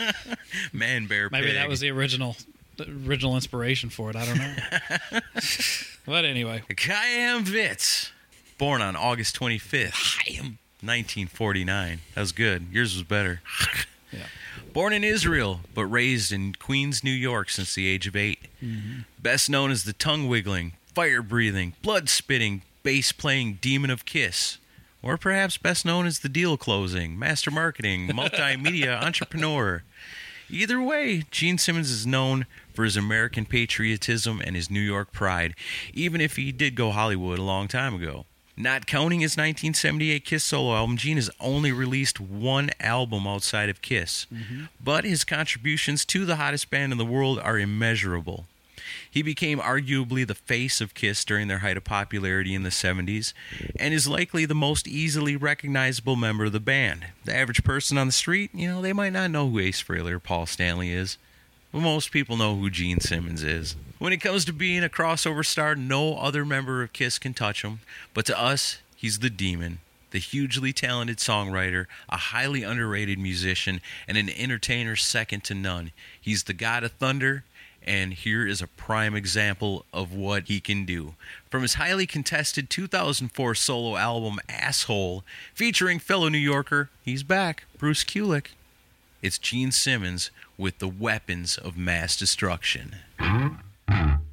Man, 0.72 1.06
bear, 1.06 1.28
Maybe 1.30 1.46
pig. 1.48 1.54
that 1.56 1.68
was 1.68 1.80
the 1.80 1.90
original, 1.90 2.36
the 2.76 2.88
original 3.06 3.34
inspiration 3.36 3.88
for 3.90 4.10
it. 4.10 4.16
I 4.16 4.24
don't 4.26 4.38
know. 4.38 5.20
but 6.06 6.24
anyway, 6.24 6.62
Chaim 6.78 7.44
Witz, 7.44 8.10
born 8.56 8.82
on 8.82 8.94
August 8.96 9.38
25th, 9.38 9.94
1949. 10.80 12.00
That 12.14 12.20
was 12.20 12.32
good. 12.32 12.66
Yours 12.72 12.94
was 12.94 13.02
better. 13.04 13.40
Yeah. 14.12 14.26
Born 14.72 14.92
in 14.92 15.04
Israel, 15.04 15.60
but 15.74 15.86
raised 15.86 16.32
in 16.32 16.54
Queens, 16.54 17.02
New 17.02 17.10
York 17.10 17.50
since 17.50 17.74
the 17.74 17.86
age 17.88 18.06
of 18.06 18.16
8 18.16 18.38
Mm-hmm. 18.62 19.00
Best 19.20 19.48
known 19.48 19.70
as 19.70 19.84
the 19.84 19.92
tongue 19.92 20.26
wiggling, 20.26 20.72
fire 20.94 21.22
breathing, 21.22 21.74
blood 21.80 22.08
spitting, 22.08 22.62
bass 22.82 23.12
playing 23.12 23.58
demon 23.60 23.90
of 23.90 24.04
Kiss. 24.04 24.58
Or 25.00 25.16
perhaps 25.16 25.56
best 25.58 25.84
known 25.84 26.06
as 26.06 26.18
the 26.20 26.28
deal 26.28 26.56
closing, 26.56 27.16
master 27.18 27.52
marketing, 27.52 28.08
multimedia 28.12 29.00
entrepreneur. 29.00 29.84
Either 30.50 30.82
way, 30.82 31.24
Gene 31.30 31.58
Simmons 31.58 31.90
is 31.90 32.06
known 32.06 32.46
for 32.74 32.84
his 32.84 32.96
American 32.96 33.44
patriotism 33.44 34.40
and 34.44 34.56
his 34.56 34.70
New 34.70 34.80
York 34.80 35.12
pride, 35.12 35.54
even 35.94 36.20
if 36.20 36.36
he 36.36 36.50
did 36.50 36.74
go 36.74 36.90
Hollywood 36.90 37.38
a 37.38 37.42
long 37.42 37.68
time 37.68 37.94
ago. 37.94 38.24
Not 38.60 38.88
counting 38.88 39.20
his 39.20 39.36
1978 39.36 40.24
Kiss 40.24 40.42
solo 40.42 40.74
album, 40.74 40.96
Gene 40.96 41.16
has 41.16 41.30
only 41.38 41.70
released 41.70 42.18
one 42.18 42.70
album 42.80 43.24
outside 43.24 43.68
of 43.68 43.82
Kiss, 43.82 44.26
mm-hmm. 44.34 44.64
but 44.82 45.04
his 45.04 45.22
contributions 45.22 46.04
to 46.06 46.24
the 46.24 46.36
hottest 46.36 46.68
band 46.68 46.90
in 46.90 46.98
the 46.98 47.04
world 47.04 47.38
are 47.38 47.56
immeasurable. 47.56 48.46
He 49.08 49.22
became 49.22 49.60
arguably 49.60 50.26
the 50.26 50.34
face 50.34 50.80
of 50.80 50.94
Kiss 50.94 51.24
during 51.24 51.46
their 51.46 51.60
height 51.60 51.76
of 51.76 51.84
popularity 51.84 52.52
in 52.52 52.64
the 52.64 52.70
70s, 52.70 53.32
and 53.78 53.94
is 53.94 54.08
likely 54.08 54.44
the 54.44 54.56
most 54.56 54.88
easily 54.88 55.36
recognizable 55.36 56.16
member 56.16 56.46
of 56.46 56.52
the 56.52 56.58
band. 56.58 57.06
The 57.24 57.36
average 57.36 57.62
person 57.62 57.96
on 57.96 58.08
the 58.08 58.12
street, 58.12 58.50
you 58.52 58.66
know, 58.66 58.82
they 58.82 58.92
might 58.92 59.12
not 59.12 59.30
know 59.30 59.48
who 59.48 59.60
Ace 59.60 59.80
Frehley 59.80 60.10
or 60.10 60.18
Paul 60.18 60.46
Stanley 60.46 60.90
is, 60.90 61.16
but 61.70 61.80
most 61.80 62.10
people 62.10 62.36
know 62.36 62.56
who 62.56 62.70
Gene 62.70 62.98
Simmons 62.98 63.44
is. 63.44 63.76
When 63.98 64.12
it 64.12 64.20
comes 64.20 64.44
to 64.44 64.52
being 64.52 64.84
a 64.84 64.88
crossover 64.88 65.44
star, 65.44 65.74
no 65.74 66.16
other 66.18 66.44
member 66.44 66.84
of 66.84 66.92
Kiss 66.92 67.18
can 67.18 67.34
touch 67.34 67.62
him, 67.62 67.80
but 68.14 68.26
to 68.26 68.40
us, 68.40 68.78
he's 68.94 69.18
the 69.18 69.30
demon. 69.30 69.80
The 70.12 70.20
hugely 70.20 70.72
talented 70.72 71.18
songwriter, 71.18 71.86
a 72.08 72.16
highly 72.16 72.62
underrated 72.62 73.18
musician, 73.18 73.80
and 74.06 74.16
an 74.16 74.30
entertainer 74.30 74.94
second 74.94 75.42
to 75.44 75.54
none. 75.54 75.90
He's 76.18 76.44
the 76.44 76.52
god 76.54 76.84
of 76.84 76.92
thunder, 76.92 77.42
and 77.84 78.14
here 78.14 78.46
is 78.46 78.62
a 78.62 78.68
prime 78.68 79.16
example 79.16 79.84
of 79.92 80.14
what 80.14 80.44
he 80.44 80.60
can 80.60 80.84
do. 80.84 81.14
From 81.50 81.62
his 81.62 81.74
highly 81.74 82.06
contested 82.06 82.70
2004 82.70 83.54
solo 83.56 83.96
album 83.96 84.38
Asshole, 84.48 85.24
featuring 85.54 85.98
fellow 85.98 86.28
New 86.28 86.38
Yorker, 86.38 86.88
he's 87.04 87.24
back, 87.24 87.64
Bruce 87.78 88.04
Kulick. 88.04 88.50
It's 89.22 89.38
Gene 89.38 89.72
Simmons 89.72 90.30
with 90.56 90.78
the 90.78 90.88
weapons 90.88 91.58
of 91.58 91.76
mass 91.76 92.16
destruction. 92.16 92.96
Born 93.88 94.27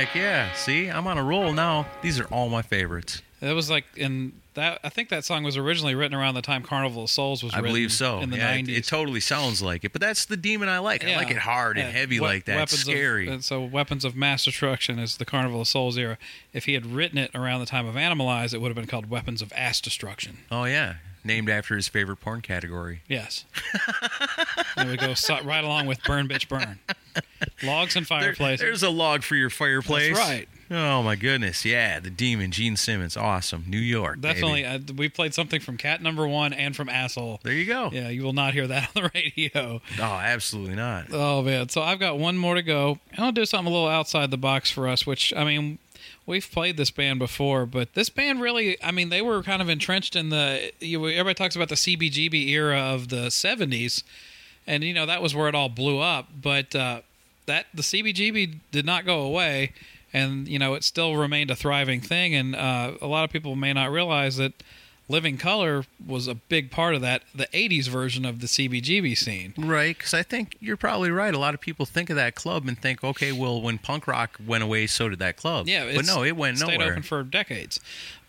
Heck 0.00 0.14
yeah. 0.14 0.52
See, 0.54 0.88
I'm 0.88 1.06
on 1.06 1.18
a 1.18 1.22
roll 1.22 1.52
now. 1.52 1.86
These 2.00 2.18
are 2.20 2.24
all 2.26 2.48
my 2.48 2.62
favorites. 2.62 3.20
It 3.42 3.52
was 3.52 3.68
like 3.70 3.84
in 3.96 4.32
that. 4.54 4.80
I 4.84 4.88
think 4.90 5.08
that 5.10 5.24
song 5.24 5.44
was 5.44 5.56
originally 5.56 5.94
written 5.94 6.14
around 6.16 6.34
the 6.34 6.42
time 6.42 6.62
Carnival 6.62 7.04
of 7.04 7.10
Souls 7.10 7.42
was 7.42 7.52
I 7.54 7.60
believe 7.60 7.90
so. 7.92 8.20
In 8.20 8.30
the 8.30 8.36
yeah, 8.38 8.48
it- 8.48 8.54
nineties. 8.56 8.78
It, 8.78 8.84
totally 8.86 9.20
sounds 9.20 9.60
like 9.62 9.84
it, 9.84 9.92
but 9.92 10.00
that's 10.00 10.24
the 10.26 10.36
demon 10.36 10.68
I 10.68 10.78
like. 10.78 11.04
I 11.04 11.16
like 11.16 11.30
it 11.30 11.38
hard 11.38 11.76
and 11.78 11.86
Yeah. 11.86 11.92
heavy 12.00 12.18
We- 12.20 12.26
like 12.26 12.44
that. 12.46 12.56
weapons 12.56 12.72
of- 12.80 12.92
Scary. 12.92 13.28
and 13.28 13.44
so 13.44 13.62
weapons 13.62 14.04
of 14.04 14.14
mass 14.16 14.44
destruction 14.44 14.98
is 14.98 15.16
the 15.18 15.24
Carnival 15.24 15.60
of 15.62 15.68
Souls 15.68 15.96
era. 15.98 16.18
If 16.52 16.64
he 16.66 16.74
had 16.74 16.86
written 16.86 17.16
it 17.18 17.30
around 17.34 17.60
the 17.60 17.66
time 17.66 17.86
of 17.86 17.94
Animalize, 17.94 18.52
it 18.54 18.60
would 18.60 18.68
have 18.68 18.76
been 18.76 18.86
called 18.86 19.08
Weapons 19.10 19.40
of 19.42 19.52
Ass 19.54 19.80
Destruction. 19.80 20.38
oh 20.50 20.64
yeah, 20.64 20.94
named 21.24 21.48
after 21.50 21.76
his 21.76 21.88
favorite 21.88 22.16
porn 22.20 22.40
category. 22.40 23.02
Yes. 23.08 23.44
there 24.76 24.86
we 24.86 24.96
go. 24.96 25.14
So, 25.14 25.40
right 25.42 25.64
along 25.64 25.86
with 25.86 26.02
Burn 26.04 26.28
Bitch 26.28 26.48
Burn. 26.48 26.78
Logs 27.62 27.96
and 27.96 28.06
There- 28.06 28.56
there's 28.56 28.82
a 28.82 28.90
log 28.90 29.22
for 29.22 29.36
your 29.36 29.50
fireplace. 29.50 30.16
That's 30.16 30.28
right. 30.28 30.48
Oh 30.72 31.02
my 31.02 31.16
goodness, 31.16 31.64
yeah, 31.64 31.98
the 31.98 32.10
demon, 32.10 32.52
Gene 32.52 32.76
Simmons, 32.76 33.16
awesome, 33.16 33.64
New 33.66 33.80
York. 33.80 34.20
Definitely. 34.20 34.64
Uh, 34.64 34.78
we 34.96 35.08
played 35.08 35.34
something 35.34 35.60
from 35.60 35.76
Cat 35.76 36.00
Number 36.00 36.28
One 36.28 36.52
and 36.52 36.76
from 36.76 36.88
Asshole. 36.88 37.40
There 37.42 37.52
you 37.52 37.64
go. 37.64 37.90
Yeah, 37.92 38.08
you 38.08 38.22
will 38.22 38.32
not 38.32 38.54
hear 38.54 38.68
that 38.68 38.84
on 38.96 39.02
the 39.02 39.10
radio. 39.12 39.80
Oh, 39.98 40.02
absolutely 40.02 40.76
not. 40.76 41.06
Oh 41.12 41.42
man, 41.42 41.68
so 41.70 41.82
I've 41.82 41.98
got 41.98 42.20
one 42.20 42.38
more 42.38 42.54
to 42.54 42.62
go. 42.62 43.00
I'll 43.18 43.32
do 43.32 43.44
something 43.44 43.66
a 43.66 43.74
little 43.76 43.88
outside 43.88 44.30
the 44.30 44.36
box 44.38 44.70
for 44.70 44.86
us, 44.86 45.04
which 45.04 45.34
I 45.36 45.42
mean, 45.42 45.78
we've 46.30 46.50
played 46.50 46.76
this 46.76 46.90
band 46.90 47.18
before, 47.18 47.66
but 47.66 47.92
this 47.94 48.08
band 48.08 48.40
really, 48.40 48.82
I 48.82 48.92
mean, 48.92 49.10
they 49.10 49.20
were 49.20 49.42
kind 49.42 49.60
of 49.60 49.68
entrenched 49.68 50.16
in 50.16 50.30
the. 50.30 50.72
You, 50.80 51.06
everybody 51.08 51.34
talks 51.34 51.56
about 51.56 51.68
the 51.68 51.74
CBGB 51.74 52.48
era 52.48 52.78
of 52.78 53.08
the 53.08 53.26
'70s, 53.26 54.02
and 54.66 54.82
you 54.82 54.94
know 54.94 55.04
that 55.04 55.20
was 55.20 55.34
where 55.34 55.48
it 55.48 55.54
all 55.54 55.68
blew 55.68 55.98
up. 55.98 56.28
But 56.40 56.74
uh, 56.74 57.00
that 57.46 57.66
the 57.74 57.82
CBGB 57.82 58.60
did 58.70 58.86
not 58.86 59.04
go 59.04 59.20
away, 59.20 59.72
and 60.12 60.48
you 60.48 60.58
know 60.58 60.74
it 60.74 60.84
still 60.84 61.16
remained 61.16 61.50
a 61.50 61.56
thriving 61.56 62.00
thing. 62.00 62.34
And 62.34 62.54
uh, 62.54 62.92
a 63.02 63.06
lot 63.06 63.24
of 63.24 63.30
people 63.30 63.56
may 63.56 63.74
not 63.74 63.90
realize 63.90 64.36
that. 64.36 64.62
Living 65.10 65.38
Colour 65.38 65.84
was 66.06 66.28
a 66.28 66.36
big 66.36 66.70
part 66.70 66.94
of 66.94 67.00
that, 67.00 67.24
the 67.34 67.48
80s 67.48 67.88
version 67.88 68.24
of 68.24 68.40
the 68.40 68.46
CBGB 68.46 69.18
scene. 69.18 69.52
Right, 69.58 69.98
because 69.98 70.14
I 70.14 70.22
think 70.22 70.56
you're 70.60 70.76
probably 70.76 71.10
right. 71.10 71.34
A 71.34 71.38
lot 71.38 71.52
of 71.52 71.60
people 71.60 71.84
think 71.84 72.10
of 72.10 72.16
that 72.16 72.36
club 72.36 72.68
and 72.68 72.78
think, 72.78 73.02
okay, 73.02 73.32
well, 73.32 73.60
when 73.60 73.78
punk 73.78 74.06
rock 74.06 74.38
went 74.46 74.62
away, 74.62 74.86
so 74.86 75.08
did 75.08 75.18
that 75.18 75.36
club. 75.36 75.66
Yeah, 75.66 75.90
but 75.96 76.06
no, 76.06 76.22
it 76.22 76.36
went 76.36 76.58
stayed 76.58 76.78
nowhere. 76.78 76.92
open 76.92 77.02
for 77.02 77.24
decades. 77.24 77.80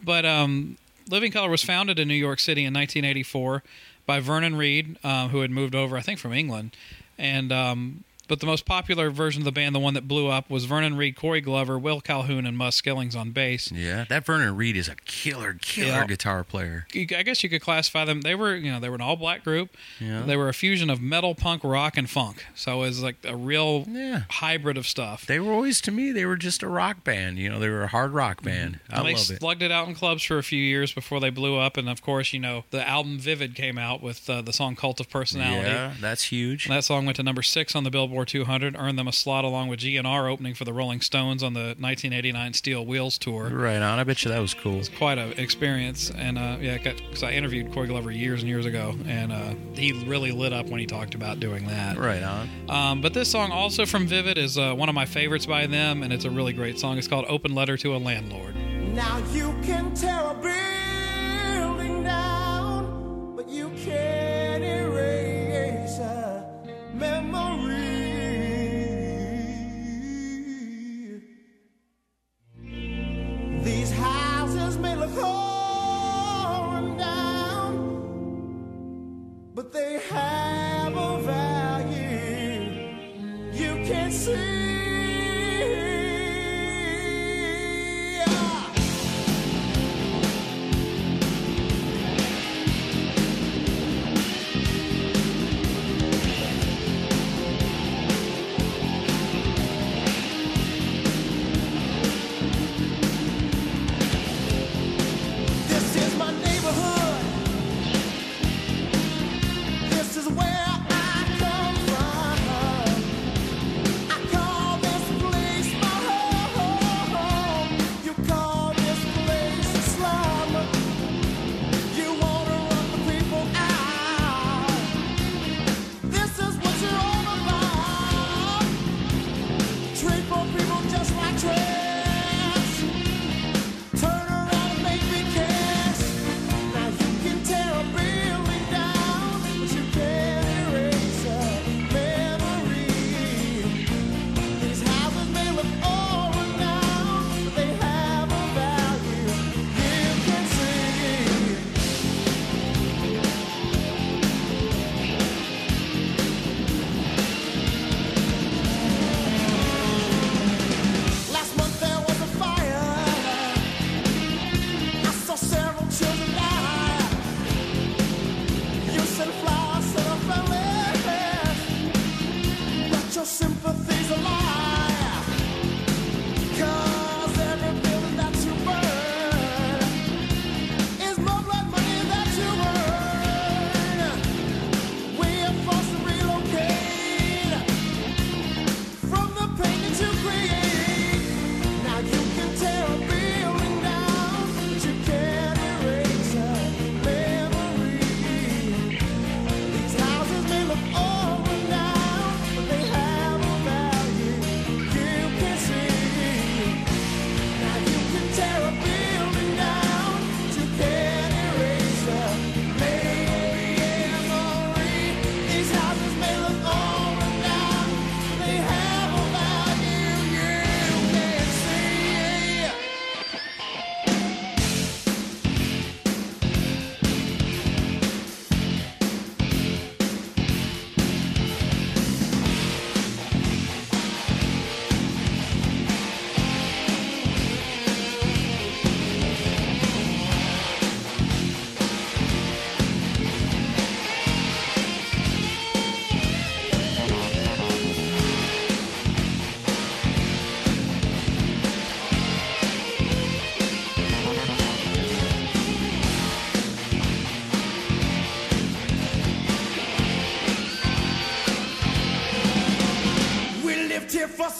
But 0.04 0.26
um, 0.26 0.78
Living 1.08 1.32
Colour 1.32 1.50
was 1.50 1.64
founded 1.64 2.00
in 2.00 2.08
New 2.08 2.16
York 2.16 2.40
City 2.40 2.62
in 2.62 2.74
1984 2.74 3.62
by 4.08 4.20
Vernon 4.20 4.56
Reid, 4.56 4.98
um, 5.04 5.30
who 5.30 5.42
had 5.42 5.52
moved 5.52 5.76
over, 5.76 5.96
I 5.98 6.02
think, 6.02 6.18
from 6.18 6.34
England. 6.34 6.76
And 7.16 7.52
um, 7.52 8.04
but 8.32 8.40
the 8.40 8.46
most 8.46 8.64
popular 8.66 9.10
version 9.12 9.42
of 9.42 9.44
the 9.46 9.52
band, 9.52 9.76
the 9.76 9.80
one 9.80 9.94
that 9.94 10.08
blew 10.08 10.30
up, 10.30 10.50
was 10.50 10.64
Vernon 10.64 10.96
Reid, 10.96 11.18
Corey 11.18 11.42
Glover, 11.42 11.78
Will 11.78 12.00
Calhoun, 12.00 12.46
and 12.46 12.58
Muzz 12.58 12.82
Skillings 12.82 13.14
on 13.14 13.32
bass. 13.32 13.74
yeah, 13.74 14.06
that 14.08 14.26
Vernon 14.26 14.56
Reid 14.56 14.78
is 14.78 14.88
a 14.88 14.96
killer, 15.04 15.58
killer 15.62 15.88
Yeah. 15.90 16.06
guitar 16.08 16.46
player. 16.46 16.88
I 16.96 17.24
guess 17.24 17.44
you 17.44 17.50
could 17.50 17.62
classify 17.62 18.06
them. 18.06 18.22
They 18.22 18.34
were, 18.34 18.56
you 18.56 18.72
know, 18.72 18.80
they 18.80 18.88
were 18.88 18.96
an 18.96 19.02
all-black 19.02 19.44
group. 19.44 19.76
Yeah. 20.00 20.22
They 20.22 20.38
were 20.38 20.48
a 20.48 20.54
fusion 20.54 20.90
of 20.90 21.02
metal, 21.02 21.36
punk, 21.36 21.62
rock, 21.66 21.98
and 21.98 22.10
funk. 22.10 22.46
So 22.56 22.78
it 22.84 22.88
was 22.88 23.04
like 23.04 23.18
a 23.26 23.36
real 23.36 23.86
Yeah. 23.90 24.22
hybrid 24.30 24.78
of 24.78 24.88
stuff. 24.88 25.26
They 25.26 25.42
were 25.42 25.52
always 25.52 25.82
to 25.82 25.92
me, 25.92 26.14
they 26.14 26.26
were 26.26 26.38
just 26.38 26.64
a 26.64 26.70
rock 26.70 27.04
band. 27.04 27.38
You 27.38 27.50
know, 27.50 27.60
they 27.60 27.68
were 27.68 27.84
a 27.84 27.88
hard 27.88 28.12
rock 28.14 28.42
band. 28.44 28.80
I 28.90 29.00
and 29.00 29.08
they 29.08 29.14
love 29.16 29.30
it. 29.30 29.40
slugged 29.40 29.62
it 29.62 29.72
out 29.74 29.90
in 29.90 29.94
clubs 29.96 30.24
for 30.24 30.38
a 30.38 30.44
few 30.44 30.64
years 30.64 30.94
before 30.94 31.20
they 31.20 31.32
blew 31.32 31.58
up. 31.58 31.76
And 31.76 31.90
of 31.90 32.02
course, 32.02 32.32
you 32.32 32.40
know, 32.40 32.64
the 32.72 32.88
album 32.88 33.20
Vivid 33.20 33.56
came 33.56 33.78
out 33.78 34.02
with 34.02 34.30
uh, 34.30 34.42
the 34.42 34.54
song 34.54 34.78
Cult 34.78 35.02
of 35.02 35.10
Personality. 35.10 35.68
Yeah, 35.70 35.96
that's 36.00 36.24
huge. 36.32 36.68
And 36.68 36.74
that 36.76 36.86
song 36.86 37.06
went 37.06 37.18
to 37.18 37.24
number 37.24 37.42
six 37.44 37.76
on 37.76 37.84
the 37.84 37.92
Billboard 37.92 38.21
200, 38.26 38.76
earned 38.78 38.98
them 38.98 39.08
a 39.08 39.14
slot 39.14 39.44
along 39.46 39.68
with 39.68 39.80
GNR 39.80 40.32
opening 40.32 40.54
for 40.54 40.66
the 40.66 40.74
Rolling 40.74 41.02
Stones 41.02 41.44
on 41.44 41.54
the 41.54 41.76
1989 41.80 42.54
Steel 42.54 42.86
Wheels 42.86 43.18
tour. 43.18 43.50
Right 43.50 43.78
on. 43.82 44.00
I 44.00 44.04
bet 44.04 44.24
you 44.24 44.32
that 44.32 44.40
was 44.40 44.54
cool. 44.54 44.80
It's 44.80 44.90
quite 44.90 45.18
an 45.18 45.34
experience, 45.34 46.12
and 46.12 46.38
uh, 46.38 46.58
yeah, 46.60 46.78
because 46.78 47.24
I 47.24 47.32
interviewed 47.32 47.72
Corey 47.74 47.88
Glover 47.88 48.12
years 48.12 48.42
and 48.42 48.50
years 48.50 48.66
ago, 48.66 48.96
and 49.06 49.32
uh, 49.32 49.54
he 49.74 49.92
really 50.06 50.32
lit 50.32 50.54
up 50.54 50.68
when 50.68 50.80
he 50.80 50.86
talked 50.86 51.16
about 51.16 51.40
doing 51.40 51.66
that. 51.68 51.98
Right 51.98 52.24
on. 52.24 52.50
Um, 52.70 53.02
but 53.02 53.14
this 53.14 53.30
song, 53.30 53.52
also 53.52 53.86
from 53.86 54.08
Vivid, 54.08 54.38
is 54.38 54.58
uh, 54.58 54.74
one 54.74 54.90
of 54.90 54.96
my 54.96 55.06
favorites 55.06 55.46
by 55.46 55.68
them, 55.68 56.04
and 56.04 56.12
it's 56.14 56.26
a 56.26 56.30
really 56.30 56.54
great 56.54 56.80
song. 56.80 56.98
It's 56.98 57.08
called 57.08 57.26
"Open 57.28 57.54
Letter 57.56 57.78
to 57.78 57.96
a 57.96 57.98
Landlord." 57.98 58.56
Now 58.56 59.18
you 59.32 59.56
can 59.64 59.94
tear 59.94 60.20
a 60.20 60.34
building 60.34 62.04
down, 62.04 63.36
but 63.36 63.48
you 63.50 63.70
can't 63.78 64.64
erase 64.64 65.98
a 66.00 66.46
memory. 66.94 67.51
They 79.72 80.00
have 80.10 80.96
a 80.96 81.20
value 81.22 82.02
you 83.54 83.86
can 83.86 84.12
see. 84.12 84.61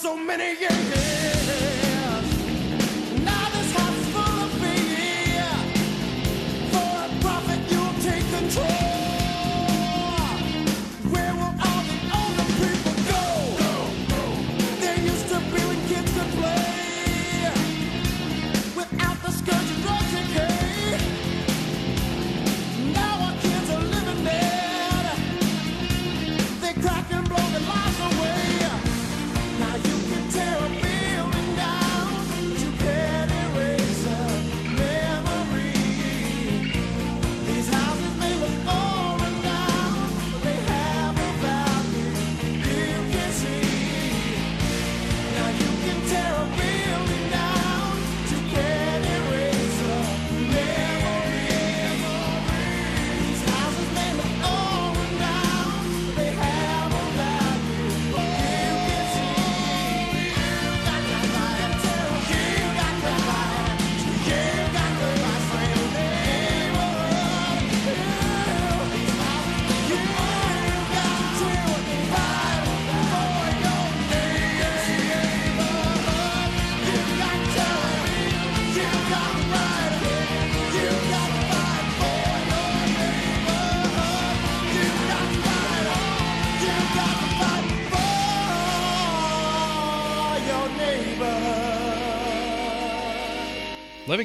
So 0.02 0.16
many 0.16 0.58
years. 0.58 1.01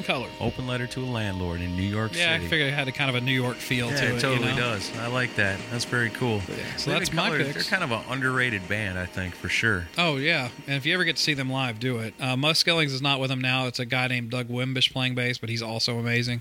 Color. 0.04 0.28
Open 0.40 0.66
letter 0.66 0.86
to 0.88 1.00
a 1.00 1.06
landlord 1.06 1.60
in 1.60 1.76
New 1.76 1.82
York 1.82 2.12
Yeah, 2.14 2.34
I 2.34 2.38
figured 2.38 2.68
it 2.68 2.74
had 2.74 2.88
a 2.88 2.92
kind 2.92 3.08
of 3.10 3.16
a 3.16 3.20
New 3.20 3.32
York 3.32 3.56
feel 3.56 3.90
yeah, 3.90 3.96
to 4.00 4.06
it. 4.06 4.14
it 4.16 4.20
totally 4.20 4.48
you 4.50 4.54
know? 4.54 4.60
does. 4.74 4.96
I 4.98 5.06
like 5.08 5.34
that. 5.36 5.58
That's 5.70 5.84
very 5.84 6.10
cool. 6.10 6.40
so 6.76 6.90
Living 6.90 6.98
that's 7.00 7.12
my 7.12 7.26
Colour, 7.28 7.44
picks. 7.44 7.54
They're 7.54 7.78
kind 7.78 7.84
of 7.84 7.90
an 7.92 8.04
underrated 8.12 8.68
band, 8.68 8.98
I 8.98 9.06
think, 9.06 9.34
for 9.34 9.48
sure. 9.48 9.88
Oh 9.96 10.16
yeah, 10.16 10.48
and 10.66 10.76
if 10.76 10.86
you 10.86 10.94
ever 10.94 11.04
get 11.04 11.16
to 11.16 11.22
see 11.22 11.34
them 11.34 11.50
live, 11.50 11.78
do 11.80 11.98
it. 11.98 12.14
Uh, 12.20 12.36
Muzz 12.36 12.56
Skillings 12.64 12.92
is 12.92 13.02
not 13.02 13.20
with 13.20 13.30
them 13.30 13.40
now. 13.40 13.66
It's 13.66 13.78
a 13.78 13.86
guy 13.86 14.08
named 14.08 14.30
Doug 14.30 14.48
Wimbish 14.48 14.92
playing 14.92 15.14
bass, 15.14 15.38
but 15.38 15.48
he's 15.48 15.62
also 15.62 15.98
amazing. 15.98 16.40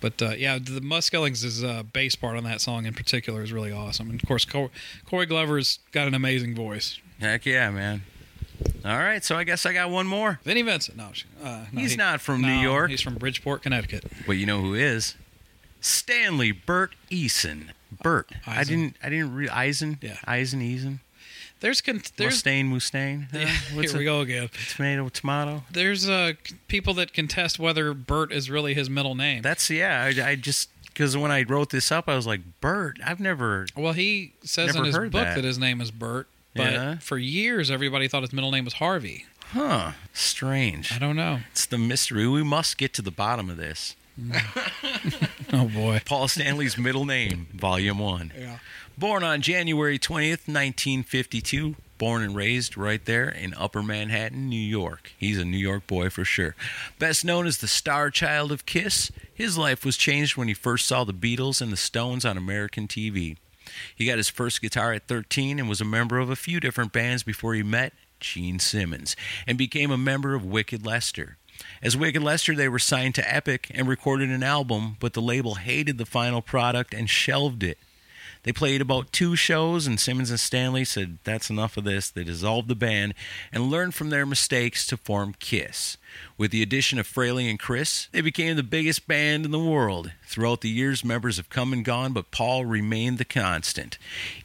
But 0.00 0.20
uh, 0.20 0.30
yeah, 0.30 0.58
the 0.58 0.80
Muzz 0.80 1.04
Skillings' 1.10 1.62
uh, 1.62 1.82
bass 1.84 2.16
part 2.16 2.36
on 2.36 2.44
that 2.44 2.60
song 2.60 2.86
in 2.86 2.94
particular 2.94 3.42
is 3.42 3.52
really 3.52 3.70
awesome. 3.72 4.10
And 4.10 4.20
of 4.20 4.26
course, 4.26 4.44
Cor- 4.44 4.70
Corey 5.06 5.26
Glover's 5.26 5.78
got 5.92 6.08
an 6.08 6.14
amazing 6.14 6.54
voice. 6.56 6.98
Heck 7.20 7.46
yeah, 7.46 7.70
man. 7.70 8.02
All 8.84 8.98
right, 8.98 9.22
so 9.24 9.36
I 9.36 9.44
guess 9.44 9.64
I 9.66 9.72
got 9.72 9.90
one 9.90 10.06
more. 10.06 10.40
Vinny 10.44 10.62
Vincent, 10.62 10.96
no, 10.96 11.10
uh, 11.42 11.64
no, 11.72 11.80
He's 11.80 11.92
he- 11.92 11.96
not 11.96 12.20
from 12.20 12.40
no, 12.42 12.48
New 12.48 12.60
York. 12.60 12.90
He's 12.90 13.00
from 13.00 13.14
Bridgeport, 13.14 13.62
Connecticut. 13.62 14.04
But 14.26 14.32
you 14.32 14.46
know 14.46 14.60
who 14.60 14.74
is? 14.74 15.14
Stanley 15.80 16.52
Burt 16.52 16.94
Eason. 17.10 17.68
Burt. 18.02 18.30
I 18.46 18.60
Eisen. 18.60 18.80
didn't. 18.80 18.96
I 19.02 19.08
didn't. 19.10 19.34
Re- 19.34 19.48
Eisen. 19.48 19.98
Yeah. 20.00 20.16
Eisen. 20.24 20.60
Eason. 20.60 20.98
There's 21.60 21.80
con- 21.80 22.02
there's 22.16 22.42
Mustaine. 22.42 22.70
Mustaine. 22.70 23.26
Uh, 23.34 23.46
what's 23.76 23.90
here 23.92 23.98
we 23.98 24.04
it? 24.04 24.08
go 24.08 24.20
again. 24.20 24.48
Tomato. 24.74 25.08
Tomato. 25.10 25.62
There's 25.70 26.08
uh, 26.08 26.32
people 26.68 26.94
that 26.94 27.12
contest 27.12 27.58
whether 27.58 27.94
Bert 27.94 28.32
is 28.32 28.50
really 28.50 28.74
his 28.74 28.88
middle 28.90 29.14
name. 29.14 29.42
That's 29.42 29.68
yeah. 29.70 30.02
I, 30.16 30.30
I 30.30 30.34
just 30.36 30.70
because 30.86 31.16
when 31.16 31.30
I 31.30 31.42
wrote 31.44 31.70
this 31.70 31.92
up, 31.92 32.08
I 32.08 32.16
was 32.16 32.26
like 32.26 32.40
Burt. 32.60 32.98
I've 33.04 33.20
never. 33.20 33.66
Well, 33.76 33.92
he 33.92 34.32
says 34.42 34.68
Never 34.74 34.78
in 34.80 34.84
his 34.86 34.96
book 34.96 35.12
that. 35.12 35.34
that. 35.36 35.44
his 35.44 35.58
name 35.58 35.80
is 35.80 35.90
Bert, 35.90 36.26
but 36.54 36.72
Yeah. 36.72 36.98
for 36.98 37.18
years 37.18 37.70
everybody 37.70 38.08
thought 38.08 38.22
his 38.22 38.32
middle 38.32 38.50
name 38.50 38.64
was 38.64 38.74
Harvey. 38.74 39.26
Huh. 39.52 39.92
Strange. 40.14 40.92
I 40.92 40.98
don't 40.98 41.16
know. 41.16 41.40
It's 41.50 41.66
the 41.66 41.76
mystery. 41.78 42.26
We 42.26 42.42
must 42.42 42.78
get 42.78 42.94
to 42.94 43.02
the 43.02 43.10
bottom 43.10 43.50
of 43.50 43.56
this. 43.56 43.96
Mm. 44.20 45.28
Oh 45.54 45.68
boy. 45.68 46.00
Paul 46.06 46.28
Stanley's 46.28 46.78
middle 46.78 47.04
name, 47.04 47.46
Volume 47.52 47.98
1. 47.98 48.32
Yeah. 48.38 48.58
Born 48.96 49.22
on 49.22 49.42
January 49.42 49.98
20th, 49.98 50.48
1952. 50.48 51.76
Born 51.98 52.22
and 52.22 52.34
raised 52.34 52.76
right 52.76 53.04
there 53.04 53.28
in 53.28 53.52
Upper 53.54 53.82
Manhattan, 53.82 54.48
New 54.48 54.56
York. 54.60 55.12
He's 55.18 55.38
a 55.38 55.44
New 55.44 55.58
York 55.58 55.86
boy 55.86 56.08
for 56.10 56.24
sure. 56.24 56.56
Best 56.98 57.22
known 57.24 57.46
as 57.46 57.58
the 57.58 57.68
star 57.68 58.10
child 58.10 58.50
of 58.50 58.64
Kiss, 58.66 59.12
his 59.32 59.56
life 59.58 59.84
was 59.84 59.96
changed 59.98 60.36
when 60.38 60.48
he 60.48 60.54
first 60.54 60.86
saw 60.86 61.04
the 61.04 61.12
Beatles 61.12 61.60
and 61.60 61.70
the 61.70 61.76
Stones 61.76 62.24
on 62.24 62.36
American 62.38 62.88
TV. 62.88 63.36
He 63.94 64.06
got 64.06 64.18
his 64.18 64.28
first 64.28 64.60
guitar 64.60 64.92
at 64.92 65.08
13 65.08 65.58
and 65.58 65.68
was 65.68 65.80
a 65.80 65.84
member 65.84 66.18
of 66.18 66.30
a 66.30 66.36
few 66.36 66.60
different 66.60 66.92
bands 66.92 67.22
before 67.22 67.54
he 67.54 67.62
met 67.62 67.92
Gene 68.20 68.58
Simmons 68.58 69.16
and 69.46 69.58
became 69.58 69.90
a 69.90 69.98
member 69.98 70.34
of 70.34 70.44
Wicked 70.44 70.86
Lester. 70.86 71.38
As 71.82 71.96
Wicked 71.96 72.22
Lester, 72.22 72.54
they 72.54 72.68
were 72.68 72.78
signed 72.78 73.14
to 73.16 73.34
Epic 73.34 73.70
and 73.74 73.88
recorded 73.88 74.30
an 74.30 74.42
album, 74.42 74.96
but 75.00 75.12
the 75.12 75.22
label 75.22 75.56
hated 75.56 75.98
the 75.98 76.06
final 76.06 76.42
product 76.42 76.94
and 76.94 77.08
shelved 77.08 77.62
it. 77.62 77.78
They 78.44 78.52
played 78.52 78.80
about 78.80 79.12
two 79.12 79.36
shows, 79.36 79.86
and 79.86 80.00
Simmons 80.00 80.30
and 80.30 80.40
Stanley 80.40 80.84
said, 80.84 81.18
That's 81.22 81.48
enough 81.48 81.76
of 81.76 81.84
this. 81.84 82.10
They 82.10 82.24
dissolved 82.24 82.66
the 82.66 82.74
band 82.74 83.14
and 83.52 83.70
learned 83.70 83.94
from 83.94 84.10
their 84.10 84.26
mistakes 84.26 84.84
to 84.88 84.96
form 84.96 85.34
Kiss. 85.38 85.96
With 86.36 86.50
the 86.50 86.62
addition 86.62 86.98
of 86.98 87.06
Frehley 87.06 87.48
and 87.48 87.58
Criss, 87.58 88.08
they 88.10 88.20
became 88.20 88.56
the 88.56 88.64
biggest 88.64 89.06
band 89.06 89.44
in 89.44 89.52
the 89.52 89.60
world. 89.60 90.10
Throughout 90.26 90.60
the 90.60 90.68
years, 90.68 91.04
members 91.04 91.36
have 91.36 91.50
come 91.50 91.72
and 91.72 91.84
gone, 91.84 92.12
but 92.12 92.32
Paul 92.32 92.64
remained 92.64 93.18
the 93.18 93.24
constant. 93.24 93.96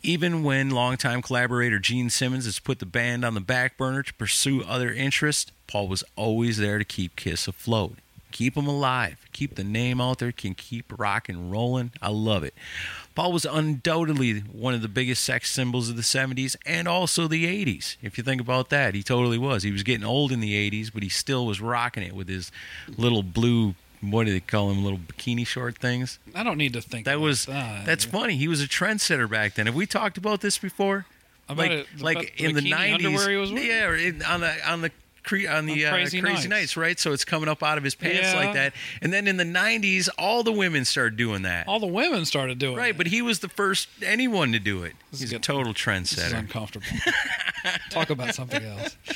Even 0.03 0.43
when 0.43 0.69
longtime 0.69 1.23
collaborator 1.23 1.79
Gene 1.79 2.11
Simmons 2.11 2.45
has 2.45 2.59
put 2.59 2.77
the 2.77 2.85
band 2.85 3.25
on 3.25 3.33
the 3.33 3.41
back 3.41 3.77
burner 3.77 4.03
to 4.03 4.13
pursue 4.13 4.63
other 4.63 4.93
interests, 4.93 5.51
Paul 5.65 5.87
was 5.87 6.03
always 6.15 6.57
there 6.57 6.77
to 6.77 6.85
keep 6.85 7.15
Kiss 7.15 7.47
afloat. 7.47 7.97
Keep 8.37 8.53
them 8.53 8.67
alive. 8.67 9.17
Keep 9.33 9.55
the 9.55 9.63
name 9.63 9.99
out 9.99 10.19
there. 10.19 10.31
Can 10.31 10.53
keep 10.53 10.93
rock 10.95 11.27
and 11.27 11.51
rolling. 11.51 11.91
I 12.03 12.11
love 12.11 12.43
it. 12.43 12.53
Paul 13.15 13.31
was 13.33 13.45
undoubtedly 13.45 14.41
one 14.41 14.75
of 14.75 14.83
the 14.83 14.87
biggest 14.87 15.23
sex 15.23 15.49
symbols 15.49 15.89
of 15.89 15.95
the 15.95 16.03
70s 16.03 16.55
and 16.63 16.87
also 16.87 17.27
the 17.27 17.45
80s. 17.65 17.97
If 18.03 18.15
you 18.15 18.23
think 18.23 18.39
about 18.39 18.69
that, 18.69 18.93
he 18.93 19.01
totally 19.01 19.39
was. 19.39 19.63
He 19.63 19.71
was 19.71 19.81
getting 19.81 20.05
old 20.05 20.31
in 20.31 20.39
the 20.39 20.53
80s, 20.69 20.93
but 20.93 21.01
he 21.01 21.09
still 21.09 21.47
was 21.47 21.59
rocking 21.59 22.03
it 22.03 22.13
with 22.13 22.27
his 22.29 22.51
little 22.95 23.23
blue, 23.23 23.73
what 24.01 24.27
do 24.27 24.31
they 24.33 24.39
call 24.39 24.69
them, 24.69 24.83
little 24.83 24.99
bikini 24.99 25.47
short 25.47 25.79
things? 25.79 26.19
I 26.35 26.43
don't 26.43 26.59
need 26.59 26.73
to 26.73 26.81
think. 26.81 27.05
That 27.05 27.15
about 27.15 27.23
was, 27.23 27.47
that. 27.47 27.87
that's 27.87 28.05
funny. 28.05 28.35
He 28.37 28.47
was 28.47 28.61
a 28.61 28.67
trendsetter 28.67 29.27
back 29.27 29.55
then. 29.55 29.65
Have 29.65 29.73
we 29.73 29.87
talked 29.87 30.19
about 30.19 30.41
this 30.41 30.59
before? 30.59 31.07
About 31.49 31.57
like, 31.57 31.71
it- 31.71 32.01
like 32.01 32.39
in 32.39 32.53
the 32.53 32.61
90s. 32.61 32.93
underwear 32.93 33.29
he 33.31 33.35
was 33.37 33.51
wearing? 33.51 33.67
yeah, 33.67 34.09
in, 34.09 34.21
on 34.21 34.41
the, 34.41 34.69
on 34.71 34.81
the, 34.81 34.91
cre- 35.27 35.47
on 35.49 35.65
the 35.65 35.85
On 35.85 35.93
uh, 35.93 35.95
Crazy 35.97 36.21
crazy, 36.21 36.35
Nights. 36.47 36.47
nights. 36.47 36.77
right? 36.77 36.99
So 36.99 37.11
it's 37.11 37.25
coming 37.25 37.49
up 37.49 37.61
out 37.61 37.77
of 37.77 37.83
his 37.83 37.93
pants 37.95 38.19
Yeah. 38.33 38.35
like 38.35 38.53
that. 38.53 38.73
And 39.01 39.11
then 39.13 39.27
in 39.27 39.37
the 39.37 39.43
90s, 39.43 40.09
all 40.17 40.41
the 40.43 40.51
women 40.51 40.85
started 40.85 41.17
doing 41.17 41.43
that. 41.43 41.67
All 41.67 41.79
the 41.79 41.85
women 41.87 42.25
started 42.25 42.57
doing 42.57 42.75
Right, 42.77 42.91
it. 42.91 42.97
but 42.97 43.07
he 43.07 43.21
was 43.21 43.39
the 43.39 43.49
first 43.49 43.89
anyone 44.01 44.51
to 44.53 44.59
do 44.59 44.83
it. 44.83 44.93
This 45.11 45.21
is 45.21 45.29
He's 45.29 45.37
a 45.37 45.39
total 45.39 45.73
This 45.73 46.13
is 46.17 46.31
uncomfortable. 46.33 46.87
Talk 47.91 48.09
about 48.09 48.33
something 48.33 48.63
else. 48.63 48.95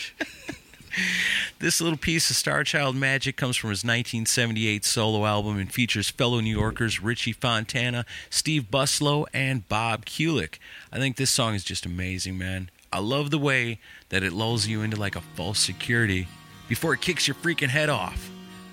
This 1.60 1.80
little 1.80 1.98
piece 1.98 2.30
of 2.30 2.36
Star 2.36 2.64
Child 2.66 2.96
magic 2.98 3.38
comes 3.38 3.56
from 3.56 3.70
his 3.70 3.80
1978 3.84 4.84
solo 4.84 5.26
album 5.26 5.58
and 5.58 5.72
features 5.72 6.10
fellow 6.10 6.42
New 6.42 6.58
Yorkers 6.58 7.02
Richie 7.02 7.32
Fontana, 7.32 8.06
Steve 8.30 8.64
Buslo, 8.72 9.26
and 9.34 9.68
Bob 9.70 10.06
Kulick. 10.06 10.56
I 10.92 10.98
think 10.98 11.16
this 11.16 11.32
song 11.32 11.54
is 11.56 11.64
just 11.64 11.86
amazing, 11.86 12.38
man. 12.38 12.70
I 12.94 13.00
love 13.00 13.32
the 13.32 13.38
way 13.38 13.80
that 14.10 14.24
it 14.24 14.34
lulls 14.34 14.68
you 14.68 14.82
into 14.82 14.98
like 14.98 15.16
a 15.16 15.22
false 15.22 15.60
security 15.60 16.28
before 16.68 16.94
it 16.94 17.02
kicks 17.02 17.28
your 17.28 17.36
freaking 17.36 17.70
head 17.70 17.90
off. 17.90 18.30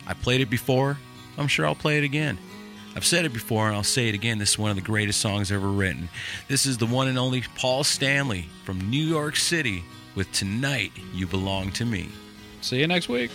I 0.06 0.14
played 0.14 0.40
it 0.40 0.51
before. 0.51 0.98
I'm 1.36 1.48
sure 1.48 1.66
I'll 1.66 1.74
play 1.74 1.98
it 1.98 2.05
again. 2.05 2.38
I've 2.97 3.05
said 3.05 3.24
it 3.24 3.32
before 3.32 3.68
and 3.68 3.76
I'll 3.76 3.84
say 3.84 4.09
it 4.09 4.14
again. 4.14 4.38
This 4.38 4.51
is 4.51 4.59
one 4.59 4.70
of 4.70 4.76
the 4.76 4.82
greatest 4.82 5.20
songs 5.20 5.52
ever 5.52 5.68
written. 5.68 6.09
This 6.48 6.66
is 6.66 6.78
the 6.78 6.86
one 6.86 7.06
and 7.06 7.18
only 7.18 7.43
Paul 7.55 7.84
Stanley 7.84 8.48
from 8.64 8.90
New 8.90 9.05
York 9.05 9.36
City 9.36 9.84
with 10.16 10.32
Tonight 10.32 10.90
You 11.14 11.28
Belong 11.28 11.70
to 11.72 11.84
Me. 11.84 12.09
See 12.60 12.80
you 12.80 12.88
next 12.88 13.09
week. 13.09 13.30